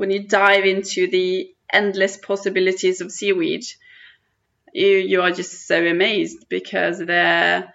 when 0.00 0.10
you 0.10 0.26
dive 0.26 0.64
into 0.64 1.08
the 1.08 1.54
endless 1.70 2.16
possibilities 2.16 3.02
of 3.02 3.12
seaweed, 3.12 3.66
you, 4.72 4.86
you 4.96 5.20
are 5.20 5.30
just 5.30 5.66
so 5.66 5.84
amazed 5.86 6.48
because 6.48 6.98
there 6.98 7.74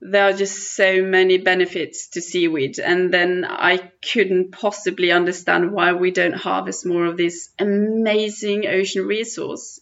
there 0.00 0.24
are 0.24 0.32
just 0.32 0.74
so 0.74 1.02
many 1.02 1.38
benefits 1.38 2.08
to 2.08 2.20
seaweed. 2.20 2.80
And 2.80 3.14
then 3.14 3.46
i 3.48 3.76
couldn't 4.12 4.50
possibly 4.50 5.12
understand 5.12 5.70
why 5.70 5.92
we 5.92 6.10
don't 6.10 6.34
harvest 6.48 6.84
more 6.84 7.06
of 7.06 7.16
this 7.16 7.50
amazing 7.60 8.66
ocean 8.66 9.06
resource 9.06 9.80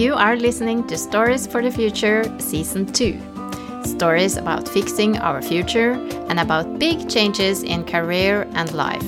You 0.00 0.14
are 0.14 0.34
listening 0.34 0.86
to 0.86 0.96
Stories 0.96 1.46
for 1.46 1.60
the 1.60 1.70
Future 1.70 2.24
Season 2.38 2.86
2. 2.86 3.20
Stories 3.84 4.38
about 4.38 4.66
fixing 4.66 5.18
our 5.18 5.42
future 5.42 5.92
and 6.30 6.40
about 6.40 6.78
big 6.78 7.06
changes 7.10 7.62
in 7.62 7.84
career 7.84 8.48
and 8.54 8.72
life. 8.72 9.04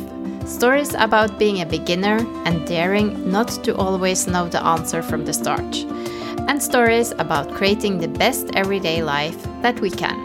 Stories 0.47 0.92
about 0.92 1.38
being 1.38 1.62
a 1.62 1.64
beginner 1.64 2.19
and 2.45 2.66
daring 2.66 3.30
not 3.30 3.48
to 3.64 3.74
always 3.74 4.27
know 4.27 4.50
the 4.50 4.62
answer 4.62 5.02
from 5.02 5.24
the 5.24 5.33
start. 5.33 5.74
And 6.47 6.62
stories 6.62 7.12
about 7.12 7.55
creating 7.55 7.97
the 7.97 8.09
best 8.09 8.50
everyday 8.55 9.02
life 9.02 9.42
that 9.62 9.80
we 9.80 9.88
can. 9.88 10.19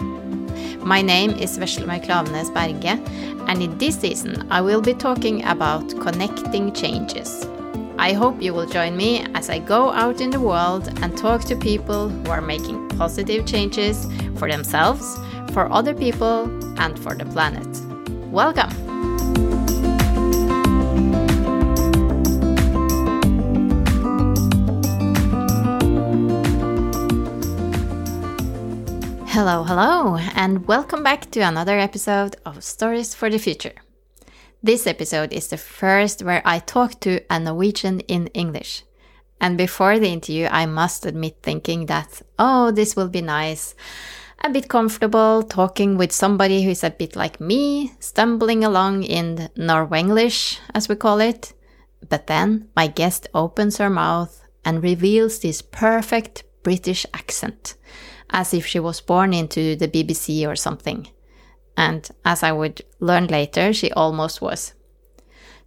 My 0.86 1.02
name 1.02 1.32
is 1.32 1.58
Veslemøy 1.58 2.04
Klavenes 2.04 2.54
Berge, 2.54 3.00
and 3.48 3.64
in 3.64 3.78
this 3.78 3.98
season 3.98 4.46
I 4.52 4.60
will 4.60 4.82
be 4.82 4.94
talking 4.94 5.46
about 5.46 5.88
connecting 6.02 6.74
changes. 6.74 7.48
I 8.00 8.14
hope 8.14 8.44
you 8.44 8.54
will 8.54 8.68
join 8.68 8.96
me 8.96 9.26
as 9.34 9.50
I 9.50 9.58
go 9.58 9.92
out 9.92 10.22
in 10.22 10.30
the 10.30 10.40
world 10.40 10.88
and 11.02 11.18
talk 11.18 11.42
to 11.46 11.56
people 11.56 12.10
who 12.10 12.30
are 12.30 12.42
making 12.42 12.90
positive 12.90 13.48
changes 13.48 14.06
for 14.38 14.48
themselves, 14.48 15.18
for 15.52 15.72
other 15.72 15.96
people, 15.96 16.44
and 16.80 16.98
for 17.00 17.16
the 17.16 17.26
planet. 17.26 17.68
Welcome! 18.32 18.70
Hello, 29.26 29.64
hello, 29.64 30.18
and 30.36 30.68
welcome 30.68 31.02
back 31.02 31.32
to 31.32 31.40
another 31.40 31.80
episode 31.80 32.36
of 32.46 32.64
Stories 32.64 33.16
for 33.16 33.30
the 33.32 33.40
Future. 33.40 33.74
This 34.64 34.88
episode 34.88 35.34
is 35.34 35.50
the 35.50 35.58
first 35.58 36.24
where 36.24 36.42
I 36.44 36.58
talk 36.58 37.00
to 37.02 37.22
a 37.30 37.40
Norwegian 37.40 38.00
in 38.02 38.26
English. 38.28 38.84
And 39.40 39.56
before 39.56 40.00
the 40.00 40.10
interview, 40.10 40.48
I 40.50 40.66
must 40.66 41.06
admit 41.06 41.38
thinking 41.44 41.86
that, 41.86 42.24
oh, 42.40 42.72
this 42.72 42.96
will 42.96 43.08
be 43.08 43.22
nice. 43.22 43.76
A 44.44 44.50
bit 44.50 44.68
comfortable 44.68 45.44
talking 45.44 45.96
with 45.96 46.12
somebody 46.12 46.64
who 46.64 46.72
is 46.72 46.84
a 46.84 46.90
bit 46.90 47.16
like 47.16 47.40
me, 47.40 47.94
stumbling 48.00 48.64
along 48.64 49.04
in 49.04 49.50
Norwenglish, 49.56 50.58
as 50.74 50.90
we 50.90 50.96
call 50.96 51.22
it. 51.22 51.54
But 52.10 52.26
then 52.26 52.70
my 52.76 52.88
guest 52.88 53.28
opens 53.36 53.78
her 53.78 53.92
mouth 53.92 54.44
and 54.66 54.82
reveals 54.82 55.38
this 55.40 55.62
perfect 55.62 56.46
British 56.64 57.06
accent, 57.14 57.76
as 58.32 58.56
if 58.56 58.66
she 58.66 58.80
was 58.80 59.02
born 59.02 59.36
into 59.36 59.76
the 59.76 59.88
BBC 59.88 60.48
or 60.48 60.56
something 60.56 61.08
and 61.78 62.10
as 62.26 62.44
I 62.44 62.52
would 62.52 62.82
learn 63.00 63.28
later, 63.28 63.72
she 63.72 63.92
almost 63.92 64.42
was. 64.42 64.74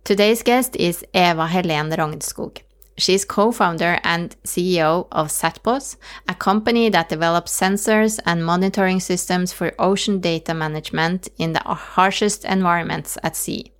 Today's 0.03 0.43
guest 0.43 0.77
is 0.77 1.05
Eva 1.15 1.47
Helene 1.47 1.91
Rognskog. 1.91 2.59
is 3.09 3.25
co 3.25 3.53
founder 3.53 3.99
and 4.03 4.37
CEO 4.45 5.07
of 5.13 5.29
Satpos, 5.29 5.97
a 6.29 6.35
company 6.35 6.91
that 6.91 7.09
develops 7.09 7.59
sensors 7.59 8.19
and 8.27 8.45
monitoring 8.45 9.01
systems 9.01 9.53
for 9.53 9.73
ocean 9.79 10.21
data 10.21 10.53
management 10.53 11.29
in 11.39 11.53
the 11.53 11.61
harshest 11.61 12.45
environments 12.45 13.17
at 13.23 13.37
sea. 13.37 13.73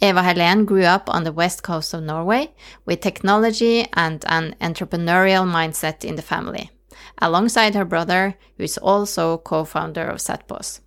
Eva 0.00 0.22
Helene 0.22 0.64
grew 0.64 0.84
up 0.84 1.10
on 1.10 1.24
the 1.24 1.32
west 1.32 1.62
coast 1.62 1.92
of 1.92 2.02
Norway 2.02 2.52
with 2.86 3.00
technology 3.00 3.86
and 3.92 4.24
an 4.28 4.54
entrepreneurial 4.60 5.44
mindset 5.44 6.04
in 6.04 6.16
the 6.16 6.22
family, 6.22 6.70
alongside 7.18 7.74
her 7.74 7.84
brother, 7.84 8.36
who 8.56 8.64
is 8.64 8.78
also 8.78 9.36
co 9.38 9.64
founder 9.64 10.08
of 10.08 10.18
Satpos. 10.18 10.80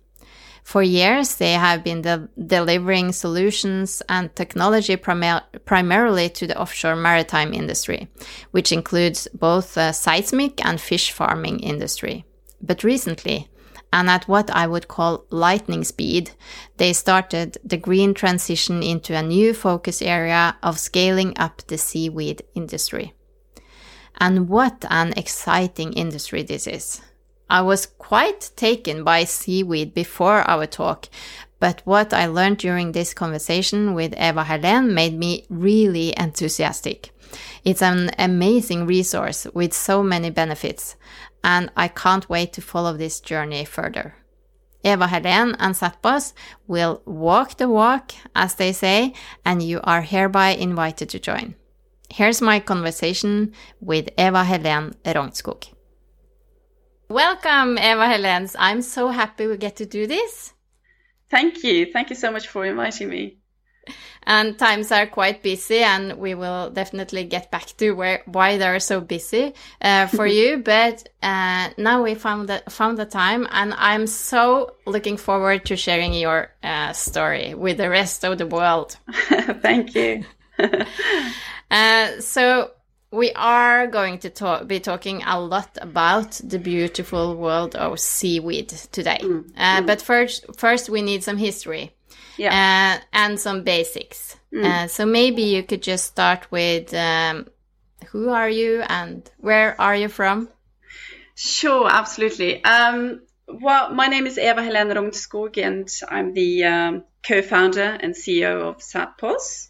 For 0.64 0.82
years, 0.82 1.36
they 1.36 1.52
have 1.52 1.84
been 1.84 2.00
de 2.02 2.28
delivering 2.38 3.12
solutions 3.12 4.02
and 4.08 4.34
technology 4.34 4.96
primarily 4.96 6.28
to 6.30 6.46
the 6.46 6.58
offshore 6.58 6.96
maritime 6.96 7.52
industry, 7.52 8.08
which 8.50 8.72
includes 8.72 9.28
both 9.34 9.74
the 9.74 9.92
seismic 9.92 10.64
and 10.64 10.80
fish 10.80 11.10
farming 11.12 11.60
industry. 11.60 12.24
But 12.62 12.82
recently, 12.82 13.48
and 13.92 14.08
at 14.08 14.26
what 14.26 14.50
I 14.50 14.66
would 14.66 14.88
call 14.88 15.26
lightning 15.30 15.84
speed, 15.84 16.30
they 16.78 16.94
started 16.94 17.58
the 17.62 17.76
green 17.76 18.14
transition 18.14 18.82
into 18.82 19.14
a 19.14 19.22
new 19.22 19.52
focus 19.52 20.00
area 20.00 20.56
of 20.62 20.80
scaling 20.80 21.38
up 21.38 21.62
the 21.66 21.78
seaweed 21.78 22.42
industry. 22.54 23.12
And 24.18 24.48
what 24.48 24.84
an 24.90 25.12
exciting 25.16 25.92
industry 25.92 26.42
this 26.42 26.66
is! 26.66 27.02
I 27.48 27.62
was 27.62 27.86
quite 27.86 28.50
taken 28.56 29.04
by 29.04 29.24
seaweed 29.24 29.94
before 29.94 30.48
our 30.48 30.66
talk, 30.66 31.08
but 31.60 31.82
what 31.84 32.12
I 32.12 32.26
learned 32.26 32.58
during 32.58 32.92
this 32.92 33.14
conversation 33.14 33.94
with 33.94 34.14
Eva 34.18 34.44
Helen 34.44 34.94
made 34.94 35.18
me 35.18 35.46
really 35.48 36.14
enthusiastic. 36.16 37.10
It's 37.64 37.82
an 37.82 38.10
amazing 38.18 38.86
resource 38.86 39.46
with 39.54 39.72
so 39.72 40.02
many 40.02 40.30
benefits, 40.30 40.96
and 41.42 41.70
I 41.76 41.88
can't 41.88 42.28
wait 42.28 42.52
to 42.54 42.62
follow 42.62 42.96
this 42.96 43.20
journey 43.20 43.64
further. 43.64 44.14
Eva 44.82 45.06
Helen 45.06 45.56
and 45.58 45.74
Satpos 45.74 46.34
will 46.66 47.02
walk 47.06 47.56
the 47.56 47.68
walk, 47.68 48.12
as 48.36 48.54
they 48.56 48.72
say, 48.72 49.14
and 49.44 49.62
you 49.62 49.80
are 49.82 50.02
hereby 50.02 50.50
invited 50.50 51.08
to 51.10 51.18
join. 51.18 51.54
Here's 52.10 52.42
my 52.42 52.60
conversation 52.60 53.52
with 53.80 54.10
Eva 54.18 54.44
Helen 54.44 54.94
Rognskog. 55.04 55.68
Welcome, 57.08 57.76
Eva 57.76 58.08
Helens. 58.08 58.56
I'm 58.58 58.80
so 58.80 59.08
happy 59.08 59.46
we 59.46 59.56
get 59.58 59.76
to 59.76 59.86
do 59.86 60.06
this. 60.06 60.54
Thank 61.30 61.62
you. 61.62 61.86
Thank 61.92 62.10
you 62.10 62.16
so 62.16 62.30
much 62.30 62.48
for 62.48 62.64
inviting 62.64 63.08
me. 63.08 63.38
And 64.26 64.58
times 64.58 64.90
are 64.90 65.06
quite 65.06 65.42
busy, 65.42 65.80
and 65.80 66.14
we 66.14 66.34
will 66.34 66.70
definitely 66.70 67.24
get 67.24 67.50
back 67.50 67.66
to 67.76 67.90
where 67.92 68.22
why 68.24 68.56
they're 68.56 68.80
so 68.80 69.02
busy 69.02 69.52
uh, 69.82 70.06
for 70.06 70.26
you. 70.38 70.58
But 70.64 71.06
uh, 71.22 71.70
now 71.76 72.02
we 72.02 72.14
found 72.14 72.48
the, 72.48 72.62
found 72.70 72.96
the 72.96 73.04
time, 73.04 73.46
and 73.50 73.74
I'm 73.76 74.06
so 74.06 74.76
looking 74.86 75.18
forward 75.18 75.66
to 75.66 75.76
sharing 75.76 76.14
your 76.14 76.50
uh, 76.62 76.94
story 76.94 77.52
with 77.52 77.76
the 77.76 77.90
rest 77.90 78.24
of 78.24 78.38
the 78.38 78.46
world. 78.46 78.96
Thank 79.60 79.94
you. 79.94 80.24
Uh, 81.70 82.20
so 82.20 82.70
we 83.14 83.32
are 83.36 83.86
going 83.86 84.18
to 84.18 84.30
talk, 84.30 84.66
be 84.66 84.80
talking 84.80 85.22
a 85.22 85.40
lot 85.40 85.78
about 85.80 86.32
the 86.42 86.58
beautiful 86.58 87.36
world 87.36 87.76
of 87.76 88.00
seaweed 88.00 88.68
today. 88.68 89.18
Mm. 89.22 89.50
Uh, 89.56 89.80
mm. 89.80 89.86
But 89.86 90.02
first, 90.02 90.44
first 90.56 90.90
we 90.90 91.00
need 91.00 91.22
some 91.22 91.36
history 91.36 91.92
yeah. 92.36 92.98
uh, 93.00 93.04
and 93.12 93.38
some 93.38 93.62
basics. 93.62 94.36
Mm. 94.52 94.64
Uh, 94.64 94.88
so 94.88 95.06
maybe 95.06 95.42
you 95.42 95.62
could 95.62 95.82
just 95.82 96.06
start 96.06 96.50
with 96.50 96.92
um, 96.92 97.46
who 98.08 98.30
are 98.30 98.48
you 98.48 98.82
and 98.88 99.30
where 99.38 99.80
are 99.80 99.96
you 99.96 100.08
from? 100.08 100.48
Sure, 101.36 101.88
absolutely. 101.88 102.62
Um, 102.64 103.22
well, 103.46 103.92
my 103.92 104.06
name 104.06 104.26
is 104.26 104.38
Eva 104.38 104.62
Helene 104.62 104.94
Rognskog, 104.94 105.58
and 105.58 105.88
I'm 106.08 106.32
the 106.32 106.64
um, 106.64 107.04
co-founder 107.26 107.98
and 108.00 108.14
CEO 108.14 108.62
of 108.62 108.78
Satpos. 108.78 109.68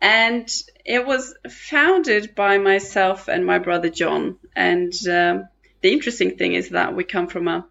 And 0.00 0.48
it 0.84 1.06
was 1.06 1.34
founded 1.50 2.34
by 2.34 2.58
myself 2.58 3.28
and 3.28 3.46
my 3.46 3.58
brother 3.58 3.88
John. 3.88 4.36
And 4.54 4.92
um, 5.08 5.48
the 5.80 5.92
interesting 5.92 6.36
thing 6.36 6.54
is 6.54 6.70
that 6.70 6.94
we 6.94 7.04
come 7.04 7.26
from 7.26 7.48
a 7.48 7.66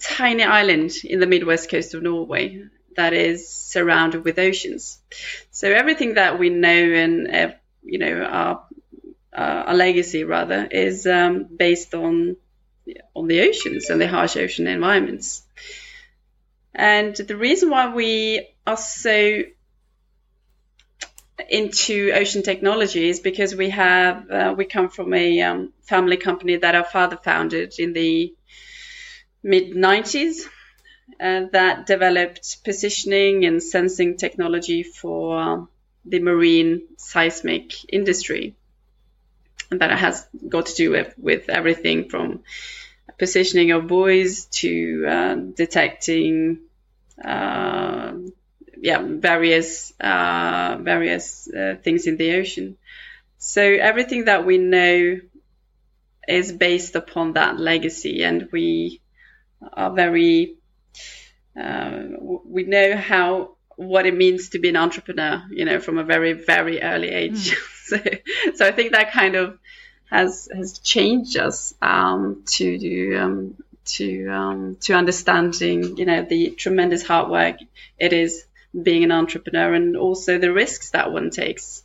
tiny 0.00 0.42
island 0.42 0.92
in 1.04 1.20
the 1.20 1.26
midwest 1.26 1.70
coast 1.70 1.94
of 1.94 2.02
Norway 2.02 2.64
that 2.96 3.12
is 3.12 3.48
surrounded 3.48 4.24
with 4.24 4.38
oceans. 4.38 5.00
So 5.50 5.70
everything 5.70 6.14
that 6.14 6.38
we 6.38 6.50
know 6.50 6.68
and 6.68 7.34
uh, 7.34 7.52
you 7.82 7.98
know 7.98 8.22
our 8.22 8.64
uh, 9.32 9.72
legacy 9.74 10.24
rather 10.24 10.66
is 10.66 11.06
um, 11.06 11.44
based 11.44 11.94
on 11.94 12.36
on 13.14 13.28
the 13.28 13.42
oceans 13.42 13.90
and 13.90 14.00
the 14.00 14.08
harsh 14.08 14.36
ocean 14.36 14.66
environments. 14.66 15.42
And 16.74 17.14
the 17.14 17.36
reason 17.36 17.70
why 17.70 17.94
we 17.94 18.48
are 18.66 18.76
so 18.76 19.42
into 21.50 22.12
ocean 22.14 22.42
technologies 22.42 23.18
because 23.20 23.54
we 23.54 23.70
have 23.70 24.30
uh, 24.30 24.54
we 24.56 24.64
come 24.64 24.88
from 24.88 25.12
a 25.12 25.40
um, 25.42 25.72
family 25.82 26.16
company 26.16 26.56
that 26.56 26.74
our 26.76 26.84
father 26.84 27.16
founded 27.16 27.74
in 27.78 27.92
the 27.92 28.32
mid 29.42 29.72
90s 29.72 30.46
uh, 31.20 31.42
that 31.50 31.86
developed 31.86 32.62
positioning 32.64 33.44
and 33.44 33.62
sensing 33.62 34.16
technology 34.16 34.84
for 34.84 35.38
uh, 35.38 35.64
the 36.04 36.20
marine 36.20 36.82
seismic 36.96 37.92
industry 37.92 38.54
and 39.70 39.80
that 39.80 39.98
has 39.98 40.26
got 40.48 40.66
to 40.66 40.74
do 40.74 40.90
with, 40.90 41.14
with 41.18 41.48
everything 41.48 42.08
from 42.08 42.40
positioning 43.18 43.72
of 43.72 43.88
buoys 43.88 44.46
to 44.46 45.04
uh, 45.06 45.34
detecting 45.34 46.60
uh, 47.24 48.12
yeah 48.80 49.02
various 49.02 49.92
uh, 50.00 50.78
various 50.80 51.48
uh, 51.48 51.76
things 51.82 52.06
in 52.06 52.16
the 52.16 52.34
ocean. 52.36 52.76
So 53.38 53.62
everything 53.62 54.24
that 54.26 54.44
we 54.44 54.58
know 54.58 55.20
is 56.28 56.52
based 56.52 56.94
upon 56.94 57.34
that 57.34 57.58
legacy, 57.58 58.22
and 58.22 58.48
we 58.52 59.00
are 59.72 59.90
very 59.90 60.56
uh, 61.60 62.02
we 62.44 62.64
know 62.64 62.96
how 62.96 63.56
what 63.76 64.06
it 64.06 64.14
means 64.14 64.50
to 64.50 64.58
be 64.58 64.68
an 64.68 64.76
entrepreneur, 64.76 65.42
you 65.50 65.64
know, 65.64 65.80
from 65.80 65.98
a 65.98 66.04
very 66.04 66.32
very 66.32 66.82
early 66.82 67.08
age. 67.08 67.50
Mm. 67.50 67.56
so, 67.84 67.96
so 68.54 68.66
I 68.66 68.72
think 68.72 68.92
that 68.92 69.12
kind 69.12 69.34
of 69.36 69.58
has 70.10 70.48
has 70.54 70.78
changed 70.78 71.36
us 71.36 71.74
um, 71.82 72.44
to 72.46 73.16
um, 73.16 73.56
to 73.84 74.28
um, 74.28 74.76
to 74.80 74.94
understanding, 74.94 75.96
you 75.98 76.06
know, 76.06 76.22
the 76.22 76.50
tremendous 76.50 77.02
hard 77.02 77.30
work 77.30 77.56
it 77.98 78.12
is 78.12 78.44
being 78.82 79.04
an 79.04 79.12
entrepreneur 79.12 79.74
and 79.74 79.96
also 79.96 80.38
the 80.38 80.52
risks 80.52 80.90
that 80.90 81.12
one 81.12 81.30
takes. 81.30 81.82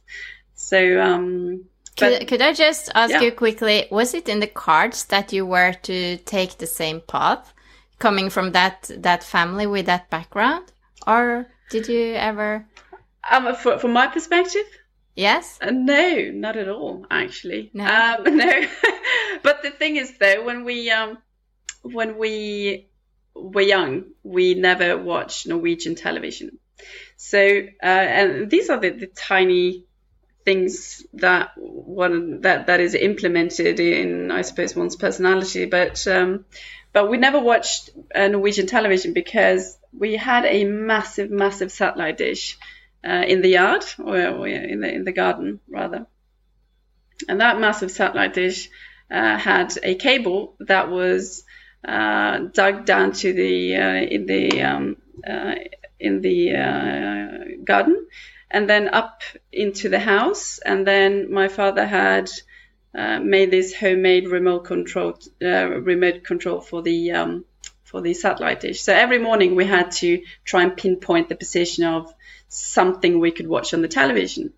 So, 0.54 1.02
um, 1.02 1.66
could, 1.98 2.20
but, 2.20 2.28
could 2.28 2.42
I 2.42 2.54
just 2.54 2.92
ask 2.94 3.12
yeah. 3.12 3.22
you 3.22 3.32
quickly, 3.32 3.88
was 3.90 4.14
it 4.14 4.30
in 4.30 4.40
the 4.40 4.48
cards 4.48 5.06
that 5.06 5.32
you 5.34 5.46
were 5.46 5.74
to 5.84 6.18
take 6.18 6.58
the 6.58 6.68
same 6.68 7.02
path 7.02 7.54
coming 8.00 8.30
from 8.30 8.52
that, 8.52 8.90
that 8.98 9.24
family 9.24 9.68
with 9.68 9.86
that 9.86 10.10
background? 10.10 10.72
Or 11.08 11.48
did 11.70 11.88
you 11.88 12.14
ever? 12.16 12.66
Um, 13.30 13.56
for, 13.56 13.80
from 13.80 13.94
my 13.94 14.08
perspective? 14.08 14.66
Yes. 15.16 15.58
Uh, 15.62 15.72
no, 15.72 16.32
not 16.34 16.58
at 16.58 16.68
all, 16.68 17.06
actually. 17.10 17.72
No. 17.74 17.86
Um, 17.86 18.24
no. 18.38 18.68
but 19.44 19.64
the 19.64 19.72
thing 19.72 19.96
is, 19.96 20.18
though, 20.18 20.44
when 20.44 20.66
we 20.66 20.92
um, 20.92 21.18
when 21.84 22.18
we 22.18 22.90
were 23.34 23.62
young, 23.62 24.06
we 24.24 24.56
never 24.56 24.98
watched 24.98 25.48
Norwegian 25.48 25.96
television. 25.96 26.60
So, 27.18 27.40
uh, 27.40 27.86
and 27.86 28.50
these 28.50 28.70
are 28.70 28.80
the, 28.80 28.90
the 28.90 29.08
tiny 29.08 29.86
things 30.46 31.04
that 31.14 31.52
one 31.58 32.42
that 32.42 32.68
that 32.68 32.80
is 32.80 32.94
implemented 32.94 33.80
in, 33.80 34.32
I 34.32 34.44
suppose, 34.44 34.76
one's 34.76 34.96
personality. 34.96 35.66
But 35.66 36.08
um, 36.08 36.46
but 36.94 37.10
we 37.10 37.18
never 37.18 37.40
watched 37.40 37.90
uh, 38.14 38.28
Norwegian 38.28 38.68
television 38.68 39.14
because 39.14 39.78
we 39.98 40.16
had 40.16 40.46
a 40.46 40.64
massive, 40.66 41.32
massive 41.32 41.72
satellite 41.72 42.18
dish 42.18 42.58
uh, 43.06 43.24
in 43.28 43.42
the 43.42 43.50
yard 43.50 43.84
or, 43.98 44.48
in 44.48 44.80
the 44.82 44.94
in 44.94 45.04
the 45.04 45.12
garden 45.12 45.60
rather, 45.68 46.06
and 47.28 47.42
that 47.42 47.60
massive 47.60 47.92
satellite 47.92 48.34
dish 48.34 48.70
uh, 49.12 49.38
had 49.38 49.74
a 49.84 49.96
cable 49.96 50.56
that 50.60 50.90
was 50.90 51.44
uh, 51.88 52.40
dug 52.54 52.86
down 52.86 53.12
to 53.12 53.34
the 53.34 53.76
uh, 53.76 53.96
in 53.96 54.26
the 54.26 54.62
um, 54.62 54.98
uh, 55.28 55.56
in 56.06 56.22
the 56.22 56.40
uh, 56.56 57.64
garden 57.64 58.08
and 58.52 58.70
then 58.70 58.88
up 58.88 59.22
into 59.52 59.90
the 59.90 60.00
house. 60.00 60.60
And 60.60 60.88
then 60.88 61.32
my 61.32 61.48
father 61.48 61.86
had 61.86 62.30
uh, 62.94 63.20
made 63.20 63.52
this 63.52 63.76
homemade 63.76 64.30
remote 64.30 64.66
control 64.66 65.20
uh, 65.42 65.68
remote 65.92 66.24
control 66.24 66.62
for 66.62 66.82
the 66.82 67.12
um, 67.12 67.46
for 67.84 68.02
the 68.02 68.14
satellite 68.14 68.62
dish. 68.62 68.82
So 68.82 68.94
every 68.94 69.20
morning 69.20 69.56
we 69.56 69.66
had 69.66 69.92
to 70.04 70.24
try 70.44 70.64
and 70.64 70.78
pinpoint 70.78 71.30
the 71.30 71.36
position 71.36 71.84
of 71.84 72.14
something 72.48 73.20
we 73.20 73.32
could 73.32 73.48
watch 73.48 73.74
on 73.74 73.82
the 73.82 73.88
television. 73.88 74.54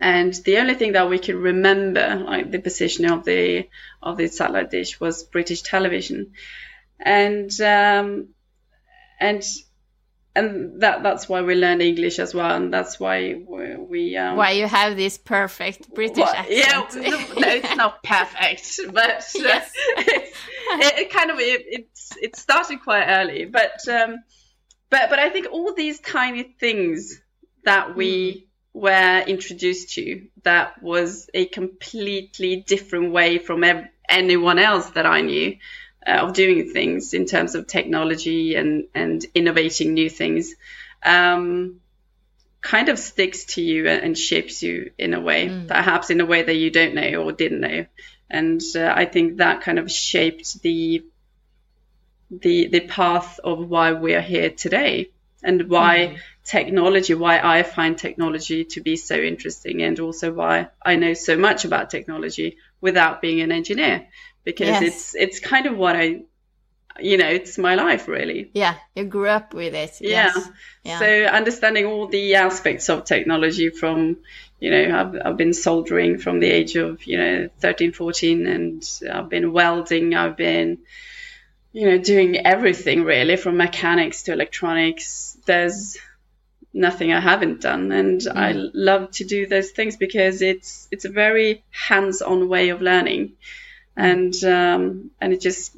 And 0.00 0.34
the 0.34 0.58
only 0.58 0.74
thing 0.74 0.92
that 0.92 1.08
we 1.08 1.20
could 1.20 1.36
remember, 1.36 2.24
like 2.26 2.50
the 2.50 2.58
position 2.58 3.04
of 3.08 3.24
the 3.24 3.68
of 4.02 4.16
the 4.16 4.26
satellite 4.26 4.70
dish, 4.70 4.98
was 4.98 5.22
British 5.22 5.62
television, 5.62 6.32
and 6.98 7.50
um, 7.60 8.28
and 9.20 9.44
and 10.34 10.80
that 10.80 11.02
that's 11.02 11.28
why 11.28 11.42
we 11.42 11.54
learn 11.54 11.80
English 11.80 12.18
as 12.18 12.34
well, 12.34 12.54
and 12.54 12.72
that's 12.72 12.98
why 12.98 13.34
we, 13.46 13.76
we 13.76 14.16
um, 14.16 14.36
why 14.36 14.52
you 14.52 14.66
have 14.66 14.96
this 14.96 15.18
perfect 15.18 15.94
British 15.94 16.18
well, 16.18 16.34
accent. 16.34 16.94
Yeah, 16.94 17.00
no, 17.10 17.40
no, 17.40 17.48
it's 17.48 17.76
not 17.76 18.02
perfect, 18.02 18.80
but 18.92 19.10
uh, 19.36 19.60
it, 19.96 20.98
it, 20.98 21.10
kind 21.10 21.30
of 21.30 21.38
it, 21.38 21.62
it's 21.66 22.16
it 22.16 22.36
started 22.36 22.82
quite 22.82 23.06
early, 23.06 23.44
but 23.44 23.86
um, 23.88 24.22
but 24.88 25.10
but 25.10 25.18
I 25.18 25.28
think 25.28 25.48
all 25.50 25.74
these 25.74 26.00
tiny 26.00 26.54
things 26.58 27.20
that 27.64 27.94
we 27.94 28.32
mm. 28.74 28.80
were 28.80 29.24
introduced 29.26 29.94
to 29.94 30.28
that 30.44 30.82
was 30.82 31.28
a 31.34 31.44
completely 31.46 32.56
different 32.56 33.12
way 33.12 33.38
from 33.38 33.64
ev- 33.64 33.88
anyone 34.08 34.58
else 34.58 34.88
that 34.90 35.04
I 35.04 35.20
knew 35.20 35.56
of 36.06 36.32
doing 36.32 36.70
things 36.70 37.14
in 37.14 37.26
terms 37.26 37.54
of 37.54 37.66
technology 37.66 38.54
and 38.54 38.88
and 38.94 39.24
innovating 39.34 39.94
new 39.94 40.10
things 40.10 40.54
um, 41.04 41.80
kind 42.60 42.88
of 42.88 42.98
sticks 42.98 43.44
to 43.44 43.62
you 43.62 43.88
and 43.88 44.16
shapes 44.16 44.62
you 44.62 44.92
in 44.98 45.14
a 45.14 45.20
way 45.20 45.48
mm. 45.48 45.68
perhaps 45.68 46.10
in 46.10 46.20
a 46.20 46.26
way 46.26 46.42
that 46.42 46.54
you 46.54 46.70
don't 46.70 46.94
know 46.94 47.22
or 47.22 47.32
didn't 47.32 47.60
know 47.60 47.84
and 48.30 48.60
uh, 48.76 48.92
i 48.94 49.04
think 49.04 49.38
that 49.38 49.62
kind 49.62 49.78
of 49.78 49.90
shaped 49.90 50.62
the 50.62 51.04
the 52.30 52.68
the 52.68 52.80
path 52.80 53.40
of 53.42 53.68
why 53.68 53.92
we're 53.92 54.22
here 54.22 54.50
today 54.50 55.10
and 55.42 55.68
why 55.68 55.96
mm. 55.96 56.18
technology 56.44 57.14
why 57.14 57.40
i 57.40 57.62
find 57.62 57.98
technology 57.98 58.64
to 58.64 58.80
be 58.80 58.96
so 58.96 59.16
interesting 59.16 59.82
and 59.82 59.98
also 59.98 60.32
why 60.32 60.68
i 60.82 60.94
know 60.94 61.14
so 61.14 61.36
much 61.36 61.64
about 61.64 61.90
technology 61.90 62.56
without 62.80 63.20
being 63.20 63.40
an 63.40 63.50
engineer 63.50 64.06
because 64.44 64.68
yes. 64.68 64.82
it's 64.82 65.14
it's 65.14 65.40
kind 65.40 65.66
of 65.66 65.76
what 65.76 65.96
I 65.96 66.22
you 67.00 67.16
know 67.16 67.28
it's 67.28 67.58
my 67.58 67.74
life 67.74 68.08
really 68.08 68.50
yeah 68.52 68.74
you 68.94 69.04
grew 69.04 69.28
up 69.28 69.54
with 69.54 69.74
it 69.74 70.00
yeah. 70.00 70.32
Yes. 70.34 70.48
yeah 70.84 70.98
so 70.98 71.24
understanding 71.24 71.86
all 71.86 72.06
the 72.06 72.34
aspects 72.34 72.88
of 72.90 73.04
technology 73.04 73.70
from 73.70 74.18
you 74.60 74.70
know 74.70 74.98
I've, 74.98 75.26
I've 75.26 75.36
been 75.36 75.54
soldering 75.54 76.18
from 76.18 76.40
the 76.40 76.50
age 76.50 76.76
of 76.76 77.04
you 77.04 77.18
know 77.18 77.48
13 77.60 77.92
14 77.92 78.46
and 78.46 79.00
I've 79.10 79.28
been 79.28 79.52
welding 79.52 80.14
I've 80.14 80.36
been 80.36 80.78
you 81.72 81.90
know 81.90 81.98
doing 81.98 82.46
everything 82.46 83.04
really 83.04 83.36
from 83.36 83.56
mechanics 83.56 84.24
to 84.24 84.32
electronics 84.32 85.38
there's 85.46 85.98
nothing 86.74 87.12
I 87.12 87.20
haven't 87.20 87.60
done 87.60 87.92
and 87.92 88.20
mm. 88.20 88.36
I 88.36 88.52
love 88.52 89.10
to 89.12 89.24
do 89.24 89.46
those 89.46 89.70
things 89.70 89.96
because 89.96 90.42
it's 90.42 90.88
it's 90.90 91.04
a 91.04 91.10
very 91.10 91.64
hands-on 91.70 92.48
way 92.48 92.70
of 92.70 92.80
learning 92.80 93.32
and 93.96 94.34
um, 94.44 95.10
and 95.20 95.32
it 95.32 95.40
just 95.40 95.76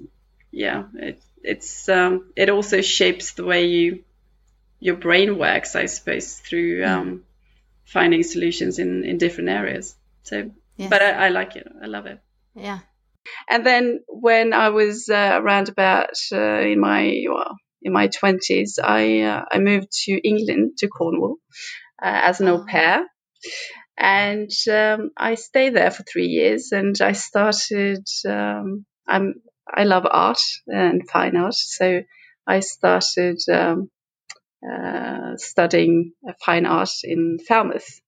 yeah 0.50 0.84
it, 0.94 1.22
it's 1.42 1.88
um, 1.88 2.32
it 2.36 2.48
also 2.48 2.80
shapes 2.80 3.32
the 3.32 3.44
way 3.44 3.66
you 3.66 4.04
your 4.80 4.96
brain 4.96 5.38
works 5.38 5.76
I 5.76 5.86
suppose 5.86 6.34
through 6.34 6.80
mm. 6.80 6.88
um, 6.88 7.24
finding 7.84 8.22
solutions 8.22 8.78
in 8.78 9.04
in 9.04 9.18
different 9.18 9.50
areas 9.50 9.96
so 10.22 10.50
yes. 10.76 10.90
but 10.90 11.02
I, 11.02 11.26
I, 11.26 11.28
like 11.28 11.56
it 11.56 11.66
I 11.82 11.86
love 11.86 12.06
it 12.06 12.20
yeah 12.54 12.80
and 13.48 13.64
then 13.64 14.00
when 14.08 14.52
I 14.52 14.70
was 14.70 15.08
uh, 15.08 15.38
around 15.40 15.68
about 15.68 16.10
uh, 16.32 16.60
in 16.60 16.80
my 16.80 17.24
well 17.28 17.56
in 17.82 17.92
my 17.92 18.08
20s 18.08 18.78
I 18.82 19.22
uh, 19.22 19.44
I 19.50 19.58
moved 19.58 19.88
to 20.04 20.12
England 20.12 20.78
to 20.78 20.88
Cornwall 20.88 21.36
uh, 22.02 22.20
as 22.24 22.40
an 22.40 22.48
au 22.48 22.60
ah. 22.62 22.64
pair 22.66 23.06
and 23.96 24.50
um, 24.70 25.10
I 25.16 25.34
stayed 25.36 25.74
there 25.74 25.90
for 25.90 26.02
three 26.02 26.26
years. 26.26 26.72
And 26.72 27.00
I 27.00 27.12
started. 27.12 28.06
Um, 28.28 28.86
I'm 29.06 29.34
I 29.68 29.84
love 29.84 30.06
art 30.10 30.40
and 30.66 31.08
fine 31.08 31.36
art, 31.36 31.54
so 31.54 32.02
I 32.46 32.60
started 32.60 33.38
um, 33.50 33.90
uh, 34.66 35.36
studying 35.36 36.12
fine 36.44 36.66
art 36.66 36.90
in 37.02 37.38
Falmouth, 37.46 38.00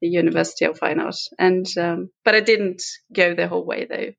the 0.00 0.08
University 0.08 0.66
of 0.66 0.78
Fine 0.78 1.00
Art. 1.00 1.16
And 1.38 1.66
um, 1.78 2.10
but 2.24 2.34
I 2.34 2.40
didn't 2.40 2.82
go 3.12 3.34
the 3.34 3.48
whole 3.48 3.64
way 3.64 3.86
though. 3.86 4.10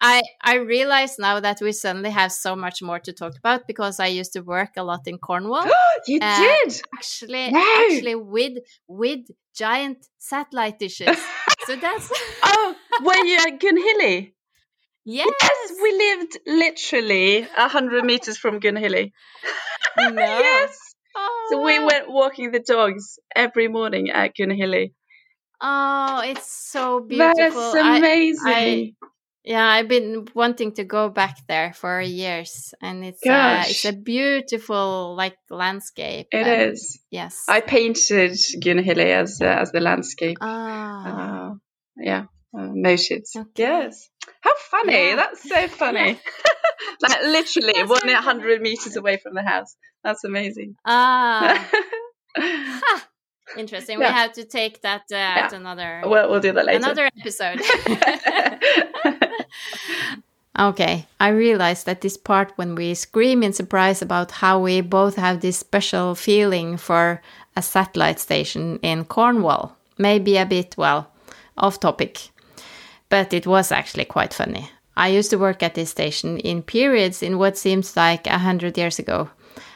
I 0.00 0.22
I 0.42 0.54
realize 0.56 1.18
now 1.18 1.40
that 1.40 1.58
we 1.60 1.72
suddenly 1.72 2.10
have 2.10 2.32
so 2.32 2.54
much 2.54 2.82
more 2.82 3.00
to 3.00 3.12
talk 3.12 3.36
about 3.36 3.66
because 3.66 3.98
I 3.98 4.06
used 4.06 4.32
to 4.34 4.40
work 4.40 4.70
a 4.76 4.84
lot 4.84 5.06
in 5.06 5.18
Cornwall. 5.18 5.66
you 6.06 6.20
uh, 6.22 6.40
did 6.40 6.80
actually 6.94 7.50
no. 7.50 7.64
actually 7.78 8.14
with 8.14 8.58
with 8.86 9.20
giant 9.56 10.06
satellite 10.18 10.78
dishes. 10.78 11.18
so 11.66 11.76
that's 11.76 12.12
oh, 12.44 12.76
were 13.02 13.24
you 13.24 13.38
at 13.38 13.58
Goonhilly? 13.58 14.32
Yes. 15.04 15.32
yes, 15.40 15.72
we 15.82 15.92
lived 15.92 16.38
literally 16.46 17.48
a 17.56 17.68
hundred 17.68 18.04
meters 18.04 18.38
from 18.38 18.60
Goonhilly. 18.60 19.12
No. 20.00 20.12
yes. 20.14 20.78
Oh, 21.16 21.48
so 21.50 21.60
we 21.60 21.80
went 21.80 22.08
walking 22.08 22.52
the 22.52 22.60
dogs 22.60 23.18
every 23.34 23.66
morning 23.66 24.10
at 24.10 24.36
Goonhilly. 24.36 24.92
Oh, 25.60 26.22
it's 26.24 26.48
so 26.48 27.00
beautiful. 27.00 27.72
That's 27.72 27.74
amazing. 27.74 28.46
I, 28.46 28.94
I, 29.02 29.08
yeah, 29.48 29.66
I've 29.66 29.88
been 29.88 30.28
wanting 30.34 30.72
to 30.74 30.84
go 30.84 31.08
back 31.08 31.38
there 31.48 31.72
for 31.72 32.02
years, 32.02 32.74
and 32.82 33.02
it's 33.02 33.26
uh, 33.26 33.64
it's 33.66 33.86
a 33.86 33.94
beautiful 33.94 35.14
like 35.16 35.38
landscape. 35.48 36.26
It 36.30 36.46
and, 36.46 36.72
is. 36.72 37.00
Yes, 37.10 37.44
I 37.48 37.62
painted 37.62 38.32
Goonhilly 38.32 39.06
as 39.06 39.40
uh, 39.40 39.46
as 39.46 39.72
the 39.72 39.80
landscape. 39.80 40.36
Ah, 40.42 41.52
uh, 41.52 41.54
yeah. 41.96 42.24
uh, 42.52 42.68
motives. 42.74 43.34
Okay. 43.34 43.48
Yes. 43.56 44.10
How 44.42 44.52
funny! 44.70 44.92
Yeah. 44.92 45.16
That's 45.16 45.48
so 45.48 45.68
funny. 45.68 46.20
like 47.00 47.22
literally 47.22 47.82
one 47.84 48.06
hundred 48.06 48.60
meters 48.60 48.96
away 48.96 49.16
from 49.16 49.32
the 49.32 49.42
house. 49.42 49.74
That's 50.04 50.24
amazing. 50.24 50.76
Ah. 50.84 51.70
Interesting. 53.56 53.98
Yeah. 53.98 54.08
We 54.08 54.12
have 54.12 54.32
to 54.34 54.44
take 54.44 54.82
that 54.82 55.04
uh, 55.10 55.16
yeah. 55.16 55.46
at 55.46 55.54
another. 55.54 56.02
Well, 56.04 56.28
we'll 56.28 56.40
do 56.40 56.52
that 56.52 56.66
later. 56.66 56.84
Another 56.84 57.08
episode. 57.18 57.62
Okay, 60.58 61.06
I 61.20 61.28
realized 61.28 61.86
that 61.86 62.00
this 62.00 62.16
part 62.16 62.52
when 62.56 62.74
we 62.74 62.94
scream 62.94 63.42
in 63.42 63.52
surprise 63.52 64.02
about 64.02 64.30
how 64.32 64.60
we 64.60 64.80
both 64.80 65.16
have 65.16 65.40
this 65.40 65.58
special 65.58 66.14
feeling 66.14 66.76
for 66.76 67.22
a 67.56 67.62
satellite 67.62 68.20
station 68.20 68.78
in 68.82 69.04
Cornwall. 69.04 69.76
Maybe 69.98 70.36
a 70.36 70.46
bit 70.46 70.76
well 70.76 71.10
off 71.56 71.80
topic, 71.80 72.30
but 73.08 73.32
it 73.32 73.46
was 73.46 73.72
actually 73.72 74.04
quite 74.04 74.32
funny. 74.32 74.70
I 74.96 75.08
used 75.08 75.30
to 75.30 75.38
work 75.38 75.62
at 75.62 75.74
this 75.74 75.90
station 75.90 76.38
in 76.38 76.62
periods 76.62 77.22
in 77.22 77.38
what 77.38 77.58
seems 77.58 77.96
like 77.96 78.26
a 78.26 78.38
hundred 78.38 78.78
years 78.78 78.98
ago, 78.98 79.30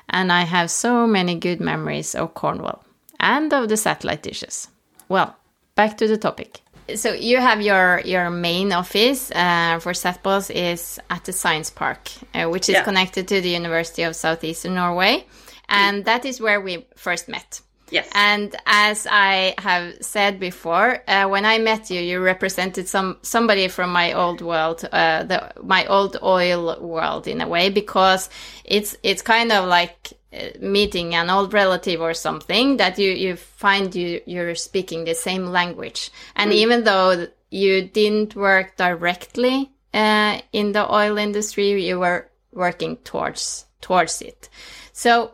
and 0.09 0.33
I 0.33 0.43
have 0.43 0.71
so 0.71 1.07
many 1.07 1.35
good 1.37 1.61
memories 1.61 2.15
of 2.15 2.35
Cornwall 2.35 2.85
and 3.21 3.53
of 3.53 3.69
the 3.69 3.77
satellite 3.77 4.23
dishes. 4.23 4.69
Well, 5.09 5.37
back 5.75 5.97
to 5.99 6.09
the 6.09 6.17
topic. 6.17 6.62
So 6.95 7.13
you 7.13 7.39
have 7.39 7.63
your 7.63 8.01
your 8.05 8.31
main 8.31 8.73
office 8.73 9.31
uh, 9.31 9.79
for 9.81 9.93
SatPos 9.93 10.51
is 10.51 11.01
at 11.09 11.25
the 11.25 11.33
Science 11.33 11.71
Park, 11.71 12.11
uh, 12.35 12.49
which 12.51 12.69
is 12.69 12.75
yeah. 12.75 12.85
connected 12.85 13.29
to 13.29 13.41
the 13.41 13.51
University 13.51 14.03
of 14.03 14.17
Southeastern 14.17 14.75
Norway, 14.75 15.25
and 15.69 16.03
mm. 16.03 16.05
that 16.05 16.25
is 16.25 16.41
where 16.41 16.61
we 16.61 16.85
first 16.97 17.29
met. 17.29 17.61
Yes. 17.93 18.09
And 18.15 18.57
as 18.65 19.07
I 19.09 19.55
have 19.59 19.95
said 20.01 20.41
before, 20.41 21.03
uh, 21.07 21.29
when 21.29 21.45
I 21.45 21.59
met 21.59 21.91
you, 21.91 22.01
you 22.01 22.21
represented 22.21 22.89
some 22.89 23.19
somebody 23.23 23.69
from 23.69 23.93
my 23.93 24.15
old 24.15 24.41
world, 24.41 24.89
uh, 24.91 25.25
the 25.25 25.53
my 25.63 25.87
old 25.87 26.17
oil 26.23 26.81
world 26.81 27.27
in 27.27 27.41
a 27.43 27.47
way, 27.47 27.69
because 27.69 28.31
it's 28.65 28.97
it's 29.03 29.23
kind 29.23 29.53
of 29.53 29.69
like 29.69 30.15
meeting 30.61 31.15
an 31.15 31.31
old 31.31 31.53
relative 31.53 32.01
or 32.01 32.15
something 32.15 32.79
that 32.79 32.99
you 32.99 33.11
you 33.11 33.37
find 33.37 33.95
you 33.95 34.21
you're 34.27 34.55
speaking 34.55 35.05
the 35.05 35.15
same 35.15 35.47
language, 35.47 36.11
and 36.37 36.51
mm. 36.51 36.55
even 36.55 36.85
though 36.85 37.27
you 37.51 37.83
didn't 37.83 38.35
work 38.35 38.77
directly 38.77 39.71
uh, 39.93 40.41
in 40.53 40.73
the 40.73 40.93
oil 40.93 41.19
industry, 41.19 41.87
you 41.87 41.99
were 41.99 42.31
working 42.53 42.97
towards 42.99 43.67
towards 43.81 44.23
it. 44.23 44.49
So 44.93 45.33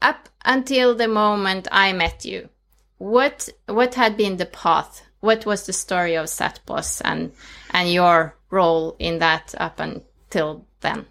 up 0.00 0.28
until 0.44 0.94
the 0.94 1.08
moment 1.08 1.68
I 1.70 1.92
met 1.92 2.24
you, 2.24 2.48
what 2.98 3.48
what 3.66 3.94
had 3.94 4.16
been 4.16 4.36
the 4.36 4.46
path? 4.46 5.02
What 5.20 5.44
was 5.44 5.66
the 5.66 5.72
story 5.72 6.16
of 6.16 6.26
SatPos 6.26 7.02
and 7.04 7.32
and 7.70 7.92
your 7.92 8.36
role 8.50 8.96
in 8.98 9.18
that 9.18 9.54
up 9.58 9.80
until 9.80 10.66
then? 10.80 11.06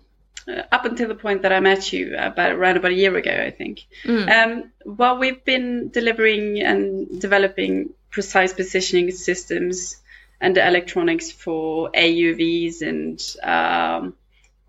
Up 0.72 0.86
until 0.86 1.10
the 1.10 1.16
point 1.16 1.42
that 1.42 1.52
I 1.52 1.60
met 1.60 1.92
you 1.92 2.16
about 2.18 2.52
around 2.52 2.78
about 2.78 2.92
a 2.92 2.96
year 2.96 3.16
ago, 3.18 3.32
I 3.32 3.52
think. 3.52 3.86
Mm. 4.06 4.32
Um, 4.32 4.72
well, 4.86 5.18
we've 5.18 5.44
been 5.44 5.90
delivering 5.90 6.62
and 6.62 7.20
developing 7.20 7.90
precise 8.10 8.54
positioning 8.54 9.12
systems 9.12 9.98
and 10.40 10.58
electronics 10.58 11.32
for 11.32 11.92
AUVs 11.92 12.82
and 12.82 13.22
um, 13.44 14.16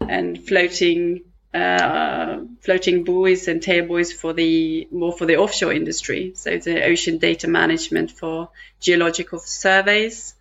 and 0.01 0.47
floating 0.47 1.23
uh, 1.55 2.41
floating 2.61 3.05
buoys 3.05 3.49
and 3.49 3.63
tail 3.63 3.87
buoys 3.87 4.13
for 4.13 4.33
the 4.33 4.89
more 4.91 5.13
for 5.13 5.27
the 5.27 5.37
offshore 5.37 5.73
industry. 5.73 6.33
So 6.35 6.59
the 6.59 6.85
ocean 6.85 7.19
data 7.19 7.49
management 7.49 8.11
for 8.11 8.51
geological 8.81 9.39
surveys, 9.39 10.35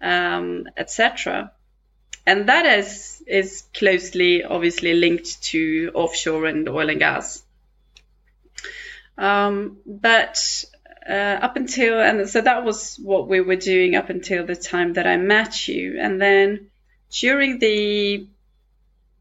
um, 0.00 0.68
etc. 0.76 1.52
And 2.26 2.48
that 2.48 2.66
is 2.66 3.22
is 3.26 3.64
closely, 3.74 4.44
obviously 4.44 4.94
linked 4.94 5.42
to 5.44 5.90
offshore 5.94 6.46
and 6.46 6.68
oil 6.68 6.90
and 6.90 6.98
gas. 6.98 7.42
Um, 9.18 9.78
but 9.86 10.64
uh, 11.08 11.12
up 11.42 11.56
until 11.56 12.00
and 12.00 12.28
so 12.28 12.40
that 12.40 12.64
was 12.64 12.96
what 12.96 13.28
we 13.28 13.40
were 13.40 13.56
doing 13.56 13.96
up 13.96 14.08
until 14.08 14.46
the 14.46 14.56
time 14.56 14.94
that 14.94 15.06
I 15.06 15.16
met 15.16 15.68
you, 15.68 15.98
and 16.00 16.20
then 16.20 16.70
during 17.10 17.58
the 17.58 18.26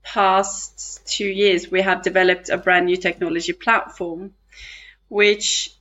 past 0.03 1.05
two 1.05 1.27
years, 1.27 1.69
we 1.69 1.81
have 1.81 2.03
developed 2.03 2.49
a 2.49 2.57
brand 2.57 2.85
new 2.85 2.97
technology 2.97 3.53
platform, 3.53 4.33
which 5.09 5.71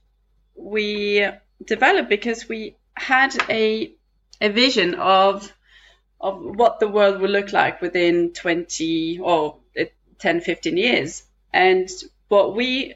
we 0.55 1.27
developed 1.65 2.09
because 2.09 2.49
we 2.49 2.77
had 2.95 3.37
a 3.51 3.93
a 4.41 4.49
vision 4.49 4.95
of 4.95 5.53
of 6.21 6.41
what 6.41 6.81
the 6.81 6.89
world 6.89 7.21
will 7.21 7.31
look 7.31 7.53
like 7.53 7.81
within 7.81 8.33
20 8.33 9.21
or 9.23 9.57
10 10.19 10.41
15 10.41 10.77
years 10.77 11.23
and 11.53 11.89
what 12.29 12.55
we 12.55 12.95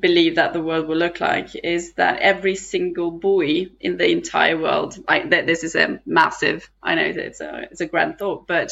believe 0.00 0.34
that 0.34 0.52
the 0.52 0.62
world 0.62 0.86
will 0.86 0.96
look 0.96 1.18
like 1.20 1.56
is 1.56 1.94
that 1.94 2.20
every 2.20 2.54
single 2.54 3.10
buoy 3.10 3.72
in 3.80 3.96
the 3.96 4.10
entire 4.10 4.58
world 4.58 5.02
I, 5.08 5.20
this 5.20 5.64
is 5.64 5.74
a 5.74 6.00
massive 6.04 6.70
i 6.82 6.94
know 6.94 7.04
it's 7.04 7.40
a, 7.40 7.68
it's 7.70 7.80
a 7.80 7.86
grand 7.86 8.18
thought 8.18 8.46
but 8.46 8.70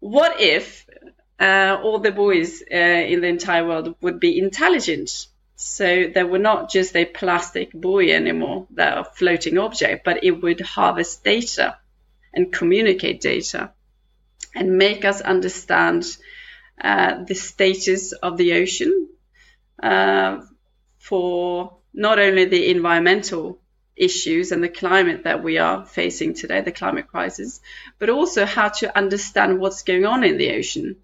what 0.00 0.40
if 0.40 0.86
uh, 1.40 1.78
all 1.82 1.98
the 1.98 2.12
buoys 2.12 2.62
uh, 2.62 2.74
in 2.74 3.20
the 3.20 3.28
entire 3.28 3.66
world 3.66 3.94
would 4.00 4.20
be 4.20 4.38
intelligent? 4.38 5.26
So 5.56 6.10
they 6.12 6.24
were 6.24 6.38
not 6.38 6.70
just 6.70 6.94
a 6.96 7.04
plastic 7.04 7.72
buoy 7.72 8.12
anymore, 8.12 8.66
that 8.72 8.98
a 8.98 9.04
floating 9.04 9.58
object, 9.58 10.04
but 10.04 10.22
it 10.22 10.30
would 10.30 10.60
harvest 10.60 11.24
data 11.24 11.78
and 12.32 12.52
communicate 12.52 13.20
data 13.20 13.70
and 14.54 14.78
make 14.78 15.04
us 15.04 15.20
understand 15.20 16.04
uh, 16.80 17.24
the 17.24 17.34
status 17.34 18.12
of 18.12 18.36
the 18.36 18.54
ocean 18.54 19.08
uh, 19.82 20.40
for 20.98 21.78
not 21.92 22.18
only 22.18 22.44
the 22.44 22.70
environmental 22.70 23.60
issues 23.96 24.52
and 24.52 24.62
the 24.62 24.68
climate 24.68 25.24
that 25.24 25.42
we 25.42 25.58
are 25.58 25.84
facing 25.84 26.34
today, 26.34 26.60
the 26.60 26.72
climate 26.72 27.08
crisis, 27.08 27.60
but 27.98 28.08
also 28.08 28.46
how 28.46 28.68
to 28.68 28.96
understand 28.96 29.58
what's 29.58 29.82
going 29.82 30.06
on 30.06 30.22
in 30.22 30.38
the 30.38 30.52
ocean 30.52 30.96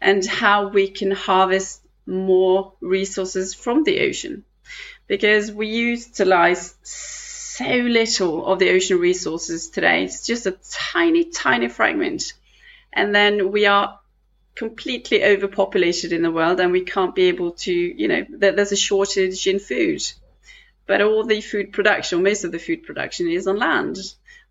and 0.00 0.24
how 0.26 0.68
we 0.68 0.88
can 0.88 1.10
harvest 1.10 1.80
more 2.06 2.74
resources 2.80 3.54
from 3.54 3.84
the 3.84 4.00
ocean. 4.00 4.44
Because 5.06 5.50
we 5.50 5.68
utilize 5.68 6.74
so 7.62 7.76
little 7.76 8.46
of 8.46 8.58
the 8.58 8.70
ocean 8.70 8.98
resources 8.98 9.68
today. 9.68 10.04
It's 10.04 10.26
just 10.26 10.46
a 10.46 10.56
tiny, 10.70 11.24
tiny 11.24 11.68
fragment. 11.68 12.32
And 12.92 13.14
then 13.14 13.52
we 13.52 13.66
are 13.66 13.98
completely 14.54 15.24
overpopulated 15.24 16.12
in 16.12 16.22
the 16.22 16.30
world 16.30 16.60
and 16.60 16.72
we 16.72 16.84
can't 16.84 17.14
be 17.14 17.24
able 17.24 17.52
to, 17.52 17.72
you 17.72 18.08
know, 18.08 18.26
there's 18.28 18.72
a 18.72 18.76
shortage 18.76 19.46
in 19.46 19.58
food 19.58 20.02
but 20.86 21.00
all 21.00 21.24
the 21.24 21.40
food 21.40 21.72
production, 21.72 22.22
most 22.22 22.44
of 22.44 22.52
the 22.52 22.58
food 22.58 22.82
production 22.82 23.28
is 23.28 23.46
on 23.46 23.58
land, 23.58 23.98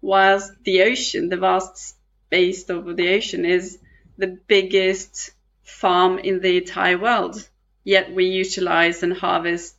whilst 0.01 0.51
the 0.63 0.83
ocean, 0.83 1.29
the 1.29 1.37
vast 1.37 1.95
space 2.25 2.69
of 2.69 2.95
the 2.95 3.13
ocean, 3.15 3.45
is 3.45 3.77
the 4.17 4.39
biggest 4.47 5.31
farm 5.63 6.19
in 6.19 6.39
the 6.39 6.57
entire 6.57 6.97
world. 6.97 7.47
Yet 7.83 8.13
we 8.13 8.25
utilize 8.25 9.03
and 9.03 9.13
harvest 9.13 9.75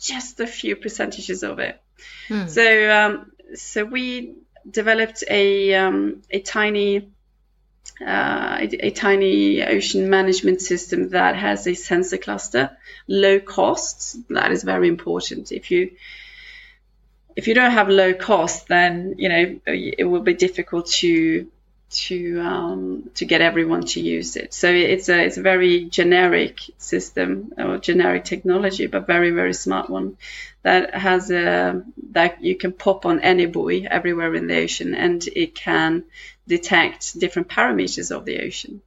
just 0.00 0.40
a 0.40 0.46
few 0.46 0.76
percentages 0.76 1.42
of 1.42 1.58
it. 1.58 1.80
Hmm. 2.28 2.46
So, 2.46 2.90
um, 2.90 3.32
so 3.54 3.84
we 3.84 4.34
developed 4.68 5.24
a 5.28 5.74
um, 5.74 6.22
a 6.30 6.40
tiny 6.40 7.10
uh, 8.00 8.58
a, 8.60 8.86
a, 8.86 8.90
tiny 8.90 9.62
ocean 9.62 10.10
management 10.10 10.60
system 10.60 11.10
that 11.10 11.36
has 11.36 11.66
a 11.66 11.74
sensor 11.74 12.16
cluster, 12.16 12.76
low 13.06 13.38
costs. 13.38 14.16
That 14.30 14.50
is 14.50 14.64
very 14.64 14.88
important. 14.88 15.52
If 15.52 15.70
you 15.70 15.92
if 17.36 17.48
you 17.48 17.54
don't 17.54 17.72
have 17.72 17.88
low 17.88 18.14
cost, 18.14 18.68
then 18.68 19.14
you 19.18 19.28
know 19.28 19.60
it 19.66 20.08
will 20.08 20.22
be 20.22 20.34
difficult 20.34 20.86
to 20.86 21.50
to 21.94 22.40
um, 22.40 23.10
to 23.14 23.24
get 23.24 23.40
everyone 23.40 23.84
to 23.86 24.00
use 24.00 24.36
it. 24.36 24.52
So 24.52 24.68
it's 24.68 25.08
a 25.08 25.24
it's 25.24 25.36
a 25.36 25.42
very 25.42 25.84
generic 25.84 26.60
system 26.78 27.52
or 27.56 27.78
generic 27.78 28.24
technology, 28.24 28.86
but 28.86 29.06
very 29.06 29.30
very 29.30 29.54
smart 29.54 29.88
one 29.90 30.16
that 30.62 30.94
has 30.94 31.30
a 31.30 31.82
that 32.12 32.42
you 32.42 32.56
can 32.56 32.72
pop 32.72 33.06
on 33.06 33.20
any 33.20 33.46
buoy 33.46 33.86
everywhere 33.86 34.34
in 34.34 34.46
the 34.46 34.56
ocean, 34.56 34.94
and 34.94 35.26
it 35.28 35.54
can 35.54 36.04
detect 36.46 37.18
different 37.18 37.48
parameters 37.48 38.10
of 38.10 38.24
the 38.24 38.40
ocean, 38.40 38.80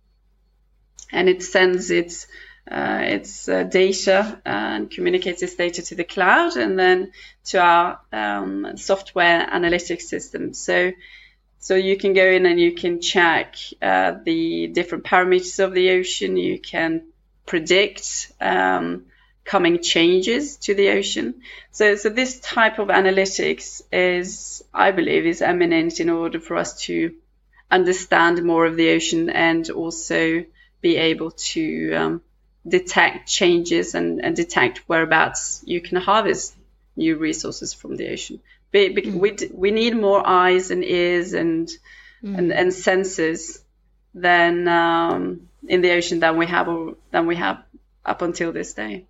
and 1.12 1.30
it 1.30 1.44
sends 1.44 1.92
its 1.92 2.28
uh, 2.70 3.02
its 3.04 3.48
uh, 3.48 3.64
data 3.64 4.42
and 4.46 4.92
communicates 4.92 5.42
its 5.42 5.56
data 5.56 5.82
to 5.82 5.96
the 5.96 6.04
cloud 6.04 6.58
and 6.58 6.78
then 6.78 7.12
to 7.46 7.58
our 7.60 8.00
um, 8.12 8.76
software 8.76 9.48
analytics 9.48 10.02
system. 10.02 10.54
So 10.54 10.92
so 11.60 11.76
you 11.76 11.98
can 11.98 12.14
go 12.14 12.26
in 12.26 12.46
and 12.46 12.60
you 12.60 12.74
can 12.74 13.02
check 13.02 13.56
uh, 13.82 14.16
the 14.24 14.68
different 14.68 15.04
parameters 15.04 15.64
of 15.64 15.74
the 15.74 15.92
ocean. 15.92 16.38
You 16.38 16.60
can 16.60 17.04
predict 17.46 18.32
um, 18.40 19.06
coming 19.44 19.82
changes 19.82 20.58
to 20.58 20.76
the 20.76 20.90
ocean. 20.90 21.42
So, 21.72 21.96
so 21.96 22.10
this 22.10 22.40
type 22.40 22.80
of 22.80 22.90
analytics 22.90 23.82
is, 23.92 24.64
I 24.74 24.92
believe, 24.92 25.26
is 25.26 25.42
eminent 25.42 26.00
in 26.00 26.10
order 26.10 26.40
for 26.40 26.58
us 26.58 26.82
to 26.84 27.16
understand 27.72 28.44
more 28.44 28.66
of 28.66 28.76
the 28.76 28.92
ocean 28.92 29.30
and 29.30 29.70
also 29.70 30.46
be 30.82 30.98
able 30.98 31.32
to 31.32 31.94
um, 31.94 32.22
detect 32.68 33.28
changes 33.28 33.96
and, 33.96 34.24
and 34.24 34.36
detect 34.36 34.84
whereabouts 34.88 35.64
you 35.66 35.82
can 35.82 35.98
harvest 35.98 36.56
new 36.96 37.18
resources 37.18 37.74
from 37.74 37.96
the 37.96 38.10
ocean. 38.10 38.40
We, 38.74 38.94
mm. 38.94 39.14
we, 39.14 39.38
we 39.54 39.72
need 39.72 39.96
more 39.96 40.26
eyes 40.28 40.72
and 40.72 40.84
ears 40.84 41.34
and 41.34 41.68
mm. 42.24 42.38
and, 42.38 42.52
and 42.52 42.74
senses 42.74 43.62
than 44.14 44.68
um, 44.68 45.48
in 45.68 45.82
the 45.82 45.92
ocean 45.92 46.20
than 46.20 46.38
we 46.38 46.46
have 46.48 46.68
than 47.12 47.28
we 47.28 47.36
have 47.36 47.64
up 48.06 48.22
until 48.22 48.52
this 48.52 48.74
day. 48.74 49.06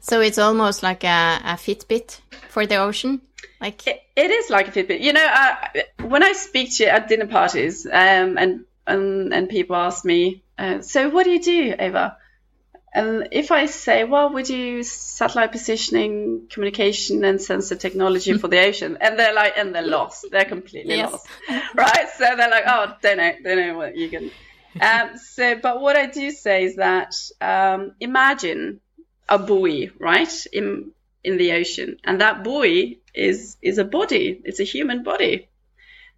So 0.00 0.20
it's 0.20 0.38
almost 0.38 0.82
like 0.82 1.04
a, 1.04 1.40
a 1.44 1.54
Fitbit 1.56 2.20
for 2.48 2.66
the 2.66 2.76
ocean. 2.76 3.20
Like 3.60 3.86
it, 3.86 4.02
it 4.16 4.30
is 4.30 4.50
like 4.50 4.68
a 4.68 4.70
Fitbit. 4.72 5.00
You 5.00 5.12
know, 5.12 5.26
uh, 5.26 5.56
when 6.02 6.22
I 6.22 6.32
speak 6.32 6.76
to 6.76 6.86
at 6.86 7.08
dinner 7.08 7.26
parties, 7.26 7.86
um, 7.86 8.38
and 8.38 8.64
and 8.86 9.32
and 9.32 9.48
people 9.48 9.76
ask 9.76 10.04
me, 10.04 10.42
uh, 10.58 10.80
so 10.80 11.08
what 11.08 11.24
do 11.24 11.30
you 11.30 11.42
do, 11.42 11.74
Eva? 11.78 12.16
And 12.94 13.28
if 13.32 13.50
I 13.50 13.66
say, 13.66 14.04
well, 14.04 14.32
we 14.32 14.44
do 14.44 14.84
satellite 14.84 15.50
positioning, 15.50 16.46
communication, 16.48 17.24
and 17.24 17.42
sensor 17.42 17.74
technology 17.74 18.38
for 18.38 18.46
the 18.46 18.64
ocean, 18.64 18.98
and 19.00 19.18
they're 19.18 19.34
like, 19.34 19.54
and 19.56 19.74
they're 19.74 19.82
lost, 19.82 20.26
they're 20.30 20.44
completely 20.44 20.96
yes. 20.96 21.10
lost, 21.10 21.26
right? 21.74 22.08
So 22.16 22.36
they're 22.36 22.50
like, 22.50 22.64
oh, 22.68 22.94
don't 23.02 23.16
know, 23.16 23.32
don't 23.42 23.58
know 23.58 23.76
what 23.76 23.96
you 23.96 24.08
can. 24.08 24.30
Um, 24.80 25.18
so, 25.18 25.56
but 25.56 25.80
what 25.80 25.96
I 25.96 26.06
do 26.06 26.30
say 26.30 26.64
is 26.64 26.76
that 26.76 27.14
um, 27.40 27.94
imagine 27.98 28.80
a 29.28 29.38
buoy, 29.38 29.90
right, 29.98 30.32
in 30.52 30.92
in 31.24 31.36
the 31.36 31.52
ocean, 31.52 31.98
and 32.04 32.20
that 32.20 32.44
buoy 32.44 33.00
is 33.12 33.56
is 33.60 33.78
a 33.78 33.84
body, 33.84 34.40
it's 34.44 34.60
a 34.60 34.64
human 34.64 35.02
body, 35.02 35.48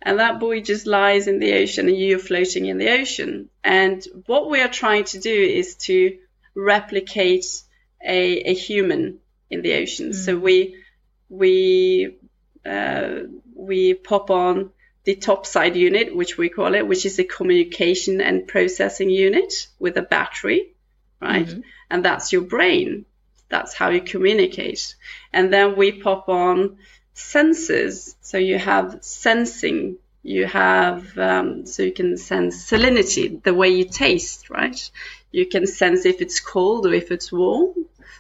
and 0.02 0.18
that 0.18 0.40
buoy 0.40 0.61
just 0.61 0.87
lies 0.87 1.26
in 1.26 1.38
the 1.38 1.54
ocean, 1.54 1.88
and 1.88 1.97
you're 1.97 2.18
floating 2.18 2.66
in 2.66 2.76
the 2.76 2.90
ocean. 2.90 3.49
And 3.64 4.06
what 4.26 4.50
we 4.50 4.61
are 4.61 4.68
trying 4.68 5.04
to 5.04 5.21
do 5.21 5.33
is 5.33 5.76
to 5.87 6.18
replicate 6.56 7.62
a, 8.04 8.50
a 8.50 8.54
human 8.54 9.20
in 9.50 9.62
the 9.62 9.75
ocean. 9.75 10.10
Mm. 10.10 10.14
So 10.14 10.36
we 10.36 10.82
we 11.28 12.16
uh, 12.64 13.20
we 13.54 13.94
pop 13.94 14.30
on 14.30 14.70
the 15.04 15.14
topside 15.14 15.76
unit, 15.76 16.14
which 16.14 16.36
we 16.36 16.48
call 16.48 16.75
it, 16.75 16.86
which 16.86 17.06
is 17.06 17.18
a 17.18 17.25
communication 17.25 18.20
and 18.20 18.48
processing 18.48 19.08
unit 19.08 19.68
with 19.78 19.96
a 19.96 20.02
battery, 20.02 20.72
right? 21.20 21.46
Mm-hmm. 21.46 21.60
And 21.90 22.04
that's 22.04 22.32
your 22.32 22.42
brain. 22.42 23.04
That's 23.48 23.72
how 23.72 23.90
you 23.90 24.00
communicate. 24.00 24.96
And 25.32 25.52
then 25.52 25.76
we 25.76 25.92
pop 25.92 26.28
on 26.28 26.78
sensors. 27.14 28.16
So 28.20 28.38
you 28.38 28.58
have 28.58 28.98
sensing, 29.02 29.98
you 30.25 30.46
have, 30.46 31.16
um, 31.16 31.66
so 31.66 31.84
you 31.84 31.92
can 31.92 32.16
sense 32.16 32.68
salinity, 32.68 33.40
the 33.40 33.54
way 33.54 33.68
you 33.68 33.84
taste, 33.84 34.50
right? 34.50 34.90
You 35.33 35.47
can 35.47 35.66
sense 35.66 36.06
if 36.06 36.21
it's 36.21 36.40
cold 36.40 36.87
or 36.87 36.95
if 36.95 37.11
it's 37.11 37.30
warm. 37.30 37.75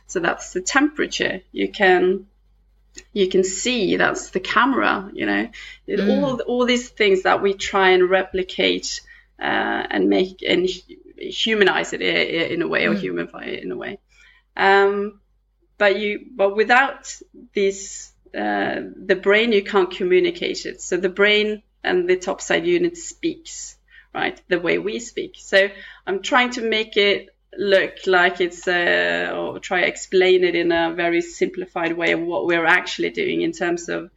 So 0.06 0.20
that's 0.20 0.52
the 0.52 0.60
temperature. 0.60 1.40
You 1.52 1.70
can 1.70 2.26
you 3.12 3.28
can 3.28 3.44
see 3.44 3.96
that's 3.96 4.30
the 4.30 4.40
camera. 4.40 5.10
You 5.12 5.26
know, 5.26 5.48
mm. 5.88 6.22
all 6.22 6.40
all 6.40 6.66
these 6.66 6.88
things 6.88 7.22
that 7.22 7.42
we 7.42 7.54
try 7.54 7.90
and 7.90 8.08
replicate 8.08 9.00
uh, 9.40 9.86
and 9.90 10.08
make 10.08 10.42
and 10.46 10.68
humanize 11.18 11.92
it 11.92 12.02
in 12.02 12.62
a 12.62 12.68
way 12.68 12.86
or 12.86 12.94
mm. 12.94 13.00
humanify 13.00 13.46
it 13.48 13.62
in 13.62 13.72
a 13.72 13.76
way. 13.76 13.98
Um, 14.56 15.20
but 15.78 15.98
you 15.98 16.26
but 16.34 16.56
without 16.56 17.14
this 17.54 18.12
uh, 18.36 18.80
the 18.96 19.16
brain 19.16 19.52
you 19.52 19.62
can't 19.62 19.90
communicate 19.90 20.66
it. 20.66 20.80
So 20.80 20.96
the 20.96 21.08
brain 21.08 21.62
and 21.82 22.08
the 22.08 22.16
topside 22.16 22.66
unit 22.66 22.96
speaks 22.96 23.76
right? 24.16 24.40
The 24.48 24.58
way 24.58 24.78
we 24.78 24.98
speak. 24.98 25.34
So 25.36 25.68
I'm 26.06 26.22
trying 26.22 26.50
to 26.52 26.62
make 26.62 26.96
it 26.96 27.28
look 27.56 27.94
like 28.06 28.40
it's 28.40 28.66
uh, 28.66 29.32
or 29.34 29.58
try 29.58 29.82
to 29.82 29.86
explain 29.86 30.42
it 30.42 30.54
in 30.54 30.72
a 30.72 30.94
very 30.94 31.20
simplified 31.20 31.96
way 31.96 32.12
of 32.12 32.20
what 32.20 32.46
we're 32.46 32.66
actually 32.66 33.10
doing 33.10 33.42
in 33.42 33.52
terms 33.52 33.88
of 33.88 34.10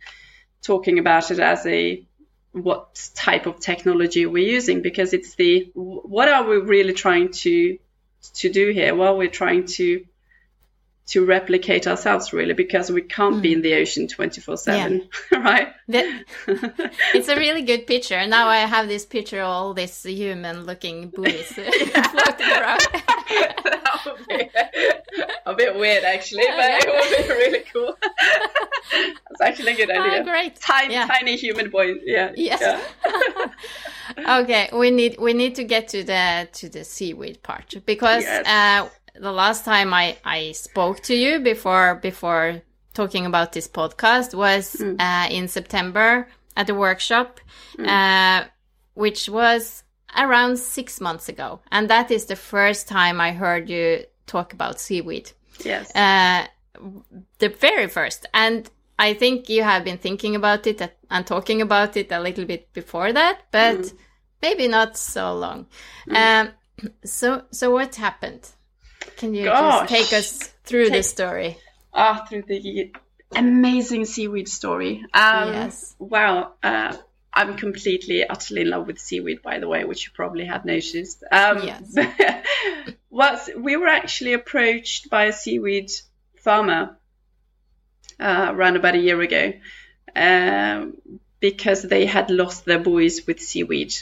talking 0.62 1.00
about 1.00 1.32
it 1.32 1.40
as 1.40 1.66
a 1.66 2.04
what 2.52 3.10
type 3.14 3.46
of 3.46 3.60
technology 3.60 4.26
we're 4.26 4.52
using 4.60 4.82
because 4.82 5.14
it's 5.14 5.36
the 5.36 5.70
what 5.74 6.28
are 6.28 6.44
we 6.50 6.58
really 6.58 6.94
trying 6.94 7.32
to 7.32 7.78
to 8.34 8.50
do 8.52 8.72
here 8.72 8.96
well 8.96 9.18
we're 9.18 9.38
trying 9.44 9.66
to 9.66 10.04
to 11.10 11.26
replicate 11.26 11.88
ourselves 11.88 12.32
really 12.34 12.54
because 12.54 12.92
we 12.92 13.02
can't 13.02 13.38
mm. 13.38 13.42
be 13.42 13.54
in 13.54 13.62
the 13.64 13.74
ocean 13.74 14.08
24 14.08 14.58
7 14.58 15.10
right? 15.32 15.70
That, 15.88 16.24
it's 17.16 17.28
a 17.28 17.36
really 17.36 17.64
good 17.64 17.88
picture. 17.88 18.26
Now 18.28 18.48
i 18.48 18.58
have 18.58 18.88
this 18.88 19.06
picture 19.06 19.42
of 19.42 19.48
all 19.48 19.74
these 19.74 20.04
human 20.04 20.66
looking 20.66 21.10
buoys 21.10 21.48
floating 21.52 22.50
around. 22.52 22.86
That 23.64 24.02
would 24.06 24.28
be 24.28 24.50
a 25.46 25.56
bit 25.56 25.76
weird 25.76 26.04
actually 26.04 26.46
but 26.46 26.70
it 26.70 26.88
would 26.88 27.28
be 27.28 27.34
really 27.34 27.64
cool. 27.74 27.98
That's 28.92 29.42
actually 29.42 29.74
a 29.74 29.76
good 29.78 29.92
ah, 29.92 30.04
idea. 30.04 30.20
oh, 30.20 30.24
great. 30.24 30.56
Tiny 30.60 30.94
yeah. 30.94 31.08
tiny 31.08 31.38
human 31.38 31.72
boys 31.72 31.98
yeah 32.06 32.32
yes. 32.36 32.62
yeah. 32.62 34.40
okay 34.40 34.70
we 34.74 34.92
need 34.92 35.18
we 35.20 35.34
need 35.34 35.56
to 35.56 35.64
get 35.64 35.88
to 35.88 36.04
the 36.04 36.48
to 36.54 36.70
the 36.70 36.84
seaweed 36.84 37.42
part 37.42 37.74
because 37.86 38.24
yes. 38.24 38.46
uh 38.46 38.90
the 39.20 39.32
last 39.32 39.66
time 39.66 39.94
I, 39.94 40.18
I 40.24 40.54
spoke 40.54 41.02
to 41.04 41.16
you 41.16 41.40
before 41.40 41.96
before 41.96 42.62
talking 42.94 43.26
about 43.26 43.52
this 43.52 43.68
podcast 43.68 44.34
was 44.34 44.76
mm. 44.76 45.00
uh, 45.00 45.28
in 45.30 45.48
September 45.48 46.28
at 46.56 46.68
the 46.68 46.76
workshop, 46.76 47.40
mm. 47.78 47.88
uh, 47.88 48.48
which 48.94 49.30
was 49.30 49.84
around 50.18 50.58
six 50.58 51.00
months 51.00 51.30
ago, 51.30 51.60
and 51.72 51.90
that 51.90 52.12
is 52.12 52.26
the 52.26 52.36
first 52.36 52.88
time 52.88 53.22
I 53.22 53.32
heard 53.32 53.70
you 53.70 54.06
talk 54.26 54.54
about 54.54 54.80
seaweed. 54.80 55.32
Yes, 55.64 55.94
uh, 55.96 56.48
the 57.40 57.50
very 57.50 57.88
first, 57.88 58.26
and 58.34 58.70
I 58.98 59.14
think 59.14 59.50
you 59.50 59.64
have 59.64 59.84
been 59.84 59.98
thinking 59.98 60.36
about 60.36 60.66
it 60.66 60.82
and 61.12 61.28
talking 61.28 61.62
about 61.62 61.98
it 61.98 62.12
a 62.12 62.20
little 62.20 62.46
bit 62.46 62.72
before 62.74 63.14
that, 63.14 63.44
but 63.52 63.80
mm. 63.80 63.94
maybe 64.42 64.68
not 64.68 64.98
so 64.98 65.34
long. 65.34 65.68
Hmm. 66.06 66.16
Um, 66.16 66.50
so, 67.04 67.44
so 67.52 67.72
what 67.72 67.96
happened? 67.96 68.50
Can 69.18 69.34
you 69.34 69.46
Gosh. 69.46 69.90
just 69.90 69.94
take 69.94 70.18
us 70.18 70.38
through 70.64 70.86
take, 70.86 70.94
the 70.94 71.04
story? 71.04 71.58
Ah, 71.94 72.26
through 72.28 72.44
the 72.44 72.92
amazing 73.36 74.06
seaweed 74.06 74.48
story. 74.48 75.06
Um, 75.14 75.54
yes. 75.54 75.96
Wow. 76.00 76.54
Uh, 76.64 76.96
I'm 77.34 77.58
completely, 77.58 78.26
utterly 78.26 78.62
in 78.62 78.70
love 78.70 78.88
with 78.88 79.00
seaweed, 79.00 79.42
by 79.42 79.60
the 79.60 79.68
way, 79.68 79.86
which 79.86 80.06
you 80.06 80.12
probably 80.14 80.46
have 80.46 80.66
noticed. 80.66 81.24
Um, 81.32 81.64
yes. 81.64 81.96
well, 83.10 83.40
we 83.58 83.78
were 83.78 83.88
actually 83.88 84.34
approached 84.34 85.10
by 85.10 85.26
a 85.26 85.34
seaweed 85.34 85.92
farmer 86.38 86.98
uh, 88.20 88.48
around 88.50 88.76
about 88.76 88.96
a 88.96 89.00
year 89.00 89.22
ago 89.22 89.54
um, 90.16 90.98
because 91.40 91.84
they 91.84 92.06
had 92.06 92.30
lost 92.30 92.66
their 92.66 92.80
buoys 92.80 93.26
with 93.28 93.40
seaweed 93.40 93.94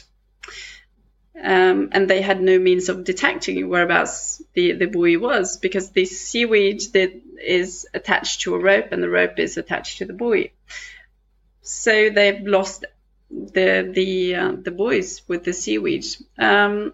um, 1.43 1.89
and 1.91 2.09
they 2.09 2.21
had 2.21 2.41
no 2.41 2.57
means 2.57 2.89
of 2.89 3.03
detecting 3.03 3.69
whereabouts 3.69 4.41
the, 4.53 4.71
the 4.73 4.87
buoy 4.87 5.17
was 5.17 5.57
because 5.57 5.91
the 5.91 6.05
seaweed 6.05 6.81
that 6.93 7.13
is 7.43 7.87
attached 7.93 8.41
to 8.41 8.55
a 8.55 8.59
rope 8.59 8.91
and 8.91 9.03
the 9.03 9.09
rope 9.09 9.37
is 9.37 9.57
attached 9.57 9.99
to 9.99 10.05
the 10.05 10.13
buoy. 10.13 10.53
So 11.61 12.09
they've 12.09 12.41
lost 12.41 12.85
the 13.29 13.91
the 13.93 14.35
uh, 14.35 14.51
the 14.61 14.71
buoys 14.71 15.21
with 15.27 15.43
the 15.43 15.53
seaweed. 15.53 16.05
Um, 16.39 16.93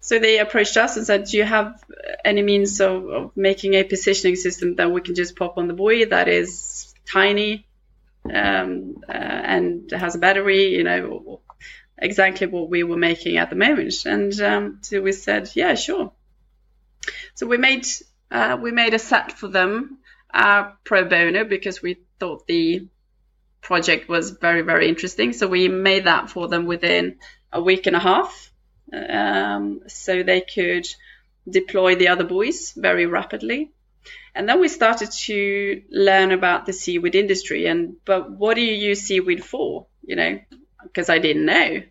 so 0.00 0.18
they 0.20 0.38
approached 0.38 0.76
us 0.76 0.96
and 0.96 1.04
said, 1.04 1.24
"Do 1.24 1.36
you 1.36 1.44
have 1.44 1.82
any 2.24 2.42
means 2.42 2.80
of, 2.80 3.08
of, 3.08 3.36
making 3.36 3.74
a 3.74 3.82
positioning 3.82 4.36
system 4.36 4.76
that 4.76 4.90
we 4.90 5.00
can 5.00 5.16
just 5.16 5.36
pop 5.36 5.58
on 5.58 5.66
the 5.66 5.74
buoy 5.74 6.04
that 6.04 6.28
is 6.28 6.94
tiny 7.04 7.66
um, 8.32 9.02
uh, 9.08 9.12
and 9.12 9.90
has 9.90 10.14
a 10.14 10.18
battery, 10.18 10.76
you 10.76 10.84
know, 10.84 11.40
exactly 11.98 12.46
what 12.46 12.68
we 12.68 12.82
were 12.82 12.96
making 12.96 13.36
at 13.36 13.50
the 13.50 13.56
moment. 13.56 14.04
And 14.04 14.38
um, 14.40 14.78
so 14.82 15.00
we 15.00 15.12
said, 15.12 15.50
yeah, 15.54 15.74
sure. 15.74 16.12
So 17.34 17.46
we 17.46 17.58
made 17.58 17.86
uh, 18.30 18.58
we 18.60 18.72
made 18.72 18.94
a 18.94 18.98
set 18.98 19.32
for 19.32 19.48
them 19.48 19.98
uh, 20.32 20.70
pro 20.84 21.04
bono 21.04 21.44
because 21.44 21.80
we 21.80 21.98
thought 22.18 22.46
the 22.46 22.88
project 23.60 24.08
was 24.08 24.30
very 24.30 24.62
very 24.62 24.88
interesting. 24.88 25.32
So 25.32 25.46
we 25.46 25.68
made 25.68 26.04
that 26.04 26.30
for 26.30 26.48
them 26.48 26.66
within 26.66 27.18
a 27.52 27.62
week 27.62 27.86
and 27.86 27.96
a 27.96 28.00
half, 28.00 28.50
um, 28.92 29.82
so 29.86 30.22
they 30.22 30.40
could 30.40 30.86
deploy 31.48 31.94
the 31.94 32.08
other 32.08 32.24
buoys 32.24 32.72
very 32.72 33.06
rapidly. 33.06 33.70
And 34.34 34.48
then 34.48 34.60
we 34.60 34.68
started 34.68 35.10
to 35.12 35.82
learn 35.90 36.30
about 36.32 36.66
the 36.66 36.72
seaweed 36.72 37.14
industry 37.14 37.66
and 37.66 37.96
but 38.04 38.30
what 38.30 38.54
do 38.54 38.60
you 38.60 38.74
use 38.74 39.00
seaweed 39.00 39.44
for? 39.44 39.86
You 40.02 40.16
know, 40.16 40.40
because 40.86 41.08
I 41.08 41.18
didn't 41.18 41.46
know. 41.46 41.82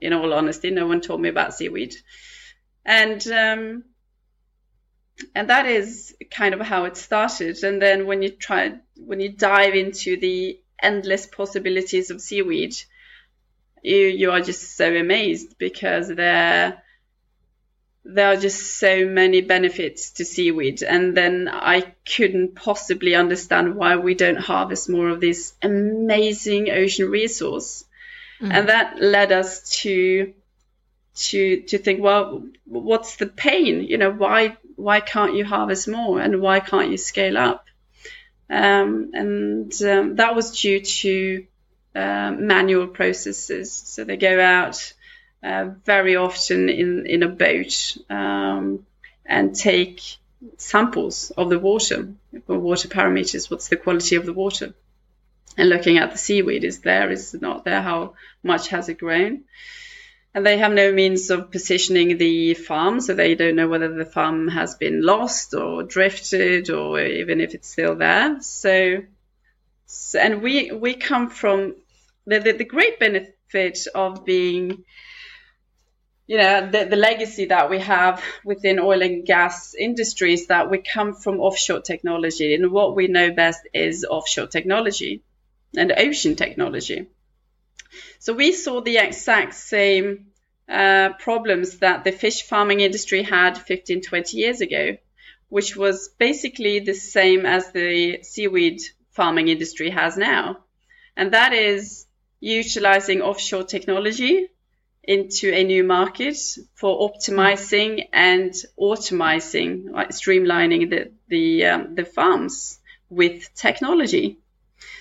In 0.00 0.12
all 0.12 0.32
honesty, 0.34 0.70
no 0.70 0.86
one 0.86 1.00
told 1.00 1.20
me 1.20 1.28
about 1.28 1.54
seaweed. 1.54 1.94
And 2.84 3.26
um, 3.28 3.84
and 5.34 5.48
that 5.48 5.66
is 5.66 6.14
kind 6.30 6.54
of 6.54 6.60
how 6.60 6.84
it 6.84 6.96
started. 6.96 7.62
And 7.62 7.80
then 7.80 8.06
when 8.06 8.22
you 8.22 8.30
try, 8.30 8.74
when 8.96 9.20
you 9.20 9.30
dive 9.30 9.74
into 9.74 10.16
the 10.16 10.60
endless 10.82 11.26
possibilities 11.26 12.10
of 12.10 12.20
seaweed, 12.20 12.74
you 13.82 13.98
you 13.98 14.30
are 14.30 14.40
just 14.40 14.76
so 14.76 14.94
amazed 14.94 15.56
because 15.58 16.08
there 16.08 16.82
there 18.04 18.28
are 18.28 18.36
just 18.36 18.78
so 18.78 19.06
many 19.06 19.40
benefits 19.40 20.10
to 20.12 20.24
seaweed 20.24 20.82
and 20.82 21.16
then 21.16 21.48
i 21.50 21.80
couldn't 22.16 22.54
possibly 22.54 23.14
understand 23.14 23.74
why 23.74 23.96
we 23.96 24.14
don't 24.14 24.36
harvest 24.36 24.90
more 24.90 25.08
of 25.08 25.20
this 25.20 25.54
amazing 25.62 26.70
ocean 26.70 27.08
resource 27.08 27.84
mm. 28.40 28.50
and 28.52 28.68
that 28.68 29.00
led 29.00 29.32
us 29.32 29.80
to 29.82 30.34
to 31.14 31.62
to 31.62 31.78
think 31.78 32.02
well 32.02 32.44
what's 32.64 33.16
the 33.16 33.26
pain? 33.26 33.82
You 33.82 33.98
know 33.98 34.10
why 34.10 34.56
why 34.76 35.00
can't 35.00 35.34
you 35.34 35.44
harvest 35.44 35.88
more? 35.88 36.20
And 36.20 36.40
why 36.40 36.60
can't 36.60 36.90
you 36.90 36.96
scale 36.96 37.38
up? 37.38 37.66
Um, 38.50 39.10
and 39.14 39.82
um, 39.82 40.16
that 40.16 40.34
was 40.34 40.60
due 40.60 40.80
to 40.80 41.46
uh, 41.94 42.32
manual 42.32 42.88
processes. 42.88 43.72
So 43.72 44.04
they 44.04 44.16
go 44.16 44.40
out 44.40 44.92
uh, 45.42 45.70
very 45.84 46.16
often 46.16 46.68
in 46.68 47.06
in 47.06 47.22
a 47.22 47.28
boat 47.28 47.96
um, 48.10 48.86
and 49.24 49.54
take 49.54 50.00
samples 50.56 51.30
of 51.30 51.48
the 51.50 51.58
water 51.58 52.12
water 52.46 52.88
parameters. 52.88 53.50
What's 53.50 53.68
the 53.68 53.76
quality 53.76 54.16
of 54.16 54.26
the 54.26 54.32
water 54.32 54.74
and 55.56 55.68
looking 55.68 55.98
at 55.98 56.12
the 56.12 56.18
seaweed 56.18 56.64
is 56.64 56.80
there 56.80 57.10
is 57.10 57.34
not 57.34 57.64
there 57.64 57.82
how 57.82 58.14
much 58.42 58.68
has 58.68 58.88
it 58.88 58.98
grown 58.98 59.44
and 60.34 60.44
they 60.44 60.58
have 60.58 60.72
no 60.72 60.92
means 60.92 61.30
of 61.30 61.52
positioning 61.52 62.18
the 62.18 62.54
farm, 62.54 63.00
so 63.00 63.14
they 63.14 63.36
don't 63.36 63.54
know 63.54 63.68
whether 63.68 63.94
the 63.94 64.04
farm 64.04 64.48
has 64.48 64.74
been 64.74 65.00
lost 65.00 65.54
or 65.54 65.84
drifted 65.84 66.70
or 66.70 67.00
even 67.00 67.40
if 67.40 67.54
it's 67.54 67.68
still 67.68 67.94
there. 67.94 68.38
So, 68.40 69.04
so 69.86 70.18
and 70.18 70.42
we 70.42 70.72
we 70.72 70.94
come 70.94 71.30
from 71.30 71.76
the, 72.26 72.40
the, 72.40 72.52
the 72.52 72.64
great 72.64 72.98
benefit 72.98 73.86
of 73.94 74.24
being 74.24 74.84
you 76.26 76.38
know 76.38 76.68
the, 76.68 76.86
the 76.86 76.96
legacy 76.96 77.44
that 77.46 77.70
we 77.70 77.78
have 77.78 78.20
within 78.44 78.80
oil 78.80 79.02
and 79.02 79.24
gas 79.24 79.74
industries 79.74 80.48
that 80.48 80.68
we 80.68 80.78
come 80.78 81.14
from 81.14 81.38
offshore 81.38 81.80
technology 81.80 82.54
and 82.54 82.72
what 82.72 82.96
we 82.96 83.06
know 83.06 83.30
best 83.30 83.60
is 83.72 84.04
offshore 84.04 84.46
technology 84.46 85.22
and 85.76 85.92
ocean 85.96 86.36
technology 86.36 87.06
so 88.18 88.32
we 88.32 88.52
saw 88.52 88.80
the 88.80 88.96
exact 88.96 89.54
same 89.54 90.26
uh, 90.68 91.10
problems 91.18 91.78
that 91.78 92.04
the 92.04 92.12
fish 92.12 92.42
farming 92.42 92.80
industry 92.80 93.22
had 93.22 93.58
15, 93.58 94.00
20 94.00 94.36
years 94.36 94.60
ago, 94.60 94.96
which 95.48 95.76
was 95.76 96.08
basically 96.18 96.78
the 96.80 96.94
same 96.94 97.44
as 97.44 97.70
the 97.72 98.22
seaweed 98.22 98.80
farming 99.10 99.48
industry 99.48 99.90
has 99.90 100.16
now. 100.16 100.58
And 101.16 101.32
that 101.32 101.52
is 101.52 102.06
utilizing 102.40 103.20
offshore 103.20 103.64
technology 103.64 104.48
into 105.02 105.52
a 105.52 105.62
new 105.62 105.84
market 105.84 106.38
for 106.74 107.10
optimizing 107.10 108.08
and 108.12 108.54
automizing, 108.80 109.90
like 109.90 110.10
streamlining 110.10 110.88
the 110.88 111.12
the, 111.28 111.66
um, 111.66 111.94
the 111.94 112.04
farms 112.04 112.80
with 113.10 113.54
technology. 113.54 114.38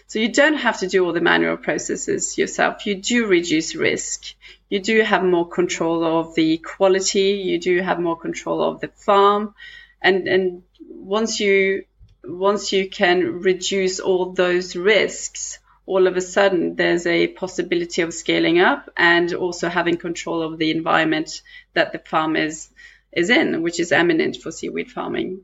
So 0.07 0.19
you 0.19 0.31
don't 0.31 0.55
have 0.55 0.79
to 0.79 0.87
do 0.87 1.05
all 1.05 1.13
the 1.13 1.21
manual 1.21 1.57
processes 1.57 2.37
yourself. 2.37 2.85
You 2.85 2.95
do 2.95 3.25
reduce 3.25 3.75
risk. 3.75 4.35
You 4.69 4.79
do 4.79 5.01
have 5.01 5.23
more 5.23 5.47
control 5.47 6.03
of 6.03 6.35
the 6.35 6.57
quality. 6.57 7.41
You 7.43 7.59
do 7.59 7.81
have 7.81 7.99
more 7.99 8.17
control 8.17 8.61
of 8.61 8.79
the 8.79 8.89
farm. 8.89 9.55
And, 10.01 10.27
and 10.27 10.63
once 10.89 11.39
you, 11.39 11.85
once 12.23 12.71
you 12.71 12.89
can 12.89 13.41
reduce 13.41 13.99
all 13.99 14.33
those 14.33 14.75
risks, 14.75 15.59
all 15.85 16.07
of 16.07 16.15
a 16.15 16.21
sudden 16.21 16.75
there's 16.75 17.05
a 17.05 17.27
possibility 17.27 18.01
of 18.01 18.13
scaling 18.13 18.59
up 18.59 18.89
and 18.95 19.33
also 19.33 19.69
having 19.69 19.97
control 19.97 20.41
of 20.41 20.57
the 20.57 20.71
environment 20.71 21.41
that 21.73 21.91
the 21.91 21.99
farm 21.99 22.35
is, 22.35 22.69
is 23.11 23.29
in, 23.29 23.61
which 23.61 23.79
is 23.79 23.91
eminent 23.91 24.37
for 24.37 24.51
seaweed 24.51 24.91
farming. 24.91 25.41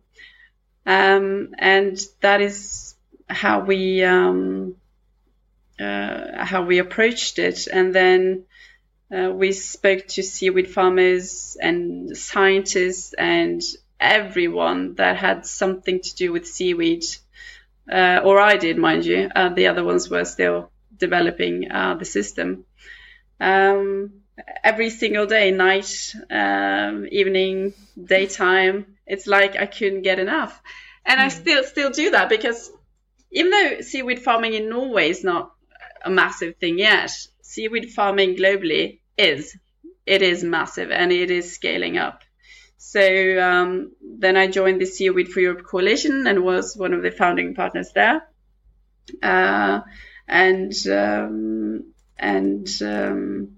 Um, 0.85 1.53
and 1.57 1.99
that 2.21 2.41
is 2.41 2.88
how 3.29 3.61
we 3.61 4.03
um, 4.03 4.75
uh, 5.79 6.43
how 6.43 6.63
we 6.63 6.79
approached 6.79 7.39
it, 7.39 7.67
and 7.67 7.93
then 7.93 8.45
uh, 9.15 9.31
we 9.31 9.51
spoke 9.51 10.07
to 10.07 10.23
seaweed 10.23 10.69
farmers 10.69 11.57
and 11.61 12.17
scientists 12.17 13.13
and 13.13 13.61
everyone 13.99 14.95
that 14.95 15.17
had 15.17 15.45
something 15.45 16.01
to 16.01 16.15
do 16.15 16.31
with 16.31 16.47
seaweed, 16.47 17.03
uh, 17.91 18.21
or 18.23 18.39
I 18.39 18.57
did, 18.57 18.77
mind 18.77 19.05
you. 19.05 19.29
Uh, 19.35 19.49
the 19.49 19.67
other 19.67 19.83
ones 19.83 20.09
were 20.09 20.25
still 20.25 20.71
developing 20.97 21.71
uh, 21.71 21.95
the 21.95 22.05
system. 22.05 22.65
Um, 23.39 24.21
every 24.63 24.89
single 24.89 25.25
day, 25.25 25.51
night, 25.51 26.13
um, 26.29 27.07
evening, 27.11 27.73
daytime, 28.01 28.97
it's 29.05 29.27
like 29.27 29.55
I 29.55 29.65
couldn't 29.65 30.03
get 30.03 30.19
enough, 30.19 30.61
and 31.05 31.19
mm. 31.19 31.23
I 31.23 31.29
hmm. 31.29 31.41
still 31.41 31.63
still 31.63 31.89
do 31.89 32.11
that 32.11 32.29
because 32.29 32.71
even 33.31 33.51
though 33.51 33.81
seaweed 33.81 34.21
farming 34.21 34.53
in 34.53 34.69
Norway 34.69 35.09
is 35.09 35.23
not 35.23 35.51
a 36.03 36.09
massive 36.09 36.55
thing 36.57 36.79
yet, 36.79 37.11
seaweed 37.41 37.91
farming 37.91 38.35
globally 38.35 38.99
is. 39.17 39.55
It 40.05 40.21
is 40.21 40.43
massive 40.43 40.91
and 40.91 41.11
it 41.11 41.29
is 41.29 41.53
scaling 41.53 41.97
up. 41.97 42.23
So 42.77 43.39
um, 43.41 43.91
then 44.01 44.37
I 44.37 44.47
joined 44.47 44.81
the 44.81 44.85
Seaweed 44.85 45.27
for 45.27 45.41
Europe 45.41 45.65
coalition 45.65 46.25
and 46.25 46.43
was 46.43 46.77
one 46.77 46.93
of 46.93 47.03
the 47.03 47.11
founding 47.11 47.53
partners 47.53 47.91
there. 47.93 48.23
Uh, 49.21 49.81
and 50.27 50.73
um, 50.87 51.93
and 52.17 52.67
um, 52.81 53.57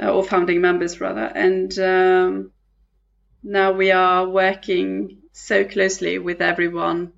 uh, 0.00 0.10
or 0.10 0.22
founding 0.22 0.60
members 0.60 1.00
rather. 1.00 1.24
And 1.24 1.76
um, 1.78 2.52
now 3.42 3.72
we 3.72 3.90
are 3.90 4.28
working 4.28 5.18
so 5.32 5.64
closely 5.64 6.18
with 6.18 6.40
everyone 6.40 7.12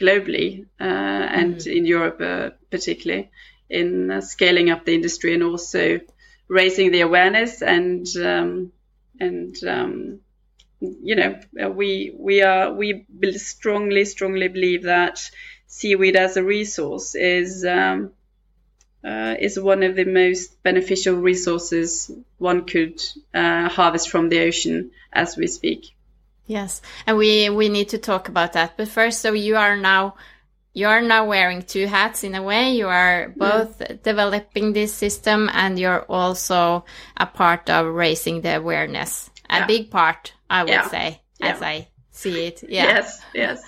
globally 0.00 0.66
uh, 0.80 0.84
and 0.84 1.56
mm. 1.56 1.76
in 1.76 1.86
Europe 1.86 2.20
uh, 2.20 2.50
particularly 2.70 3.30
in 3.68 4.10
uh, 4.10 4.20
scaling 4.20 4.70
up 4.70 4.84
the 4.84 4.94
industry 4.94 5.34
and 5.34 5.42
also 5.42 6.00
raising 6.48 6.92
the 6.92 7.00
awareness 7.00 7.62
and 7.62 8.06
um, 8.18 8.72
and 9.18 9.56
um, 9.64 10.20
you 10.80 11.16
know 11.16 11.40
we 11.70 12.14
we 12.18 12.42
are 12.42 12.72
we 12.72 13.06
strongly 13.32 14.04
strongly 14.04 14.48
believe 14.48 14.84
that 14.84 15.18
seaweed 15.66 16.16
as 16.16 16.36
a 16.36 16.44
resource 16.44 17.14
is 17.14 17.64
um, 17.64 18.12
uh, 19.04 19.34
is 19.38 19.58
one 19.58 19.82
of 19.82 19.94
the 19.94 20.04
most 20.04 20.62
beneficial 20.62 21.14
resources 21.14 22.10
one 22.38 22.64
could 22.64 23.00
uh, 23.34 23.68
harvest 23.68 24.10
from 24.10 24.28
the 24.28 24.40
ocean 24.40 24.90
as 25.12 25.36
we 25.36 25.46
speak. 25.46 25.95
Yes, 26.46 26.80
and 27.06 27.16
we 27.16 27.48
we 27.50 27.68
need 27.68 27.88
to 27.90 27.98
talk 27.98 28.28
about 28.28 28.52
that. 28.52 28.76
But 28.76 28.88
first, 28.88 29.20
so 29.20 29.32
you 29.32 29.56
are 29.56 29.76
now 29.76 30.14
you 30.76 30.86
are 30.86 31.00
now 31.00 31.24
wearing 31.24 31.62
two 31.62 31.86
hats 31.86 32.22
in 32.22 32.34
a 32.34 32.42
way. 32.42 32.74
You 32.74 32.88
are 32.88 33.32
both 33.34 33.78
mm. 33.78 34.02
developing 34.02 34.74
this 34.74 34.92
system 34.92 35.48
and 35.54 35.78
you're 35.78 36.02
also 36.02 36.84
a 37.16 37.24
part 37.24 37.70
of 37.70 37.86
raising 37.86 38.42
the 38.42 38.56
awareness. 38.56 39.30
A 39.48 39.60
yeah. 39.60 39.66
big 39.66 39.90
part, 39.90 40.34
I 40.50 40.64
would 40.64 40.70
yeah. 40.70 40.88
say, 40.88 41.22
yeah. 41.40 41.46
as 41.46 41.62
I 41.62 41.88
see 42.10 42.46
it. 42.46 42.62
Yeah. 42.68 42.84
Yes, 42.84 43.22
yes. 43.32 43.62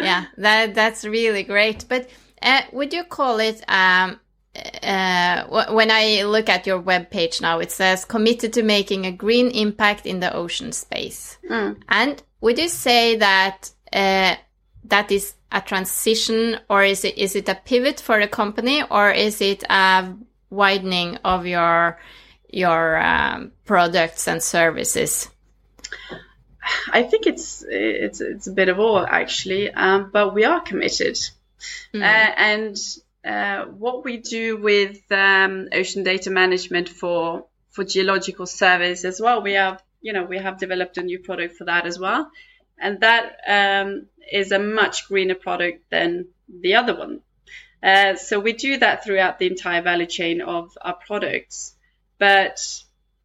yeah, 0.00 0.24
that 0.38 0.74
that's 0.74 1.04
really 1.04 1.44
great. 1.44 1.84
But 1.88 2.10
uh, 2.42 2.62
would 2.72 2.92
you 2.92 3.04
call 3.04 3.38
it 3.38 3.62
um, 3.68 4.18
uh, 4.82 5.64
when 5.72 5.90
I 5.90 6.22
look 6.22 6.48
at 6.48 6.66
your 6.66 6.80
web 6.80 7.10
page 7.10 7.40
now, 7.40 7.58
it 7.58 7.70
says 7.70 8.04
committed 8.04 8.52
to 8.54 8.62
making 8.62 9.06
a 9.06 9.12
green 9.12 9.50
impact 9.50 10.06
in 10.06 10.20
the 10.20 10.34
ocean 10.34 10.72
space. 10.72 11.38
Mm. 11.48 11.80
And 11.88 12.22
would 12.40 12.58
you 12.58 12.68
say 12.68 13.16
that 13.16 13.70
uh, 13.92 14.36
that 14.84 15.10
is 15.10 15.34
a 15.50 15.60
transition, 15.60 16.58
or 16.68 16.84
is 16.84 17.04
it 17.04 17.16
is 17.16 17.36
it 17.36 17.48
a 17.48 17.54
pivot 17.54 18.00
for 18.00 18.20
the 18.20 18.28
company, 18.28 18.82
or 18.90 19.10
is 19.10 19.40
it 19.40 19.64
a 19.70 20.14
widening 20.50 21.16
of 21.24 21.46
your 21.46 21.98
your 22.50 22.98
um, 22.98 23.52
products 23.64 24.28
and 24.28 24.42
services? 24.42 25.28
I 26.92 27.02
think 27.02 27.26
it's 27.26 27.64
it's 27.66 28.20
it's 28.20 28.46
a 28.46 28.52
bit 28.52 28.68
of 28.68 28.78
all 28.78 29.06
actually, 29.06 29.70
um, 29.70 30.10
but 30.12 30.34
we 30.34 30.44
are 30.44 30.60
committed, 30.60 31.18
mm. 31.94 32.02
uh, 32.02 32.32
and 32.36 32.76
uh, 33.28 33.66
what 33.66 34.04
we 34.04 34.16
do 34.16 34.56
with 34.56 35.00
um, 35.12 35.68
ocean 35.72 36.02
data 36.02 36.30
management 36.30 36.88
for 36.88 37.44
for 37.70 37.84
geological 37.84 38.46
surveys 38.46 39.04
as 39.04 39.20
well. 39.20 39.42
We 39.42 39.52
have 39.52 39.82
you 40.00 40.14
know 40.14 40.24
we 40.24 40.38
have 40.38 40.58
developed 40.58 40.96
a 40.96 41.02
new 41.02 41.18
product 41.18 41.56
for 41.56 41.64
that 41.64 41.86
as 41.86 41.98
well, 41.98 42.30
and 42.78 43.00
that 43.00 43.36
um, 43.46 44.06
is 44.32 44.50
a 44.50 44.58
much 44.58 45.08
greener 45.08 45.34
product 45.34 45.90
than 45.90 46.28
the 46.48 46.76
other 46.76 46.96
one. 46.96 47.20
Uh, 47.82 48.16
so 48.16 48.40
we 48.40 48.54
do 48.54 48.78
that 48.78 49.04
throughout 49.04 49.38
the 49.38 49.46
entire 49.46 49.82
value 49.82 50.06
chain 50.06 50.40
of 50.40 50.76
our 50.80 50.94
products, 50.94 51.76
but 52.18 52.58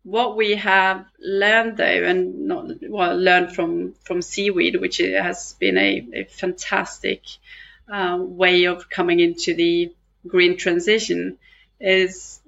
what 0.03 0.35
we 0.35 0.55
have 0.55 1.05
learned 1.17 1.77
though, 1.77 1.85
and 1.85 2.47
not 2.47 2.65
well 2.89 3.17
learned 3.17 3.55
from 3.55 3.93
from 4.03 4.21
seaweed, 4.21 4.75
which 4.75 4.97
has 4.97 5.53
been 5.59 5.77
a, 5.77 6.07
a 6.13 6.23
fantastic 6.25 7.21
uh, 7.91 8.17
way 8.19 8.65
of 8.65 8.89
coming 8.89 9.19
into 9.19 9.53
the 9.53 9.93
green 10.27 10.57
transition, 10.57 11.37
is 11.79 12.39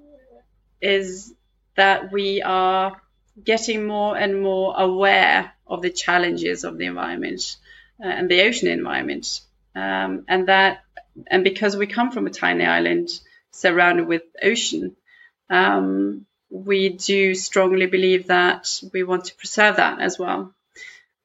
is 0.80 1.34
that 1.76 2.12
we 2.12 2.42
are 2.42 3.00
getting 3.42 3.86
more 3.86 4.16
and 4.16 4.40
more 4.40 4.74
aware 4.78 5.52
of 5.66 5.82
the 5.82 5.90
challenges 5.90 6.64
of 6.64 6.78
the 6.78 6.86
environment 6.86 7.56
uh, 8.02 8.08
and 8.08 8.30
the 8.30 8.42
ocean 8.42 8.68
environment, 8.68 9.40
um, 9.74 10.24
and 10.28 10.48
that 10.48 10.84
and 11.26 11.44
because 11.44 11.76
we 11.76 11.86
come 11.86 12.10
from 12.10 12.26
a 12.26 12.30
tiny 12.30 12.64
island 12.64 13.08
surrounded 13.50 14.06
with 14.06 14.22
ocean. 14.42 14.96
Um, 15.48 16.26
we 16.50 16.90
do 16.90 17.34
strongly 17.34 17.86
believe 17.86 18.28
that 18.28 18.80
we 18.92 19.02
want 19.02 19.26
to 19.26 19.34
preserve 19.34 19.76
that 19.76 20.00
as 20.00 20.18
well. 20.18 20.54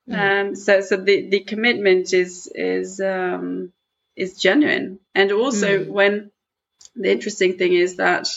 Mm. 0.09 0.49
Um, 0.49 0.55
so, 0.55 0.81
so 0.81 0.97
the, 0.97 1.29
the 1.29 1.41
commitment 1.41 2.13
is 2.13 2.51
is 2.53 2.99
um, 2.99 3.71
is 4.15 4.39
genuine, 4.39 4.99
and 5.15 5.31
also 5.31 5.79
mm. 5.79 5.87
when 5.87 6.31
the 6.95 7.11
interesting 7.11 7.57
thing 7.57 7.73
is 7.73 7.97
that 7.97 8.27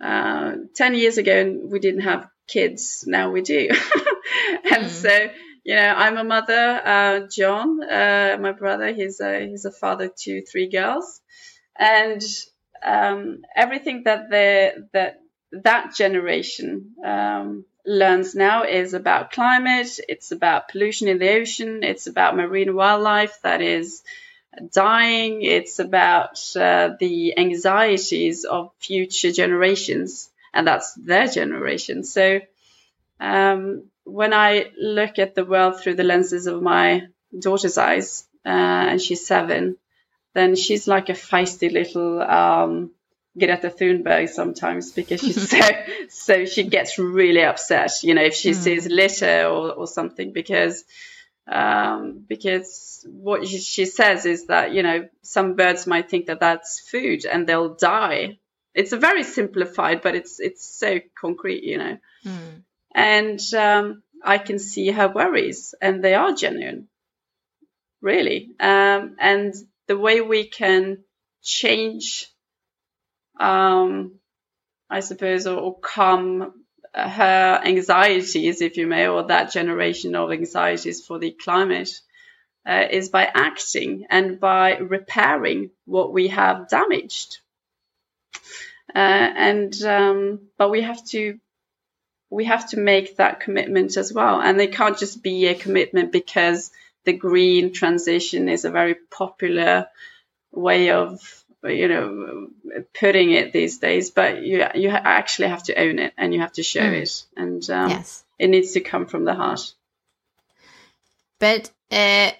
uh, 0.00 0.54
ten 0.74 0.94
years 0.94 1.18
ago 1.18 1.60
we 1.64 1.78
didn't 1.78 2.02
have 2.02 2.28
kids, 2.46 3.04
now 3.06 3.30
we 3.30 3.42
do, 3.42 3.68
and 4.70 4.84
mm. 4.84 4.88
so 4.88 5.30
you 5.64 5.74
know 5.74 5.94
I'm 5.96 6.16
a 6.16 6.24
mother. 6.24 6.80
Uh, 6.84 7.20
John, 7.28 7.82
uh, 7.82 8.36
my 8.40 8.52
brother, 8.52 8.92
he's 8.92 9.20
a 9.20 9.48
he's 9.48 9.64
a 9.64 9.72
father 9.72 10.10
to 10.22 10.42
three 10.42 10.68
girls, 10.68 11.20
and 11.76 12.22
um, 12.84 13.42
everything 13.56 14.04
that 14.04 14.30
the 14.30 14.88
that 14.92 15.20
that 15.62 15.94
generation 15.94 16.94
um, 17.04 17.64
learns 17.86 18.34
now 18.34 18.64
is 18.64 18.94
about 18.94 19.32
climate, 19.32 19.98
it's 20.08 20.32
about 20.32 20.68
pollution 20.68 21.08
in 21.08 21.18
the 21.18 21.30
ocean, 21.34 21.82
it's 21.82 22.06
about 22.06 22.36
marine 22.36 22.74
wildlife 22.74 23.38
that 23.42 23.60
is 23.60 24.02
dying, 24.72 25.42
it's 25.42 25.78
about 25.78 26.40
uh, 26.56 26.90
the 26.98 27.38
anxieties 27.38 28.44
of 28.44 28.72
future 28.78 29.32
generations, 29.32 30.30
and 30.52 30.66
that's 30.66 30.94
their 30.94 31.26
generation. 31.26 32.04
So 32.04 32.40
um, 33.20 33.84
when 34.04 34.32
I 34.32 34.70
look 34.78 35.18
at 35.18 35.34
the 35.34 35.44
world 35.44 35.80
through 35.80 35.94
the 35.94 36.04
lenses 36.04 36.46
of 36.46 36.62
my 36.62 37.08
daughter's 37.38 37.78
eyes, 37.78 38.24
uh, 38.46 38.48
and 38.90 39.00
she's 39.00 39.26
seven, 39.26 39.76
then 40.34 40.56
she's 40.56 40.86
like 40.86 41.08
a 41.08 41.12
feisty 41.12 41.72
little 41.72 42.20
um, 42.20 42.90
Greta 43.38 43.70
Thunberg 43.70 44.28
sometimes 44.28 44.92
because 44.92 45.20
she's 45.20 45.50
so 45.50 45.60
so 46.08 46.44
she 46.44 46.64
gets 46.64 46.98
really 46.98 47.42
upset, 47.42 47.90
you 48.02 48.14
know, 48.14 48.22
if 48.22 48.34
she 48.34 48.50
mm. 48.50 48.54
sees 48.54 48.86
litter 48.86 49.46
or, 49.46 49.72
or 49.72 49.86
something 49.86 50.32
because 50.32 50.84
um, 51.50 52.24
because 52.26 53.06
what 53.08 53.46
she 53.46 53.84
says 53.84 54.26
is 54.26 54.46
that 54.46 54.72
you 54.72 54.82
know 54.82 55.08
some 55.22 55.54
birds 55.54 55.86
might 55.86 56.10
think 56.10 56.26
that 56.26 56.40
that's 56.40 56.80
food 56.80 57.24
and 57.24 57.46
they'll 57.46 57.74
die. 57.74 58.38
It's 58.74 58.92
a 58.92 58.98
very 58.98 59.22
simplified, 59.22 60.02
but 60.02 60.14
it's 60.14 60.40
it's 60.40 60.66
so 60.66 61.00
concrete, 61.18 61.64
you 61.64 61.78
know. 61.78 61.98
Mm. 62.24 62.62
And 62.94 63.40
um, 63.54 64.02
I 64.24 64.38
can 64.38 64.58
see 64.58 64.90
her 64.90 65.08
worries, 65.08 65.74
and 65.80 66.02
they 66.02 66.14
are 66.14 66.34
genuine, 66.34 66.88
really. 68.00 68.50
Um, 68.58 69.16
and 69.20 69.54
the 69.86 69.98
way 69.98 70.20
we 70.20 70.46
can 70.46 71.04
change 71.42 72.28
um, 73.38 74.18
I 74.88 75.00
suppose, 75.00 75.46
or, 75.46 75.58
or 75.58 75.78
calm 75.78 76.63
her 76.94 77.60
anxieties, 77.64 78.60
if 78.60 78.76
you 78.76 78.86
may, 78.86 79.08
or 79.08 79.24
that 79.24 79.52
generation 79.52 80.14
of 80.14 80.32
anxieties 80.32 81.04
for 81.04 81.18
the 81.18 81.32
climate, 81.32 81.90
uh, 82.66 82.86
is 82.90 83.08
by 83.08 83.24
acting 83.24 84.06
and 84.08 84.40
by 84.40 84.76
repairing 84.78 85.70
what 85.84 86.12
we 86.12 86.28
have 86.28 86.68
damaged. 86.68 87.38
Uh, 88.94 88.98
and 88.98 89.82
um, 89.82 90.40
but 90.56 90.70
we 90.70 90.82
have 90.82 91.04
to 91.06 91.38
we 92.30 92.44
have 92.44 92.68
to 92.70 92.78
make 92.78 93.16
that 93.16 93.40
commitment 93.40 93.96
as 93.96 94.12
well, 94.12 94.40
and 94.40 94.60
it 94.60 94.72
can't 94.72 94.98
just 94.98 95.22
be 95.22 95.46
a 95.46 95.54
commitment 95.54 96.12
because 96.12 96.70
the 97.04 97.12
green 97.12 97.72
transition 97.72 98.48
is 98.48 98.64
a 98.64 98.70
very 98.70 98.96
popular 99.10 99.86
way 100.52 100.90
of 100.90 101.43
you 101.72 101.88
know 101.88 102.48
putting 102.98 103.30
it 103.30 103.52
these 103.52 103.78
days 103.78 104.10
but 104.10 104.42
you 104.42 104.64
you 104.74 104.90
actually 104.90 105.48
have 105.48 105.62
to 105.62 105.78
own 105.78 105.98
it 105.98 106.12
and 106.16 106.34
you 106.34 106.40
have 106.40 106.52
to 106.52 106.62
show 106.62 106.80
mm. 106.80 107.02
it 107.02 107.24
and 107.36 107.68
um, 107.70 107.90
yes. 107.90 108.24
it 108.38 108.48
needs 108.48 108.72
to 108.72 108.80
come 108.80 109.06
from 109.06 109.24
the 109.24 109.34
heart 109.34 109.72
but 111.38 111.70
uh, 111.90 112.30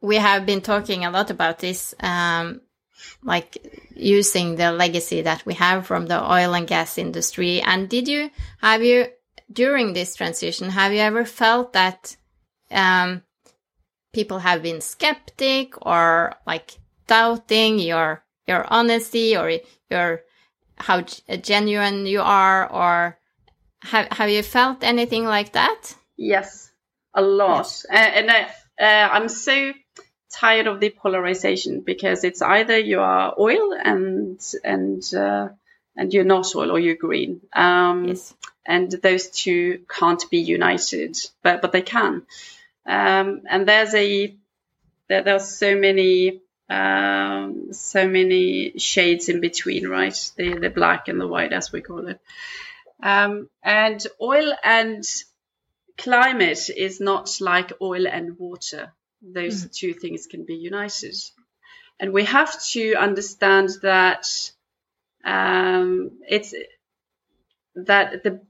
we 0.00 0.16
have 0.16 0.46
been 0.46 0.60
talking 0.60 1.04
a 1.04 1.10
lot 1.10 1.30
about 1.30 1.58
this 1.58 1.94
um, 2.00 2.60
like 3.22 3.58
using 3.94 4.56
the 4.56 4.72
legacy 4.72 5.22
that 5.22 5.44
we 5.44 5.54
have 5.54 5.86
from 5.86 6.06
the 6.06 6.32
oil 6.32 6.54
and 6.54 6.66
gas 6.66 6.96
industry 6.98 7.60
and 7.60 7.88
did 7.88 8.08
you 8.08 8.30
have 8.60 8.82
you 8.82 9.06
during 9.52 9.92
this 9.92 10.14
transition 10.14 10.70
have 10.70 10.92
you 10.92 11.00
ever 11.00 11.24
felt 11.24 11.72
that 11.72 12.16
um, 12.70 13.22
people 14.12 14.38
have 14.38 14.62
been 14.62 14.80
skeptic 14.80 15.74
or 15.86 16.34
like 16.46 16.72
doubting 17.06 17.78
your 17.78 18.24
your 18.50 18.66
honesty 18.68 19.36
or 19.36 19.48
your 19.90 20.22
how 20.76 21.02
genuine 21.52 22.06
you 22.06 22.20
are 22.20 22.70
or 22.70 23.18
have 23.82 24.06
have 24.10 24.30
you 24.30 24.42
felt 24.42 24.82
anything 24.82 25.24
like 25.24 25.52
that 25.52 25.94
yes 26.16 26.70
a 27.14 27.22
lot 27.22 27.58
yes. 27.58 27.86
Uh, 27.90 28.10
and 28.18 28.30
I, 28.30 28.40
uh, 28.86 29.08
i'm 29.14 29.28
so 29.28 29.72
tired 30.32 30.66
of 30.66 30.80
the 30.80 30.90
polarization 30.90 31.80
because 31.80 32.24
it's 32.24 32.42
either 32.42 32.78
you 32.78 33.00
are 33.00 33.34
oil 33.38 33.72
and 33.72 34.40
and 34.64 35.02
uh, 35.14 35.48
and 35.96 36.12
you're 36.12 36.32
not 36.36 36.54
oil 36.54 36.70
or 36.70 36.78
you're 36.78 37.04
green 37.06 37.40
um, 37.52 38.04
yes. 38.08 38.34
and 38.66 38.90
those 38.90 39.28
two 39.28 39.80
can't 39.88 40.24
be 40.30 40.38
united 40.38 41.16
but 41.42 41.62
but 41.62 41.72
they 41.72 41.82
can 41.82 42.22
um, 42.86 43.42
and 43.48 43.68
there's 43.68 43.94
a 43.94 44.34
there, 45.08 45.22
there 45.22 45.36
are 45.36 45.40
so 45.62 45.76
many 45.76 46.40
um, 46.70 47.72
so 47.72 48.06
many 48.06 48.78
shades 48.78 49.28
in 49.28 49.40
between, 49.40 49.88
right? 49.88 50.32
The 50.36 50.54
the 50.54 50.70
black 50.70 51.08
and 51.08 51.20
the 51.20 51.26
white, 51.26 51.52
as 51.52 51.72
we 51.72 51.80
call 51.80 52.06
it. 52.06 52.20
Um, 53.02 53.50
and 53.62 54.06
oil 54.20 54.52
and 54.62 55.04
climate 55.98 56.70
is 56.70 57.00
not 57.00 57.40
like 57.40 57.72
oil 57.82 58.06
and 58.06 58.38
water. 58.38 58.92
Those 59.20 59.64
mm. 59.64 59.72
two 59.72 59.94
things 59.94 60.26
can 60.26 60.44
be 60.44 60.54
united, 60.54 61.16
and 61.98 62.12
we 62.12 62.24
have 62.24 62.62
to 62.68 62.94
understand 62.94 63.70
that 63.82 64.26
um, 65.24 66.12
it's 66.28 66.54
that 67.74 68.22
the 68.22 68.40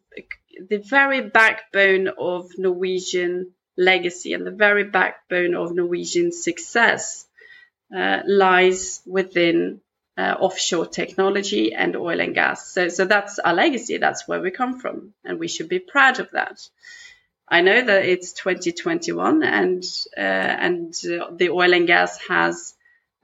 the 0.68 0.78
very 0.78 1.22
backbone 1.22 2.08
of 2.08 2.50
Norwegian 2.58 3.54
legacy 3.78 4.34
and 4.34 4.46
the 4.46 4.50
very 4.50 4.84
backbone 4.84 5.54
of 5.54 5.74
Norwegian 5.74 6.32
success 6.32 7.26
uh, 7.94 8.20
lies 8.26 9.00
within 9.06 9.80
uh, 10.16 10.36
offshore 10.38 10.86
technology 10.86 11.72
and 11.72 11.96
oil 11.96 12.20
and 12.20 12.34
gas. 12.34 12.72
So, 12.72 12.88
so 12.88 13.04
that's 13.04 13.38
our 13.38 13.54
legacy. 13.54 13.98
That's 13.98 14.28
where 14.28 14.40
we 14.40 14.50
come 14.50 14.78
from, 14.78 15.14
and 15.24 15.38
we 15.38 15.48
should 15.48 15.68
be 15.68 15.78
proud 15.78 16.20
of 16.20 16.30
that. 16.32 16.60
I 17.48 17.62
know 17.62 17.82
that 17.82 18.04
it's 18.04 18.32
2021, 18.32 19.42
and 19.42 19.82
uh, 20.16 20.20
and 20.20 20.94
uh, 21.04 21.30
the 21.32 21.50
oil 21.50 21.72
and 21.72 21.86
gas 21.86 22.20
has 22.28 22.74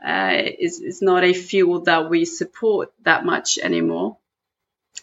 uh, 0.04 0.32
is 0.58 0.80
is 0.80 1.02
not 1.02 1.22
a 1.22 1.32
fuel 1.32 1.82
that 1.82 2.10
we 2.10 2.24
support 2.24 2.92
that 3.02 3.24
much 3.24 3.58
anymore 3.58 4.16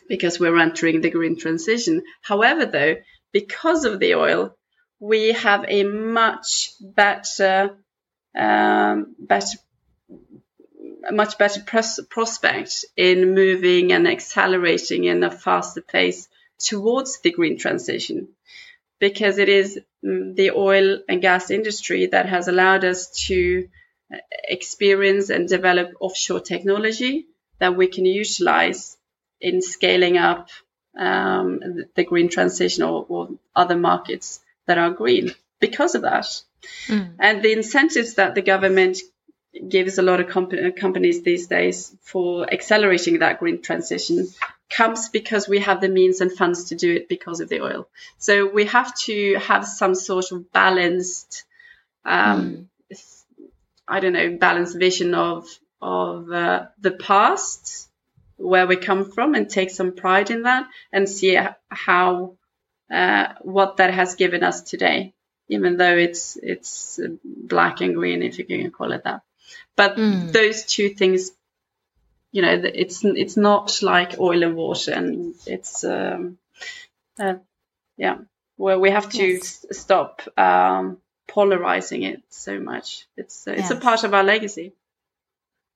because 0.09 0.39
we're 0.39 0.57
entering 0.57 1.01
the 1.01 1.09
green 1.09 1.37
transition. 1.37 2.03
However, 2.21 2.65
though, 2.65 2.95
because 3.31 3.85
of 3.85 3.99
the 3.99 4.15
oil, 4.15 4.55
we 4.99 5.33
have 5.33 5.65
a 5.67 5.83
much 5.83 6.71
better 6.81 7.77
um, 8.37 9.15
much 11.11 11.37
better 11.37 11.61
pros- 11.61 11.99
prospect 12.09 12.85
in 12.95 13.33
moving 13.33 13.91
and 13.91 14.07
accelerating 14.07 15.03
in 15.03 15.23
a 15.23 15.31
faster 15.31 15.81
pace 15.81 16.27
towards 16.57 17.19
the 17.19 17.31
green 17.31 17.57
transition 17.57 18.29
because 18.99 19.37
it 19.37 19.49
is 19.49 19.79
mm, 20.03 20.35
the 20.35 20.51
oil 20.51 20.99
and 21.09 21.21
gas 21.21 21.51
industry 21.51 22.07
that 22.07 22.27
has 22.27 22.47
allowed 22.47 22.85
us 22.85 23.09
to 23.27 23.67
uh, 24.13 24.17
experience 24.47 25.29
and 25.29 25.49
develop 25.49 25.91
offshore 25.99 26.39
technology 26.39 27.27
that 27.59 27.75
we 27.75 27.87
can 27.87 28.05
utilize 28.05 28.97
in 29.41 29.61
scaling 29.61 30.17
up 30.17 30.49
um, 30.97 31.59
the 31.95 32.03
green 32.03 32.29
transition 32.29 32.83
or, 32.83 33.05
or, 33.09 33.29
other 33.55 33.75
markets 33.75 34.39
that 34.67 34.77
are 34.77 34.91
green 34.91 35.31
because 35.59 35.95
of 35.95 36.03
that. 36.03 36.41
Mm. 36.87 37.15
And 37.19 37.41
the 37.43 37.53
incentives 37.53 38.15
that 38.15 38.35
the 38.35 38.41
government 38.41 38.97
gives 39.67 39.97
a 39.97 40.01
lot 40.01 40.19
of 40.19 40.29
comp- 40.29 40.75
companies 40.77 41.21
these 41.21 41.47
days 41.47 41.95
for 42.01 42.51
accelerating 42.51 43.19
that 43.19 43.39
green 43.39 43.61
transition 43.61 44.27
comes 44.69 45.09
because 45.09 45.47
we 45.47 45.59
have 45.59 45.81
the 45.81 45.89
means 45.89 46.21
and 46.21 46.31
funds 46.31 46.65
to 46.65 46.75
do 46.75 46.93
it 46.95 47.07
because 47.07 47.39
of 47.39 47.49
the 47.49 47.61
oil. 47.61 47.87
So 48.17 48.49
we 48.51 48.65
have 48.65 48.95
to 49.01 49.35
have 49.35 49.67
some 49.67 49.93
sort 49.93 50.31
of 50.31 50.51
balanced, 50.51 51.45
um, 52.03 52.69
mm. 52.91 52.97
I 53.87 53.99
don't 53.99 54.13
know, 54.13 54.37
balanced 54.37 54.77
vision 54.77 55.13
of 55.13 55.47
of 55.81 56.31
uh, 56.31 56.67
the 56.79 56.91
past, 56.91 57.89
where 58.37 58.65
we 58.65 58.77
come 58.77 59.11
from, 59.11 59.35
and 59.35 59.49
take 59.49 59.69
some 59.69 59.93
pride 59.93 60.31
in 60.31 60.43
that, 60.43 60.65
and 60.93 61.09
see 61.09 61.37
how 61.69 62.37
uh, 62.91 63.33
what 63.41 63.77
that 63.77 63.93
has 63.93 64.15
given 64.15 64.43
us 64.43 64.61
today, 64.61 65.12
even 65.49 65.77
though 65.77 65.97
it's 65.97 66.37
it's 66.41 66.99
black 67.23 67.81
and 67.81 67.95
green, 67.95 68.23
if 68.23 68.39
you 68.39 68.45
can 68.45 68.71
call 68.71 68.91
it 68.91 69.03
that. 69.03 69.21
But 69.75 69.97
mm. 69.97 70.31
those 70.31 70.65
two 70.65 70.89
things 70.89 71.31
you 72.33 72.41
know, 72.41 72.61
it's 72.63 73.05
it's 73.05 73.37
not 73.37 73.81
like 73.83 74.19
oil 74.19 74.41
and 74.43 74.55
water, 74.55 74.91
and 74.91 75.35
it's 75.45 75.83
um, 75.83 76.39
uh, 77.19 77.35
yeah, 77.95 78.17
where 78.57 78.79
we 78.79 78.89
have 78.89 79.07
to 79.09 79.23
yes. 79.23 79.63
stop 79.71 80.23
um, 80.35 80.97
polarizing 81.27 82.01
it 82.01 82.23
so 82.29 82.59
much. 82.59 83.07
It's 83.15 83.47
uh, 83.47 83.51
it's 83.51 83.69
yes. 83.69 83.71
a 83.71 83.75
part 83.75 84.03
of 84.03 84.15
our 84.15 84.23
legacy. 84.23 84.73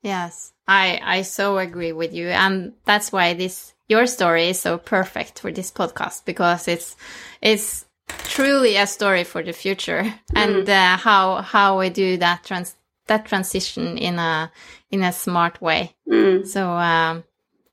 Yes, 0.01 0.51
I 0.67 0.99
I 1.03 1.21
so 1.21 1.59
agree 1.59 1.91
with 1.91 2.11
you, 2.11 2.29
and 2.29 2.73
that's 2.85 3.11
why 3.11 3.35
this 3.35 3.75
your 3.87 4.07
story 4.07 4.49
is 4.49 4.59
so 4.59 4.79
perfect 4.79 5.39
for 5.39 5.51
this 5.51 5.71
podcast 5.71 6.25
because 6.25 6.67
it's 6.67 6.95
it's 7.39 7.85
truly 8.07 8.75
a 8.77 8.87
story 8.87 9.23
for 9.23 9.43
the 9.43 9.53
future 9.53 10.03
mm. 10.03 10.13
and 10.35 10.69
uh, 10.69 10.97
how 10.97 11.41
how 11.41 11.79
we 11.79 11.89
do 11.89 12.17
that 12.17 12.43
trans 12.43 12.75
that 13.07 13.25
transition 13.25 13.97
in 13.97 14.19
a 14.19 14.51
in 14.91 15.03
a 15.03 15.11
smart 15.11 15.61
way. 15.61 15.95
Mm. 16.09 16.45
So 16.45 16.69
um, 16.69 17.23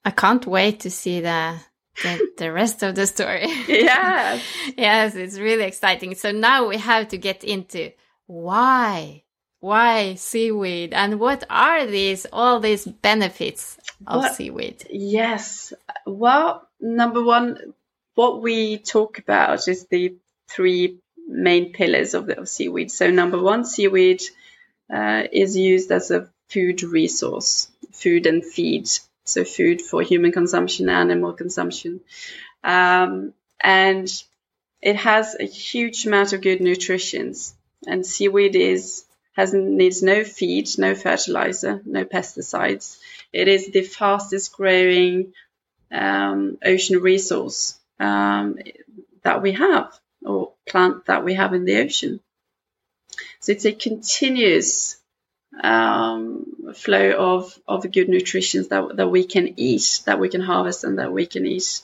I 0.04 0.10
can't 0.10 0.46
wait 0.46 0.80
to 0.80 0.90
see 0.90 1.20
the 1.20 1.56
the, 2.02 2.28
the 2.38 2.52
rest 2.52 2.82
of 2.82 2.94
the 2.94 3.06
story. 3.06 3.46
Yeah. 3.68 4.40
yes, 4.76 5.14
it's 5.14 5.38
really 5.38 5.64
exciting. 5.64 6.14
So 6.14 6.32
now 6.32 6.68
we 6.68 6.78
have 6.78 7.08
to 7.08 7.18
get 7.18 7.44
into 7.44 7.92
why 8.26 9.24
why 9.60 10.14
seaweed 10.14 10.92
and 10.92 11.18
what 11.18 11.42
are 11.48 11.86
these 11.86 12.26
all 12.32 12.60
these 12.60 12.84
benefits 12.84 13.78
of 14.06 14.22
what, 14.22 14.34
seaweed 14.34 14.84
yes 14.90 15.72
well 16.06 16.68
number 16.80 17.22
one 17.24 17.56
what 18.14 18.42
we 18.42 18.76
talk 18.76 19.18
about 19.18 19.66
is 19.66 19.86
the 19.86 20.16
three 20.54 20.98
main 21.26 21.72
pillars 21.72 22.14
of, 22.14 22.26
the, 22.26 22.38
of 22.38 22.48
seaweed 22.48 22.90
so 22.90 23.10
number 23.10 23.40
one 23.40 23.64
seaweed 23.64 24.22
uh, 24.92 25.22
is 25.32 25.56
used 25.56 25.90
as 25.90 26.10
a 26.10 26.28
food 26.48 26.82
resource, 26.82 27.68
food 27.92 28.26
and 28.26 28.44
feed. 28.44 28.88
So 29.24 29.44
food 29.44 29.80
for 29.80 30.02
human 30.02 30.32
consumption, 30.32 30.88
animal 30.88 31.32
consumption. 31.32 32.00
Um, 32.62 33.32
and 33.60 34.08
it 34.82 34.96
has 34.96 35.34
a 35.34 35.44
huge 35.44 36.06
amount 36.06 36.32
of 36.32 36.42
good 36.42 36.60
nutrients. 36.60 37.54
And 37.86 38.06
seaweed 38.06 38.56
is 38.56 39.04
has 39.36 39.52
needs 39.52 40.02
no 40.02 40.22
feed, 40.22 40.68
no 40.78 40.94
fertilizer, 40.94 41.82
no 41.84 42.04
pesticides. 42.04 42.98
It 43.32 43.48
is 43.48 43.72
the 43.72 43.82
fastest 43.82 44.52
growing 44.52 45.32
um, 45.90 46.58
ocean 46.64 47.00
resource 47.00 47.76
um, 47.98 48.58
that 49.22 49.42
we 49.42 49.52
have, 49.52 49.98
or 50.24 50.52
plant 50.66 51.06
that 51.06 51.24
we 51.24 51.34
have 51.34 51.54
in 51.54 51.64
the 51.64 51.78
ocean. 51.78 52.20
So 53.40 53.52
it's 53.52 53.66
a 53.66 53.72
continuous 53.72 54.96
um, 55.62 56.46
flow 56.74 57.12
of, 57.12 57.58
of 57.68 57.90
good 57.92 58.08
nutrition 58.08 58.66
that, 58.70 58.96
that 58.96 59.08
we 59.08 59.24
can 59.24 59.54
eat, 59.58 60.00
that 60.06 60.18
we 60.18 60.28
can 60.28 60.40
harvest 60.40 60.84
and 60.84 60.98
that 60.98 61.12
we 61.12 61.26
can 61.26 61.46
eat. 61.46 61.82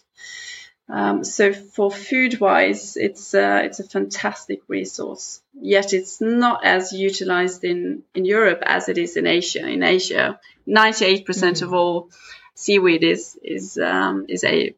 Um, 0.88 1.22
so 1.22 1.53
for 1.53 1.90
food 1.90 2.40
wise, 2.40 2.96
it's 2.96 3.33
uh, 3.33 3.61
it's 3.62 3.79
a 3.79 3.85
fantastic 3.85 4.62
resource. 4.66 5.40
Yet 5.55 5.92
it's 5.92 6.20
not 6.20 6.64
as 6.64 6.92
utilized 6.92 7.62
in, 7.62 8.03
in 8.12 8.24
Europe 8.24 8.61
as 8.66 8.88
it 8.88 8.98
is 8.98 9.16
in 9.16 9.26
Asia. 9.26 9.64
In 9.68 9.85
Asia, 9.85 10.40
98% 10.66 11.24
mm-hmm. 11.24 11.64
of 11.64 11.74
all 11.74 12.11
seaweed 12.55 13.05
is 13.05 13.38
is 13.42 13.79
um, 13.79 14.26
is 14.29 14.42
a 14.42 14.74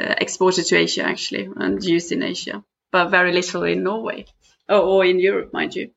uh, 0.00 0.14
exported 0.18 0.64
to 0.66 0.76
Asia 0.76 1.02
actually 1.02 1.48
and 1.56 1.84
used 1.84 2.10
in 2.10 2.22
Asia, 2.22 2.64
but 2.94 3.10
very 3.10 3.32
little 3.32 3.64
in 3.64 3.82
Norway 3.82 4.24
or, 4.68 4.78
or 4.78 5.04
in 5.04 5.18
Europe, 5.18 5.52
mind 5.52 5.74
you. 5.74 5.90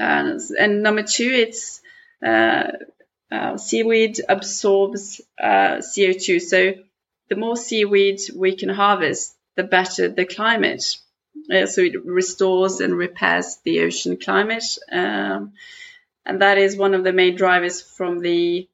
Uh, 0.00 0.38
and 0.58 0.82
number 0.82 1.02
two, 1.02 1.30
it's 1.30 1.82
uh, 2.26 2.68
uh, 3.30 3.58
seaweed 3.58 4.18
absorbs 4.26 5.20
uh, 5.38 5.82
CO2. 5.84 6.40
So 6.40 6.72
the 7.28 7.36
more 7.36 7.58
seaweed 7.58 8.20
we 8.34 8.56
can 8.56 8.70
harvest, 8.70 9.36
the 9.56 9.64
better 9.64 10.08
the 10.08 10.24
climate. 10.24 10.96
Uh, 11.54 11.66
so 11.66 11.82
it 11.82 12.06
restores 12.06 12.80
and 12.80 12.96
repairs 12.96 13.58
the 13.62 13.80
ocean 13.80 14.16
climate. 14.16 14.78
Um, 14.90 15.52
and 16.24 16.40
that 16.40 16.56
is 16.56 16.74
one 16.78 16.94
of 16.94 17.04
the 17.04 17.12
main 17.12 17.36
drivers 17.36 17.82
from 17.82 18.20
the 18.20 18.66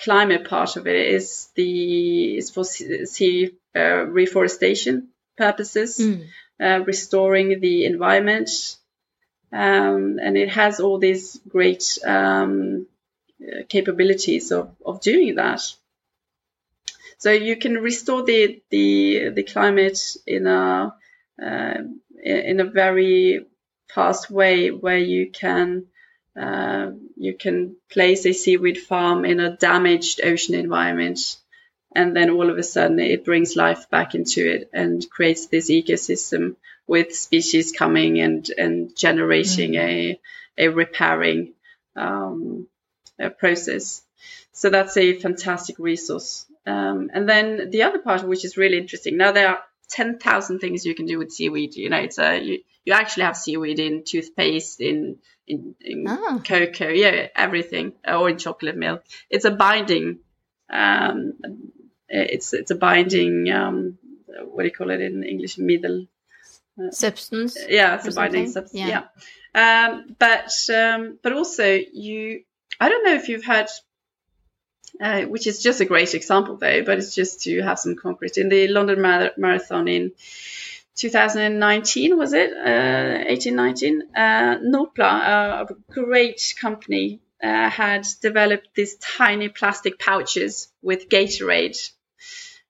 climate 0.00 0.48
part 0.48 0.74
of 0.74 0.88
it 0.88 0.96
is 0.96 1.48
the 1.54 2.36
is 2.38 2.50
for 2.50 2.64
sea 2.64 3.52
reforestation 3.74 5.09
purposes. 5.44 5.98
Mm 5.98 6.28
uh, 6.60 6.80
restoring 6.84 7.60
the 7.60 7.86
environment. 7.86 8.50
Um, 9.52 10.18
and 10.22 10.36
it 10.36 10.50
has 10.50 10.78
all 10.78 10.98
these 10.98 11.40
great 11.48 11.98
um, 12.04 12.86
capabilities 13.68 14.52
of, 14.52 14.76
of 14.84 15.00
doing 15.00 15.36
that. 15.36 15.62
So 17.18 17.32
you 17.32 17.56
can 17.56 17.74
restore 17.74 18.22
the 18.24 18.62
the, 18.70 19.30
the 19.30 19.42
climate 19.42 20.00
in 20.26 20.46
a 20.46 20.94
uh, 21.42 21.74
in 22.22 22.60
a 22.60 22.64
very 22.64 23.46
fast 23.92 24.30
way, 24.30 24.70
where 24.70 24.98
you 24.98 25.30
can 25.30 25.86
uh, 26.40 26.90
you 27.16 27.34
can 27.34 27.76
place 27.90 28.24
a 28.24 28.32
seaweed 28.32 28.78
farm 28.78 29.24
in 29.24 29.40
a 29.40 29.56
damaged 29.56 30.20
ocean 30.22 30.54
environment 30.54 31.36
and 31.94 32.14
then 32.14 32.30
all 32.30 32.50
of 32.50 32.58
a 32.58 32.62
sudden 32.62 32.98
it 33.00 33.24
brings 33.24 33.56
life 33.56 33.90
back 33.90 34.14
into 34.14 34.48
it 34.48 34.70
and 34.72 35.08
creates 35.10 35.46
this 35.46 35.70
ecosystem 35.70 36.56
with 36.86 37.14
species 37.14 37.72
coming 37.72 38.20
and 38.20 38.50
and 38.56 38.96
generating 38.96 39.72
mm. 39.72 39.78
a 39.78 40.20
a 40.58 40.68
repairing 40.68 41.52
um, 41.96 42.66
a 43.18 43.30
process. 43.30 44.02
So 44.52 44.70
that's 44.70 44.96
a 44.96 45.18
fantastic 45.18 45.78
resource. 45.78 46.46
Um, 46.66 47.10
and 47.12 47.28
then 47.28 47.70
the 47.70 47.84
other 47.84 47.98
part, 47.98 48.22
which 48.24 48.44
is 48.44 48.56
really 48.56 48.78
interesting, 48.78 49.16
now 49.16 49.32
there 49.32 49.48
are 49.48 49.60
ten 49.88 50.18
thousand 50.18 50.60
things 50.60 50.84
you 50.84 50.94
can 50.94 51.06
do 51.06 51.18
with 51.18 51.32
seaweed. 51.32 51.74
You 51.74 51.90
know, 51.90 51.98
it's 51.98 52.18
a 52.18 52.40
you, 52.40 52.58
you 52.84 52.92
actually 52.92 53.24
have 53.24 53.36
seaweed 53.36 53.78
in 53.78 54.04
toothpaste, 54.04 54.80
in 54.80 55.18
in, 55.46 55.74
in 55.80 56.04
oh. 56.08 56.40
cocoa, 56.44 56.88
yeah, 56.88 57.28
everything, 57.34 57.92
or 58.06 58.28
in 58.28 58.38
chocolate 58.38 58.76
milk. 58.76 59.04
It's 59.28 59.44
a 59.44 59.50
binding 59.50 60.20
um, 60.70 61.34
it's 62.10 62.52
it's 62.52 62.70
a 62.70 62.74
binding 62.74 63.50
um, 63.50 63.98
what 64.26 64.62
do 64.62 64.68
you 64.68 64.74
call 64.74 64.90
it 64.90 65.00
in 65.00 65.22
English? 65.24 65.58
Middle. 65.58 66.06
Uh, 66.80 66.90
substance 66.90 67.58
yeah 67.68 67.96
it's 67.96 68.06
a 68.06 68.12
binding 68.12 68.48
substance 68.48 68.80
yeah, 68.80 69.02
yeah. 69.54 69.86
Um, 69.86 70.16
but 70.18 70.50
um, 70.74 71.18
but 71.22 71.32
also 71.32 71.64
you 71.64 72.44
I 72.78 72.88
don't 72.88 73.04
know 73.04 73.14
if 73.14 73.28
you've 73.28 73.44
heard 73.44 73.66
uh, 75.00 75.22
which 75.22 75.46
is 75.46 75.62
just 75.62 75.80
a 75.80 75.84
great 75.84 76.14
example 76.14 76.56
though 76.56 76.82
but 76.82 76.98
it's 76.98 77.14
just 77.14 77.42
to 77.42 77.60
have 77.62 77.78
some 77.78 77.96
concrete. 77.96 78.38
In 78.38 78.48
the 78.48 78.68
London 78.68 79.02
Mar- 79.02 79.32
Marathon 79.36 79.88
in 79.88 80.12
2019 80.96 82.16
was 82.16 82.32
it? 82.32 82.52
Uh, 82.52 83.24
1819 83.28 84.02
uh, 84.14 84.20
Notpla 84.62 85.70
a 85.70 85.76
great 85.90 86.54
company 86.60 87.20
uh, 87.42 87.68
had 87.68 88.06
developed 88.22 88.68
these 88.74 88.96
tiny 88.96 89.48
plastic 89.48 89.98
pouches 89.98 90.68
with 90.82 91.08
Gatorade 91.08 91.90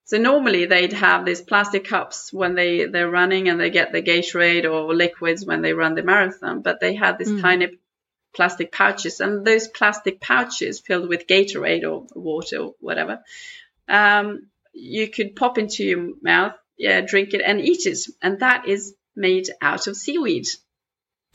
so 0.05 0.19
normally 0.19 0.67
they'd 0.67 0.93
have 0.93 1.25
these 1.25 1.41
plastic 1.41 1.85
cups 1.85 2.33
when 2.33 2.57
they 2.57 2.87
they're 2.87 3.09
running 3.09 3.49
and 3.49 3.61
they 3.61 3.71
get 3.71 3.93
the 3.93 4.03
Gatorade 4.03 4.69
or 4.69 4.93
liquids 4.93 5.47
when 5.47 5.63
they 5.63 5.73
run 5.73 5.95
the 5.95 6.03
marathon, 6.03 6.63
but 6.63 6.81
they 6.81 6.97
had 6.97 7.17
these 7.17 7.31
mm. 7.31 7.41
tiny 7.41 7.79
plastic 8.35 8.73
pouches 8.73 9.21
and 9.21 9.45
those 9.45 9.69
plastic 9.69 10.21
pouches 10.21 10.81
filled 10.81 11.09
with 11.09 11.29
Gatorade 11.29 11.89
or 11.89 12.07
water 12.15 12.59
or 12.59 12.75
whatever. 12.81 13.21
Um, 13.89 14.49
you 14.73 15.09
could 15.09 15.37
pop 15.37 15.59
into 15.59 15.85
your 15.85 16.15
mouth, 16.21 16.55
yeah, 16.77 17.03
drink 17.03 17.33
it 17.33 17.43
and 17.45 17.61
eat 17.61 17.87
it, 17.87 17.99
and 18.21 18.41
that 18.41 18.67
is 18.67 18.95
made 19.15 19.49
out 19.61 19.87
of 19.87 19.97
seaweed. 19.97 20.47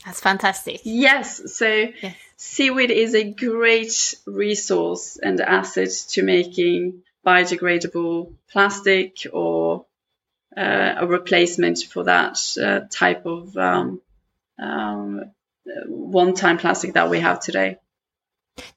That's 0.04 0.20
fantastic. 0.20 0.80
Yes, 0.84 1.54
so 1.54 1.66
yes. 1.66 2.14
seaweed 2.36 2.90
is 2.90 3.14
a 3.14 3.32
great 3.32 4.14
resource 4.26 5.18
and 5.22 5.40
asset 5.40 5.90
to 6.10 6.22
making 6.22 7.02
biodegradable 7.26 8.32
plastic 8.50 9.26
or 9.32 9.86
uh, 10.56 10.94
a 10.98 11.06
replacement 11.06 11.78
for 11.80 12.04
that 12.04 12.38
uh, 12.62 12.80
type 12.90 13.26
of 13.26 13.56
um, 13.56 14.00
um, 14.58 15.32
one-time 15.86 16.58
plastic 16.58 16.94
that 16.94 17.10
we 17.10 17.20
have 17.20 17.40
today. 17.40 17.78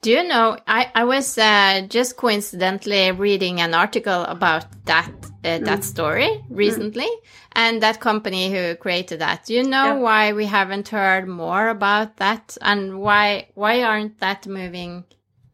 Do 0.02 0.12
you 0.12 0.24
know? 0.28 0.58
I 0.68 0.92
I 0.94 1.04
was 1.06 1.38
uh, 1.38 1.88
just 1.88 2.18
coincidentally 2.18 3.12
reading 3.12 3.62
an 3.62 3.74
article 3.74 4.24
about 4.24 4.66
that 4.86 5.10
uh, 5.46 5.60
that 5.60 5.80
mm. 5.80 5.84
story 5.84 6.44
recently, 6.50 7.06
mm. 7.06 7.22
and 7.54 7.82
that 7.82 8.02
company 8.02 8.52
who 8.52 8.76
created 8.76 9.20
that. 9.20 9.46
Do 9.46 9.54
you 9.54 9.64
know 9.64 9.94
yeah. 9.94 10.00
why 10.00 10.34
we 10.34 10.46
haven't 10.46 10.90
heard 10.90 11.30
more 11.30 11.70
about 11.70 12.18
that, 12.18 12.58
and 12.62 13.00
why 13.00 13.48
why 13.54 13.84
aren't 13.84 14.20
that 14.20 14.48
moving 14.48 15.06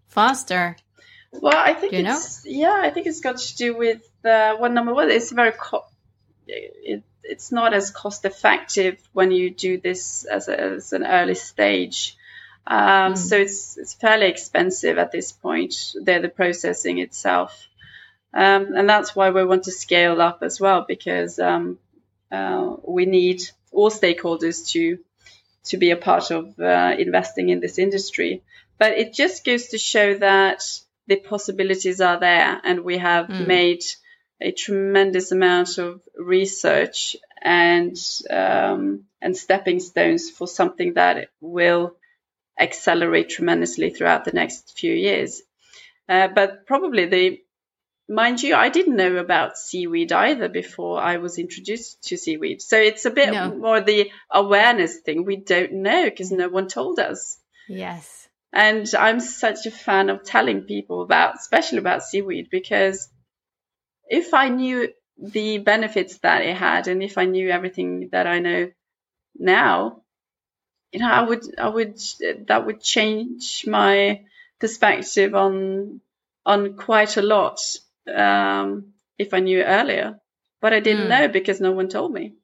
faster? 0.08 0.76
Well, 1.42 1.54
I 1.56 1.74
think 1.74 1.94
it's 1.94 2.46
know? 2.46 2.52
yeah, 2.52 2.80
I 2.82 2.90
think 2.90 3.08
it's 3.08 3.22
got 3.22 3.38
to 3.38 3.56
do 3.56 3.78
with 3.78 4.02
uh, 4.24 4.56
well, 4.60 4.72
number 4.72 4.94
one, 4.94 5.10
it's 5.12 5.32
very 5.32 5.52
co- 5.52 5.86
it, 6.48 7.04
it's 7.24 7.52
not 7.52 7.74
as 7.74 7.92
cost 7.92 8.26
effective 8.26 8.98
when 9.14 9.32
you 9.32 9.50
do 9.50 9.80
this 9.80 10.26
as, 10.26 10.48
a, 10.48 10.60
as 10.60 10.94
an 10.94 11.06
early 11.06 11.36
stage. 11.36 12.18
Um, 12.68 13.14
mm. 13.14 13.18
So 13.18 13.38
it's 13.38 13.78
it's 13.78 13.94
fairly 13.94 14.28
expensive 14.28 14.98
at 14.98 15.12
this 15.12 15.32
point. 15.32 15.94
They're 16.02 16.22
the 16.22 16.30
processing 16.30 16.98
itself, 16.98 17.68
um, 18.34 18.74
and 18.76 18.90
that's 18.90 19.16
why 19.16 19.30
we 19.30 19.46
want 19.46 19.64
to 19.64 19.72
scale 19.72 20.22
up 20.22 20.40
as 20.42 20.60
well 20.60 20.86
because 20.88 21.38
um, 21.40 21.78
uh, 22.32 22.76
we 22.84 23.06
need 23.06 23.44
all 23.72 23.92
stakeholders 23.92 24.72
to 24.72 25.00
to 25.66 25.78
be 25.78 25.92
a 25.92 25.98
part 25.98 26.32
of 26.32 26.60
uh, 26.60 26.96
investing 26.98 27.50
in 27.50 27.60
this 27.60 27.78
industry. 27.78 28.42
But 28.78 28.98
it 28.98 29.14
just 29.14 29.46
goes 29.46 29.68
to 29.68 29.78
show 29.78 30.18
that 30.18 30.64
the 31.08 31.18
possibilities 31.18 32.02
are 32.02 32.20
there, 32.20 32.60
and 32.64 32.84
we 32.84 32.98
have 32.98 33.28
mm. 33.28 33.48
made 33.48 33.84
a 34.42 34.52
tremendous 34.52 35.32
amount 35.32 35.78
of 35.78 36.02
research 36.18 37.16
and 37.42 37.96
um, 38.30 39.06
and 39.22 39.38
stepping 39.38 39.80
stones 39.80 40.30
for 40.30 40.48
something 40.48 40.94
that 40.96 41.30
will 41.42 41.96
accelerate 42.60 43.30
tremendously 43.30 43.90
throughout 43.90 44.26
the 44.26 44.32
next 44.32 44.78
few 44.78 44.94
years. 44.94 45.42
Uh, 46.08 46.28
but 46.28 46.66
probably 46.66 47.06
the 47.06 47.40
mind 48.08 48.42
you, 48.42 48.56
I 48.56 48.70
didn't 48.70 48.96
know 48.96 49.18
about 49.18 49.58
seaweed 49.58 50.12
either 50.12 50.48
before 50.48 51.02
I 51.02 51.18
was 51.18 51.38
introduced 51.38 52.04
to 52.10 52.18
seaweed. 52.18 52.62
So 52.62 52.78
it's 52.78 53.06
a 53.06 53.12
bit 53.12 53.34
no. 53.34 53.54
more 53.56 53.82
the 53.82 54.12
awareness 54.32 55.00
thing. 55.00 55.26
We 55.26 55.38
don't 55.38 55.74
know 55.74 56.06
because 56.06 56.32
no 56.32 56.50
one 56.50 56.68
told 56.68 57.00
us. 57.00 57.40
Yes. 57.68 58.25
And 58.56 58.90
I'm 58.98 59.20
such 59.20 59.66
a 59.66 59.72
fan 59.72 60.10
of 60.10 60.24
telling 60.24 60.62
people 60.62 61.02
about, 61.02 61.36
especially 61.36 61.80
about 61.80 62.04
seaweed, 62.04 62.48
because 62.50 63.10
if 64.08 64.34
I 64.34 64.48
knew 64.48 64.88
the 65.18 65.58
benefits 65.58 66.20
that 66.20 66.42
it 66.42 66.56
had 66.56 66.88
and 66.88 67.04
if 67.04 67.18
I 67.18 67.26
knew 67.26 67.50
everything 67.50 68.10
that 68.14 68.28
I 68.28 68.40
know 68.40 68.72
now, 69.38 70.04
you 70.94 71.02
know, 71.02 71.12
I 71.12 71.24
would, 71.24 71.44
I 71.60 71.68
would, 71.68 72.00
that 72.48 72.66
would 72.66 72.82
change 72.82 73.66
my 73.68 74.22
perspective 74.62 75.36
on, 75.36 76.00
on 76.46 76.78
quite 76.78 77.18
a 77.18 77.22
lot, 77.22 77.60
um, 78.08 78.94
if 79.18 79.34
I 79.34 79.42
knew 79.42 79.64
earlier. 79.64 80.22
But 80.62 80.72
I 80.72 80.80
didn't 80.80 81.08
mm. 81.08 81.10
know 81.10 81.28
because 81.28 81.60
no 81.60 81.74
one 81.74 81.90
told 81.90 82.14
me. 82.14 82.36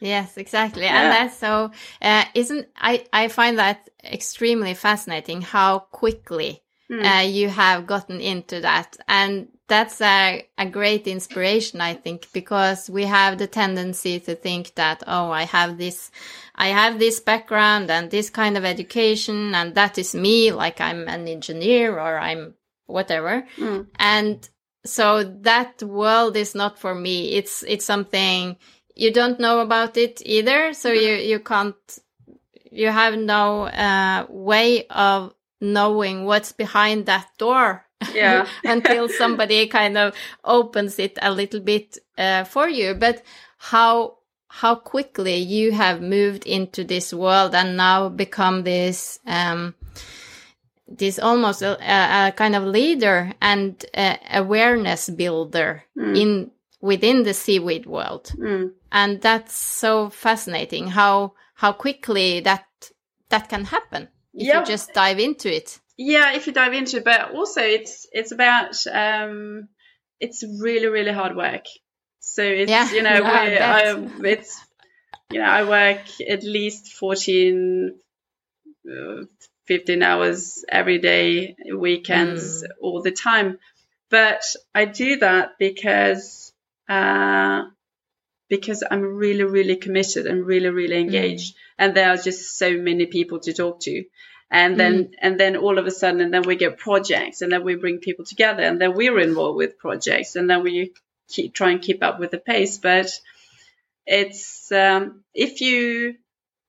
Yes, 0.00 0.36
exactly. 0.36 0.82
Yeah. 0.82 1.02
And 1.02 1.12
that's 1.12 1.36
so, 1.36 1.70
uh, 2.00 2.24
isn't, 2.34 2.68
I, 2.76 3.04
I 3.12 3.28
find 3.28 3.58
that 3.58 3.88
extremely 4.04 4.74
fascinating 4.74 5.42
how 5.42 5.80
quickly 5.80 6.62
mm. 6.90 7.04
uh, 7.04 7.22
you 7.22 7.48
have 7.48 7.86
gotten 7.86 8.20
into 8.20 8.60
that. 8.60 8.96
And 9.08 9.48
that's 9.66 10.00
a, 10.00 10.46
a 10.56 10.66
great 10.66 11.06
inspiration, 11.06 11.80
I 11.80 11.94
think, 11.94 12.32
because 12.32 12.88
we 12.88 13.04
have 13.04 13.38
the 13.38 13.46
tendency 13.46 14.18
to 14.20 14.34
think 14.34 14.74
that, 14.76 15.02
oh, 15.06 15.30
I 15.30 15.42
have 15.44 15.78
this, 15.78 16.10
I 16.54 16.68
have 16.68 16.98
this 16.98 17.20
background 17.20 17.90
and 17.90 18.10
this 18.10 18.30
kind 18.30 18.56
of 18.56 18.64
education 18.64 19.54
and 19.54 19.74
that 19.74 19.98
is 19.98 20.14
me, 20.14 20.52
like 20.52 20.80
I'm 20.80 21.08
an 21.08 21.28
engineer 21.28 21.98
or 21.98 22.18
I'm 22.18 22.54
whatever. 22.86 23.46
Mm. 23.56 23.88
And 23.96 24.48
so 24.86 25.22
that 25.42 25.82
world 25.82 26.36
is 26.36 26.54
not 26.54 26.78
for 26.78 26.94
me. 26.94 27.32
It's, 27.32 27.62
it's 27.66 27.84
something 27.84 28.56
you 28.98 29.12
don't 29.12 29.40
know 29.40 29.60
about 29.60 29.96
it 29.96 30.20
either. 30.26 30.74
So 30.74 30.92
you, 30.92 31.14
you 31.14 31.38
can't, 31.38 31.98
you 32.70 32.88
have 32.88 33.16
no, 33.16 33.62
uh, 33.64 34.26
way 34.28 34.86
of 34.88 35.32
knowing 35.60 36.24
what's 36.24 36.52
behind 36.52 37.06
that 37.06 37.28
door 37.38 37.84
yeah 38.14 38.46
until 38.64 39.08
somebody 39.08 39.66
kind 39.66 39.98
of 39.98 40.14
opens 40.44 41.00
it 41.00 41.18
a 41.20 41.32
little 41.32 41.58
bit 41.58 41.98
uh, 42.16 42.44
for 42.44 42.68
you 42.68 42.94
but 42.94 43.24
how 43.56 44.18
how 44.46 44.74
quickly 44.74 45.36
you 45.36 45.72
have 45.72 46.00
moved 46.00 46.46
into 46.46 46.84
this 46.84 47.12
world 47.12 47.56
and 47.56 47.76
now 47.76 48.08
become 48.08 48.62
this 48.62 49.18
um, 49.26 49.74
this 50.86 51.18
almost 51.18 51.60
a, 51.60 51.76
a, 51.82 52.32
kind 52.32 52.56
of 52.56 52.62
leader 52.62 53.32
and 53.42 53.84
awareness 54.32 55.10
builder 55.10 55.84
mm. 55.96 56.16
in 56.16 56.50
within 56.80 57.24
the 57.24 57.34
seaweed 57.34 57.86
world 57.86 58.32
mm. 58.38 58.70
and 58.92 59.20
that's 59.20 59.54
so 59.54 60.08
fascinating 60.10 60.88
how 60.88 61.32
how 61.54 61.72
quickly 61.72 62.40
that 62.40 62.64
that 63.30 63.48
can 63.48 63.64
happen 63.64 64.08
if 64.32 64.46
yep. 64.46 64.60
you 64.60 64.66
just 64.66 64.92
dive 64.92 65.18
into 65.18 65.54
it 65.54 65.80
yeah, 65.98 66.34
if 66.34 66.46
you 66.46 66.52
dive 66.52 66.74
into 66.74 66.98
it, 66.98 67.04
but 67.04 67.32
also 67.34 67.60
it's 67.60 68.06
it's 68.12 68.30
about 68.30 68.76
um, 68.86 69.68
it's 70.20 70.44
really 70.62 70.86
really 70.86 71.12
hard 71.12 71.36
work. 71.36 71.64
So 72.20 72.42
it's 72.44 72.70
yeah, 72.70 72.90
you 72.92 73.02
know 73.02 73.10
yeah, 73.18 73.96
I, 73.96 74.08
it's 74.24 74.64
you 75.32 75.40
know 75.40 75.46
I 75.46 75.64
work 75.64 76.02
at 76.26 76.44
least 76.44 76.92
14, 76.92 77.98
uh, 78.88 79.24
15 79.66 80.02
hours 80.04 80.64
every 80.70 80.98
day, 80.98 81.56
weekends, 81.76 82.62
mm. 82.62 82.66
all 82.80 83.02
the 83.02 83.10
time. 83.10 83.58
But 84.08 84.44
I 84.72 84.84
do 84.84 85.16
that 85.16 85.58
because 85.58 86.47
uh, 86.88 87.64
because 88.48 88.82
I'm 88.90 89.02
really 89.02 89.44
really 89.44 89.76
committed 89.76 90.26
and 90.26 90.46
really 90.46 90.70
really 90.70 90.96
mm. 90.96 91.00
engaged, 91.00 91.54
mm. 91.54 91.58
and 91.78 91.94
there 91.94 92.10
are 92.10 92.16
just 92.16 92.56
so 92.56 92.76
many 92.76 93.06
people 93.06 93.40
to 93.40 93.52
talk 93.52 93.80
to 93.82 94.04
and 94.50 94.78
then 94.78 95.04
mm. 95.04 95.10
and 95.20 95.38
then 95.38 95.56
all 95.56 95.78
of 95.78 95.86
a 95.86 95.90
sudden 95.90 96.20
and 96.20 96.32
then 96.32 96.42
we 96.42 96.56
get 96.56 96.78
projects 96.78 97.42
and 97.42 97.52
then 97.52 97.64
we 97.64 97.74
bring 97.74 97.98
people 97.98 98.24
together 98.24 98.62
and 98.62 98.80
then 98.80 98.94
we're 98.94 99.18
involved 99.18 99.56
with 99.56 99.78
projects 99.78 100.36
and 100.36 100.48
then 100.48 100.62
we 100.62 100.92
keep 101.28 101.52
try 101.54 101.70
and 101.70 101.82
keep 101.82 102.02
up 102.02 102.18
with 102.18 102.30
the 102.30 102.38
pace 102.38 102.78
but 102.78 103.10
it's 104.06 104.72
um, 104.72 105.22
if 105.34 105.60
you 105.60 106.14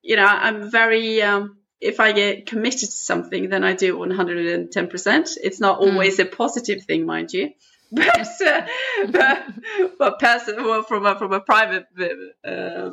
you 0.02 0.16
know 0.16 0.26
i'm 0.26 0.70
very 0.70 1.22
um, 1.22 1.58
if 1.80 2.00
i 2.00 2.12
get 2.12 2.46
committed 2.46 2.90
to 2.90 2.96
something 2.96 3.50
then 3.50 3.64
i 3.64 3.74
do 3.74 3.98
110% 3.98 5.38
it's 5.42 5.60
not 5.60 5.80
mm. 5.80 5.92
always 5.92 6.18
mm. 6.18 6.24
a 6.24 6.26
positive 6.26 6.84
thing 6.84 7.06
mind 7.06 7.32
you 7.32 7.52
but 7.92 8.28
uh, 8.46 8.62
but, 9.12 9.44
but 9.98 10.20
person, 10.20 10.64
well, 10.64 10.84
from 10.84 11.06
a 11.06 11.18
from 11.18 11.34
a 11.34 11.40
private 11.40 11.86
uh, 12.46 12.92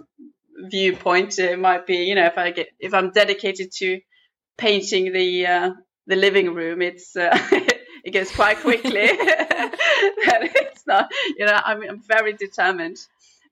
viewpoint 0.71 1.39
it 1.39 1.59
might 1.59 1.87
be 1.87 1.97
you 2.05 2.15
know 2.15 2.25
if 2.25 2.39
i 2.39 2.51
get 2.51 2.69
if 2.81 2.95
i'm 2.95 3.11
dedicated 3.11 3.71
to 3.71 4.01
painting 4.57 5.13
the 5.13 5.47
uh, 5.47 5.71
the 6.07 6.17
living 6.17 6.55
room, 6.55 6.83
it's 6.83 7.17
uh, 7.17 7.37
it 8.05 8.13
goes 8.13 8.31
quite 8.31 8.59
quickly. 8.59 8.93
it's 8.95 10.87
not, 10.87 11.11
you 11.37 11.47
know, 11.47 11.59
I'm, 11.65 11.83
I'm 11.83 12.03
very 12.03 12.33
determined. 12.35 12.99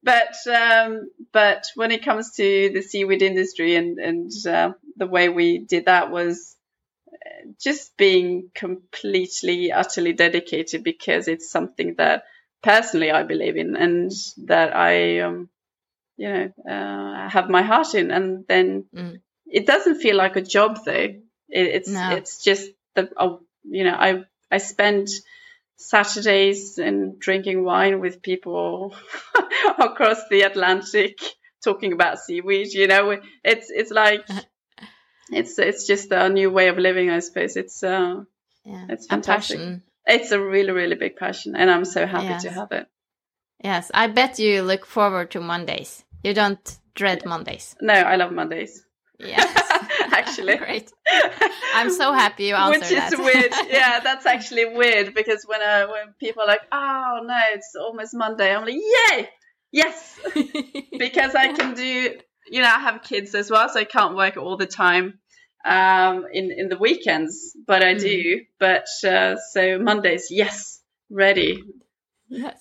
But 0.03 0.35
um, 0.47 1.11
but 1.33 1.65
when 1.77 1.91
it 1.91 2.05
comes 2.05 2.33
to 2.33 2.71
the 2.73 2.83
seaweed 2.83 3.23
industry 3.23 3.75
and 3.77 3.99
and 3.99 4.31
uh, 4.47 4.73
the 4.97 5.07
way 5.07 5.31
we 5.31 5.59
did 5.59 5.87
that 5.87 6.11
was 6.11 6.57
just 7.61 7.97
being 7.97 8.51
completely 8.55 9.73
utterly 9.73 10.13
dedicated 10.13 10.83
because 10.85 11.29
it's 11.29 11.51
something 11.51 11.95
that 11.99 12.25
personally 12.63 13.11
I 13.11 13.23
believe 13.23 13.57
in 13.57 13.77
and 13.77 14.11
that 14.47 14.75
I 14.75 15.21
um, 15.21 15.49
you 16.17 16.33
know 16.33 16.53
uh, 16.69 17.29
have 17.29 17.51
my 17.51 17.63
heart 17.63 17.95
in 17.95 18.11
and 18.11 18.45
then 18.49 18.85
mm 18.95 19.21
it 19.47 19.67
doesn't 19.67 20.01
feel 20.01 20.17
like 20.17 20.37
a 20.37 20.43
job 20.43 20.81
though. 20.85 20.93
It, 20.93 21.19
it's 21.49 21.89
no. 21.89 22.11
it's 22.17 22.43
just 22.43 22.69
the 22.95 23.09
uh, 23.17 23.37
you 23.63 23.85
know 23.85 23.95
I 23.95 24.25
I 24.51 24.59
spend 24.59 25.09
Saturdays 25.77 26.79
and 26.79 27.19
drinking 27.19 27.65
wine 27.65 28.01
with 28.01 28.23
people 28.23 28.95
across 29.79 30.29
the 30.29 30.43
Atlantic 30.43 31.19
talking 31.63 31.93
about 31.93 32.19
seaweed. 32.19 32.73
You 32.73 32.89
know, 32.89 33.21
it's 33.45 33.71
it's 33.71 33.91
like 33.91 34.27
it's 35.31 35.59
it's 35.59 35.87
just 35.87 36.11
a 36.13 36.29
new 36.29 36.51
way 36.51 36.69
of 36.69 36.79
living. 36.79 37.11
I 37.11 37.21
suppose 37.21 37.57
it's 37.57 37.83
uh 37.83 38.25
yeah. 38.65 38.87
it's 38.89 39.07
fantastic. 39.07 39.81
It's 40.07 40.33
a 40.33 40.41
really 40.41 40.73
really 40.73 40.97
big 40.97 41.17
passion, 41.17 41.57
and 41.57 41.71
I'm 41.71 41.85
so 41.85 42.07
happy 42.07 42.27
yes. 42.27 42.43
to 42.43 42.51
have 42.51 42.73
it. 42.73 42.87
Yes, 43.63 43.91
I 43.95 44.09
bet 44.09 44.39
you 44.39 44.63
look 44.63 44.85
forward 44.85 45.31
to 45.33 45.41
Mondays. 45.41 46.05
You 46.23 46.35
don't 46.35 46.79
dread 46.95 47.25
Mondays. 47.25 47.75
No, 47.81 47.95
I 47.95 48.17
love 48.17 48.33
Mondays. 48.33 48.85
Yes, 49.19 49.73
actually. 50.13 50.57
Great. 50.57 50.91
I'm 51.75 51.91
so 51.91 52.13
happy 52.13 52.47
you 52.47 52.55
answered 52.55 52.81
Which 52.81 52.91
is 52.91 53.11
that. 53.11 53.19
weird. 53.19 53.53
Yeah, 53.71 54.01
that's 54.01 54.27
actually 54.27 54.67
weird 54.67 55.15
because 55.15 55.45
when 55.47 55.63
uh, 55.63 55.87
when 55.87 56.15
people 56.19 56.43
are 56.43 56.47
like, 56.47 56.63
"Oh 56.73 57.21
no, 57.25 57.39
it's 57.53 57.75
almost 57.81 58.15
Monday," 58.15 58.55
I'm 58.55 58.65
like, 58.65 58.75
"Yay, 58.75 59.29
yes!" 59.73 60.19
because 60.99 61.35
I 61.35 61.53
can 61.53 61.75
do. 61.75 62.19
You 62.51 62.61
know, 62.63 62.69
I 62.69 62.81
have 62.81 63.03
kids 63.03 63.35
as 63.35 63.51
well, 63.51 63.69
so 63.69 63.81
I 63.81 63.85
can't 63.85 64.15
work 64.17 64.37
all 64.37 64.57
the 64.57 64.67
time. 64.67 65.19
um, 65.65 66.27
in 66.33 66.51
in 66.53 66.69
the 66.69 66.77
weekends, 66.77 67.57
but 67.67 67.83
I 67.83 67.95
do. 67.95 68.41
But 68.59 68.87
uh, 69.03 69.37
so 69.53 69.79
Mondays, 69.79 70.29
yes, 70.31 70.83
ready. 71.11 71.63
Yes. 72.29 72.61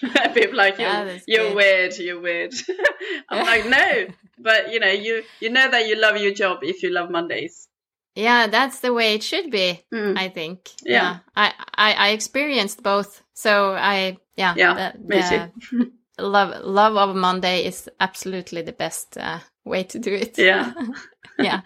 People 0.34 0.56
like 0.56 0.78
you're, 0.78 0.88
Yeah, 0.88 1.18
you're 1.26 1.46
good. 1.48 1.56
weird, 1.56 1.92
you're 1.98 2.20
weird. 2.20 2.52
I'm 3.30 3.46
like 3.46 3.64
no, 3.66 4.06
but 4.38 4.70
you 4.72 4.80
know 4.80 4.90
you 4.90 5.22
you 5.40 5.48
know 5.50 5.70
that 5.70 5.86
you 5.88 5.96
love 5.96 6.16
your 6.18 6.34
job 6.34 6.58
if 6.62 6.82
you 6.82 6.90
love 6.92 7.10
Mondays. 7.10 7.68
Yeah, 8.14 8.48
that's 8.48 8.80
the 8.80 8.92
way 8.92 9.14
it 9.14 9.22
should 9.22 9.50
be. 9.50 9.80
Mm. 9.94 10.18
I 10.18 10.28
think. 10.28 10.68
Yeah. 10.84 11.20
I, 11.34 11.54
I 11.74 11.92
I 11.94 12.08
experienced 12.10 12.82
both, 12.82 13.22
so 13.32 13.72
I 13.72 14.18
yeah. 14.36 14.52
Yeah, 14.56 14.74
the- 14.92 14.98
me 14.98 15.16
the 15.20 15.92
love 16.18 16.64
love 16.64 16.96
of 16.96 17.16
Monday 17.16 17.64
is 17.64 17.88
absolutely 18.00 18.62
the 18.62 18.72
best 18.72 19.16
uh, 19.18 19.38
way 19.64 19.84
to 19.84 19.98
do 19.98 20.12
it. 20.12 20.38
Yeah. 20.38 20.72
yeah. 21.38 21.60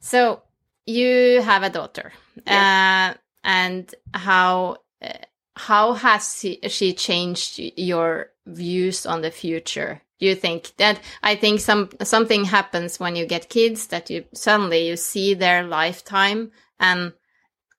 So 0.00 0.42
you 0.86 1.40
have 1.42 1.62
a 1.62 1.70
daughter, 1.70 2.12
uh, 2.46 3.14
and 3.44 3.94
how 4.12 4.78
uh, 5.02 5.12
how 5.56 5.92
has 5.92 6.38
she, 6.40 6.58
she 6.68 6.92
changed 6.94 7.60
your 7.76 8.30
views 8.46 9.06
on 9.06 9.22
the 9.22 9.30
future? 9.30 10.00
You 10.18 10.34
think 10.34 10.72
that 10.76 11.00
I 11.22 11.34
think 11.34 11.60
some 11.60 11.90
something 12.02 12.44
happens 12.44 13.00
when 13.00 13.16
you 13.16 13.26
get 13.26 13.48
kids 13.48 13.86
that 13.88 14.10
you 14.10 14.24
suddenly 14.34 14.88
you 14.88 14.96
see 14.96 15.34
their 15.34 15.62
lifetime 15.62 16.50
and 16.78 17.12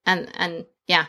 and 0.06 0.28
and 0.34 0.66
yeah 0.86 1.06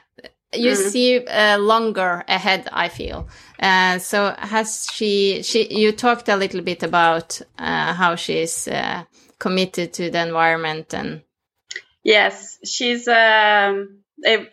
you 0.56 0.72
Mhm. 0.72 0.92
see 0.92 1.26
uh, 1.26 1.58
longer 1.58 2.24
ahead 2.28 2.68
i 2.72 2.90
feel 2.90 3.28
uh, 3.60 3.98
so 4.00 4.34
has 4.38 4.88
she 4.94 5.42
she 5.44 5.68
you 5.74 5.92
talked 5.92 6.30
a 6.30 6.36
little 6.36 6.62
bit 6.62 6.84
about 6.84 7.42
uh, 7.60 7.94
how 7.94 8.16
she's 8.16 8.68
uh, 8.68 9.04
committed 9.40 9.94
to 9.94 10.10
the 10.10 10.20
environment 10.20 10.94
and 10.94 11.22
Yes, 12.04 12.60
she's 12.66 13.08
um, 13.08 14.00
it, 14.18 14.52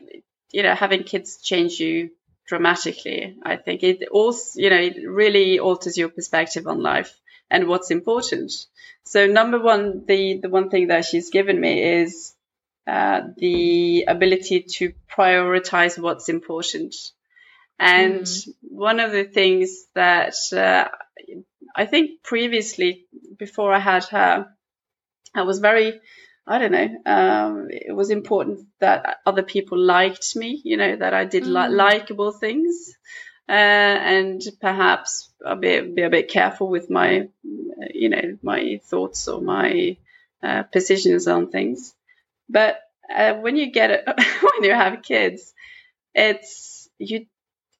you 0.52 0.62
know, 0.62 0.74
having 0.74 1.02
kids 1.02 1.38
change 1.42 1.80
you 1.80 2.10
dramatically. 2.46 3.36
I 3.42 3.56
think 3.56 3.82
it 3.82 4.08
also, 4.10 4.60
you 4.60 4.70
know, 4.70 4.76
it 4.76 4.96
really 5.04 5.58
alters 5.58 5.98
your 5.98 6.10
perspective 6.10 6.66
on 6.66 6.80
life 6.80 7.18
and 7.50 7.66
what's 7.66 7.90
important. 7.90 8.52
So 9.04 9.26
number 9.26 9.58
one, 9.58 10.04
the 10.06 10.38
the 10.40 10.48
one 10.48 10.70
thing 10.70 10.88
that 10.88 11.04
she's 11.04 11.30
given 11.30 11.60
me 11.60 11.82
is 11.82 12.34
uh, 12.90 13.20
the 13.36 14.04
ability 14.08 14.58
to 14.76 14.92
prioritize 15.16 15.96
what's 15.98 16.28
important. 16.28 16.94
And 17.78 18.26
one 18.60 18.98
of 19.00 19.12
the 19.12 19.24
things 19.24 19.68
that 19.94 20.34
uh, 20.52 20.88
I 21.82 21.86
think 21.86 22.22
previously, 22.22 23.06
before 23.38 23.72
I 23.72 23.78
had 23.78 24.04
her, 24.16 24.32
I 25.34 25.42
was 25.42 25.60
very 25.60 26.00
I 26.46 26.58
don't 26.58 26.72
know. 26.72 26.90
Um, 27.06 27.68
it 27.70 27.94
was 27.94 28.10
important 28.10 28.66
that 28.80 29.18
other 29.24 29.44
people 29.44 29.78
liked 29.78 30.34
me, 30.34 30.60
you 30.64 30.76
know, 30.76 30.96
that 30.96 31.14
I 31.14 31.24
did 31.24 31.46
li- 31.46 31.70
Mm. 31.70 31.76
likable 31.76 32.32
things, 32.32 32.74
uh, 33.48 33.96
and 34.16 34.42
perhaps 34.60 35.30
I'll 35.46 35.60
be, 35.60 35.80
be 35.80 36.02
a 36.02 36.10
bit 36.10 36.28
careful 36.28 36.68
with 36.68 36.90
my, 36.90 37.28
you 38.02 38.08
know, 38.08 38.26
my 38.42 38.80
thoughts 38.90 39.28
or 39.28 39.40
my 39.40 39.96
uh, 40.42 40.62
positions 40.64 41.28
on 41.28 41.50
things. 41.50 41.94
But 42.50 42.80
uh, 43.14 43.34
when 43.34 43.56
you 43.56 43.70
get 43.70 43.90
it, 43.90 44.04
when 44.06 44.64
you 44.64 44.72
have 44.74 45.02
kids, 45.02 45.52
it's 46.14 46.88
you. 46.98 47.26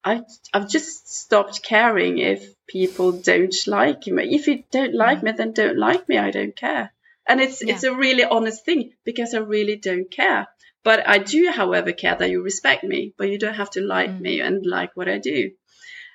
I 0.03 0.23
I've 0.55 0.69
just 0.69 1.13
stopped 1.13 1.63
caring 1.63 2.19
if 2.19 2.55
people 2.67 3.13
don't 3.13 3.55
like 3.67 4.07
me. 4.07 4.35
If 4.35 4.47
you 4.47 4.65
don't 4.71 4.95
like 4.95 5.23
me, 5.23 5.33
then 5.33 5.53
don't 5.53 5.79
like 5.79 6.09
me. 6.09 6.17
I 6.17 6.31
don't 6.31 6.57
care 6.57 6.91
and 7.31 7.41
it's 7.41 7.63
Yeah. 7.63 7.75
it's 7.75 7.85
a 7.85 7.95
really 7.95 8.25
honest 8.25 8.65
thing 8.65 8.93
because 9.05 9.35
I 9.35 9.39
really 9.39 9.77
don't 9.77 10.11
care. 10.11 10.49
But 10.83 11.07
I 11.07 11.19
do, 11.19 11.51
however, 11.51 11.93
care 11.93 12.17
that 12.17 12.31
you 12.31 12.43
respect 12.43 12.83
me, 12.83 13.13
but 13.19 13.29
you 13.29 13.39
don't 13.39 13.61
have 13.63 13.71
to 13.73 13.83
like 13.83 14.11
Mm. 14.11 14.21
me 14.21 14.41
and 14.41 14.65
like 14.67 14.97
what 14.97 15.09
I 15.09 15.19
do. 15.19 15.51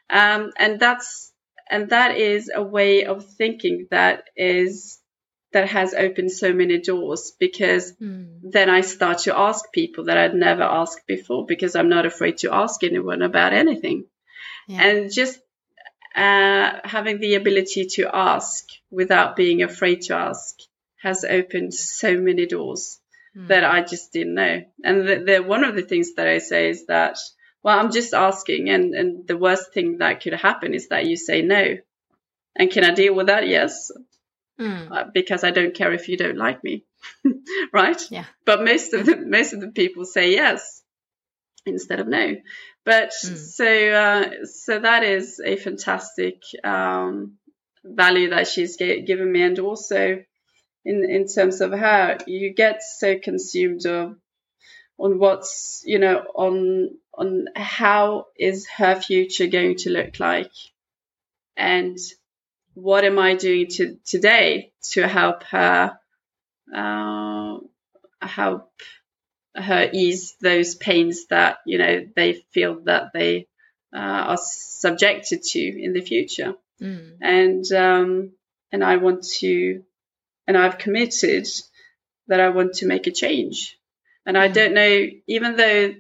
Um, 0.10 0.52
and 0.58 0.80
that's 0.80 1.32
and 1.70 1.90
that 1.90 2.18
is 2.18 2.52
a 2.54 2.64
way 2.64 3.06
of 3.06 3.26
thinking 3.26 3.88
that 3.92 4.24
is 4.36 5.00
that 5.56 5.70
has 5.70 5.94
opened 6.06 6.32
so 6.32 6.50
many 6.62 6.78
doors 6.92 7.24
because 7.46 7.86
Mm. 8.02 8.52
then 8.56 8.70
I 8.78 8.82
start 8.82 9.18
to 9.26 9.38
ask 9.48 9.62
people 9.82 10.04
that 10.08 10.18
I'd 10.22 10.36
never 10.48 10.64
asked 10.82 11.06
before 11.08 11.46
because 11.54 11.76
I'm 11.76 11.90
not 11.98 12.06
afraid 12.12 12.38
to 12.44 12.54
ask 12.64 12.84
anyone 12.84 13.22
about 13.30 13.54
anything 13.64 14.00
Yeah. 14.68 14.84
and 14.88 15.14
just 15.22 15.40
uh, 16.16 16.80
having 16.96 17.20
the 17.20 17.36
ability 17.36 17.86
to 17.98 18.04
ask 18.14 18.64
without 18.92 19.36
being 19.36 19.64
afraid 19.64 20.02
to 20.08 20.14
ask 20.16 20.56
has 21.08 21.24
opened 21.40 21.74
so 21.74 22.10
many 22.30 22.46
doors 22.46 23.00
Mm. 23.38 23.48
that 23.50 23.64
I 23.66 23.82
just 23.94 24.14
didn't 24.14 24.36
know. 24.42 24.56
And 24.88 24.98
the, 25.08 25.16
the, 25.28 25.38
one 25.56 25.64
of 25.70 25.76
the 25.76 25.82
things 25.92 26.14
that 26.16 26.28
I 26.36 26.38
say 26.52 26.70
is 26.70 26.86
that, 26.94 27.18
well, 27.64 27.78
I'm 27.80 27.92
just 27.92 28.14
asking, 28.14 28.70
and, 28.70 28.94
and 29.00 29.28
the 29.28 29.36
worst 29.46 29.74
thing 29.74 29.98
that 29.98 30.22
could 30.22 30.32
happen 30.50 30.74
is 30.74 30.88
that 30.92 31.06
you 31.10 31.18
say 31.18 31.42
no. 31.42 31.64
And 32.56 32.72
can 32.72 32.86
I 32.90 32.94
deal 33.02 33.14
with 33.14 33.28
that? 33.28 33.46
Yes, 33.58 33.92
Mm. 34.60 34.92
uh, 34.92 35.06
because 35.14 35.44
I 35.44 35.52
don't 35.52 35.76
care 35.76 35.92
if 35.94 36.08
you 36.08 36.18
don't 36.18 36.38
like 36.38 36.64
me, 36.64 36.86
right? 37.74 38.02
Yeah. 38.10 38.26
But 38.46 38.64
most 38.64 38.94
of 38.94 39.06
the 39.06 39.18
most 39.18 39.54
of 39.54 39.60
the 39.62 39.68
people 39.70 40.06
say 40.06 40.32
yes 40.32 40.82
instead 41.66 42.00
of 42.00 42.08
no. 42.08 42.36
But 42.86 43.10
Mm. 43.10 43.38
so 43.38 43.90
uh, 43.92 44.46
so 44.46 44.80
that 44.80 45.04
is 45.04 45.42
a 45.44 45.56
fantastic 45.58 46.42
um, 46.64 47.38
value 47.84 48.30
that 48.30 48.48
she's 48.48 48.78
g- 48.78 49.02
given 49.02 49.32
me, 49.32 49.42
and 49.42 49.60
also 49.60 50.24
in 50.86 51.04
in 51.10 51.28
terms 51.28 51.62
of 51.62 51.72
her, 51.72 52.18
you 52.28 52.54
get 52.54 52.82
so 52.84 53.18
consumed 53.20 53.86
of 53.86 54.16
on 54.98 55.20
what's 55.20 55.82
you 55.86 56.00
know 56.00 56.20
on 56.36 56.92
on 57.14 57.48
how 57.56 58.28
is 58.38 58.68
her 58.78 58.96
future 59.02 59.48
going 59.48 59.76
to 59.78 59.90
look 59.90 60.20
like, 60.20 60.54
and 61.58 61.98
what 62.76 63.06
am 63.06 63.18
I 63.18 63.36
doing 63.36 63.68
to, 63.68 63.98
today 64.06 64.72
to 64.92 65.08
help 65.08 65.44
her 65.44 65.98
uh, 66.74 67.58
help 68.22 68.72
her 69.56 69.90
ease 69.92 70.36
those 70.42 70.76
pains 70.76 71.28
that 71.28 71.58
you 71.66 71.78
know 71.78 72.06
they 72.16 72.44
feel 72.52 72.82
that 72.84 73.12
they 73.14 73.48
uh, 73.96 73.98
are 74.00 74.38
subjected 74.40 75.42
to 75.42 75.60
in 75.60 75.94
the 75.94 76.02
future? 76.02 76.56
Mm. 76.82 77.18
and 77.22 77.72
um, 77.72 78.32
and 78.74 78.84
I 78.84 78.98
want 78.98 79.24
to 79.40 79.84
and 80.46 80.58
I've 80.58 80.78
committed 80.78 81.48
that 82.28 82.42
I 82.42 82.50
want 82.50 82.76
to 82.76 82.86
make 82.86 83.08
a 83.08 83.12
change. 83.12 83.78
And 84.26 84.38
I 84.38 84.50
don't 84.50 84.74
know 84.74 85.06
even 85.28 85.56
though 85.56 85.96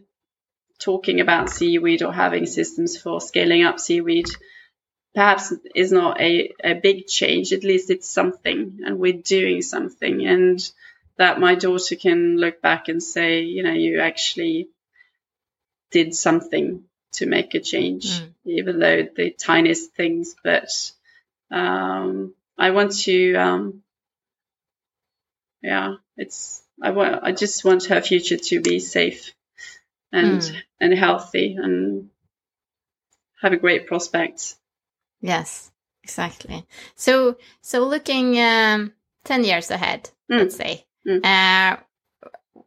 talking 0.79 1.21
about 1.21 1.49
seaweed 1.49 2.03
or 2.03 2.11
having 2.11 2.45
systems 2.45 2.97
for 2.97 3.21
scaling 3.21 3.63
up 3.63 3.79
seaweed 3.79 4.27
perhaps 5.15 5.53
is 5.73 5.91
not 5.91 6.19
a, 6.21 6.53
a 6.63 6.73
big 6.73 7.07
change 7.07 7.53
at 7.53 7.63
least 7.63 7.89
it's 7.89 8.09
something 8.09 8.79
and 8.85 8.99
we're 8.99 9.13
doing 9.13 9.61
something 9.61 10.27
and 10.27 10.59
that 11.17 11.39
my 11.39 11.55
daughter 11.55 11.95
can 11.95 12.37
look 12.37 12.61
back 12.61 12.89
and 12.89 13.01
say 13.01 13.41
you 13.41 13.63
know 13.63 13.71
you 13.73 14.01
actually 14.01 14.69
did 15.91 16.13
something 16.13 16.83
to 17.13 17.25
make 17.25 17.53
a 17.55 17.59
change 17.61 18.05
Mm. 18.19 18.33
even 18.45 18.79
though 18.79 19.03
the 19.15 19.31
tiniest 19.31 19.93
things 19.93 20.35
but 20.43 20.69
um, 21.51 22.35
i 22.57 22.71
want 22.71 22.91
to 23.07 23.35
um, 23.35 23.83
yeah 25.61 25.95
it's 26.17 26.61
i 26.81 26.91
want 26.91 27.23
i 27.23 27.31
just 27.31 27.63
want 27.65 27.85
her 27.85 28.01
future 28.01 28.37
to 28.37 28.61
be 28.61 28.79
safe 28.79 29.33
and 30.11 30.41
Mm. 30.41 30.61
and 30.81 30.93
healthy 30.93 31.55
and 31.55 32.09
have 33.41 33.53
a 33.53 33.57
great 33.57 33.87
prospect 33.87 34.55
Yes, 35.21 35.71
exactly. 36.03 36.65
So, 36.95 37.37
so 37.61 37.85
looking 37.85 38.39
um, 38.39 38.93
ten 39.23 39.43
years 39.43 39.71
ahead, 39.71 40.09
Mm. 40.31 40.39
let's 40.39 40.55
say, 40.55 40.85
Mm. 41.07 41.23
uh, 41.23 41.77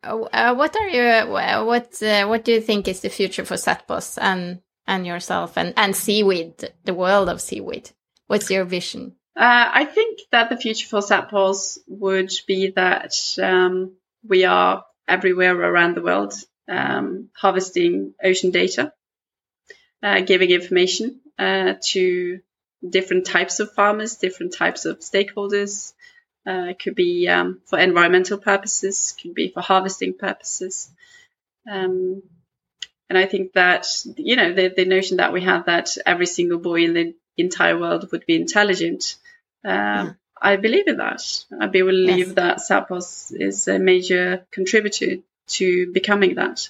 uh, 0.02 0.54
what 0.54 0.76
are 0.76 0.88
you? 0.88 1.30
What 1.32 2.02
uh, 2.02 2.26
what 2.26 2.44
do 2.44 2.52
you 2.52 2.60
think 2.60 2.86
is 2.88 3.00
the 3.00 3.08
future 3.08 3.44
for 3.44 3.56
Satpos 3.56 4.16
and 4.20 4.60
and 4.86 5.06
yourself 5.06 5.56
and 5.58 5.74
and 5.76 5.94
seaweed, 5.96 6.72
the 6.84 6.94
world 6.94 7.28
of 7.28 7.40
seaweed? 7.40 7.90
What's 8.28 8.50
your 8.50 8.64
vision? 8.64 9.16
Uh, 9.36 9.70
I 9.72 9.84
think 9.84 10.20
that 10.32 10.50
the 10.50 10.56
future 10.56 10.86
for 10.86 11.00
Satpos 11.00 11.78
would 11.86 12.32
be 12.46 12.70
that 12.76 13.14
um, 13.42 13.96
we 14.28 14.44
are 14.44 14.84
everywhere 15.06 15.56
around 15.58 15.94
the 15.96 16.02
world 16.02 16.34
um, 16.68 17.30
harvesting 17.34 18.14
ocean 18.22 18.50
data, 18.50 18.92
uh, 20.02 20.20
giving 20.20 20.50
information 20.50 21.20
uh, 21.38 21.74
to 21.80 22.40
different 22.88 23.26
types 23.26 23.60
of 23.60 23.72
farmers, 23.72 24.16
different 24.16 24.54
types 24.54 24.84
of 24.84 25.00
stakeholders. 25.00 25.92
Uh, 26.46 26.68
it 26.70 26.78
could 26.78 26.94
be 26.94 27.28
um, 27.28 27.60
for 27.66 27.78
environmental 27.78 28.38
purposes, 28.38 29.14
could 29.20 29.34
be 29.34 29.50
for 29.50 29.60
harvesting 29.60 30.14
purposes. 30.14 30.90
Um, 31.70 32.22
and 33.08 33.18
I 33.18 33.26
think 33.26 33.52
that, 33.54 33.86
you 34.16 34.36
know, 34.36 34.52
the, 34.52 34.72
the 34.74 34.84
notion 34.84 35.16
that 35.18 35.32
we 35.32 35.42
have 35.42 35.66
that 35.66 35.96
every 36.06 36.26
single 36.26 36.58
buoy 36.58 36.84
in 36.84 36.94
the 36.94 37.14
entire 37.36 37.78
world 37.78 38.10
would 38.12 38.26
be 38.26 38.36
intelligent, 38.36 39.16
um, 39.64 39.72
Yeah. 39.72 40.12
I 40.40 40.56
believe 40.56 40.86
in 40.86 40.98
that. 40.98 41.22
I 41.60 41.66
believe 41.66 42.28
Yes. 42.28 42.34
that 42.34 42.58
Sapos 42.58 43.32
is 43.34 43.66
a 43.66 43.78
major 43.78 44.46
contributor 44.52 45.16
to 45.48 45.92
becoming 45.92 46.36
that. 46.36 46.68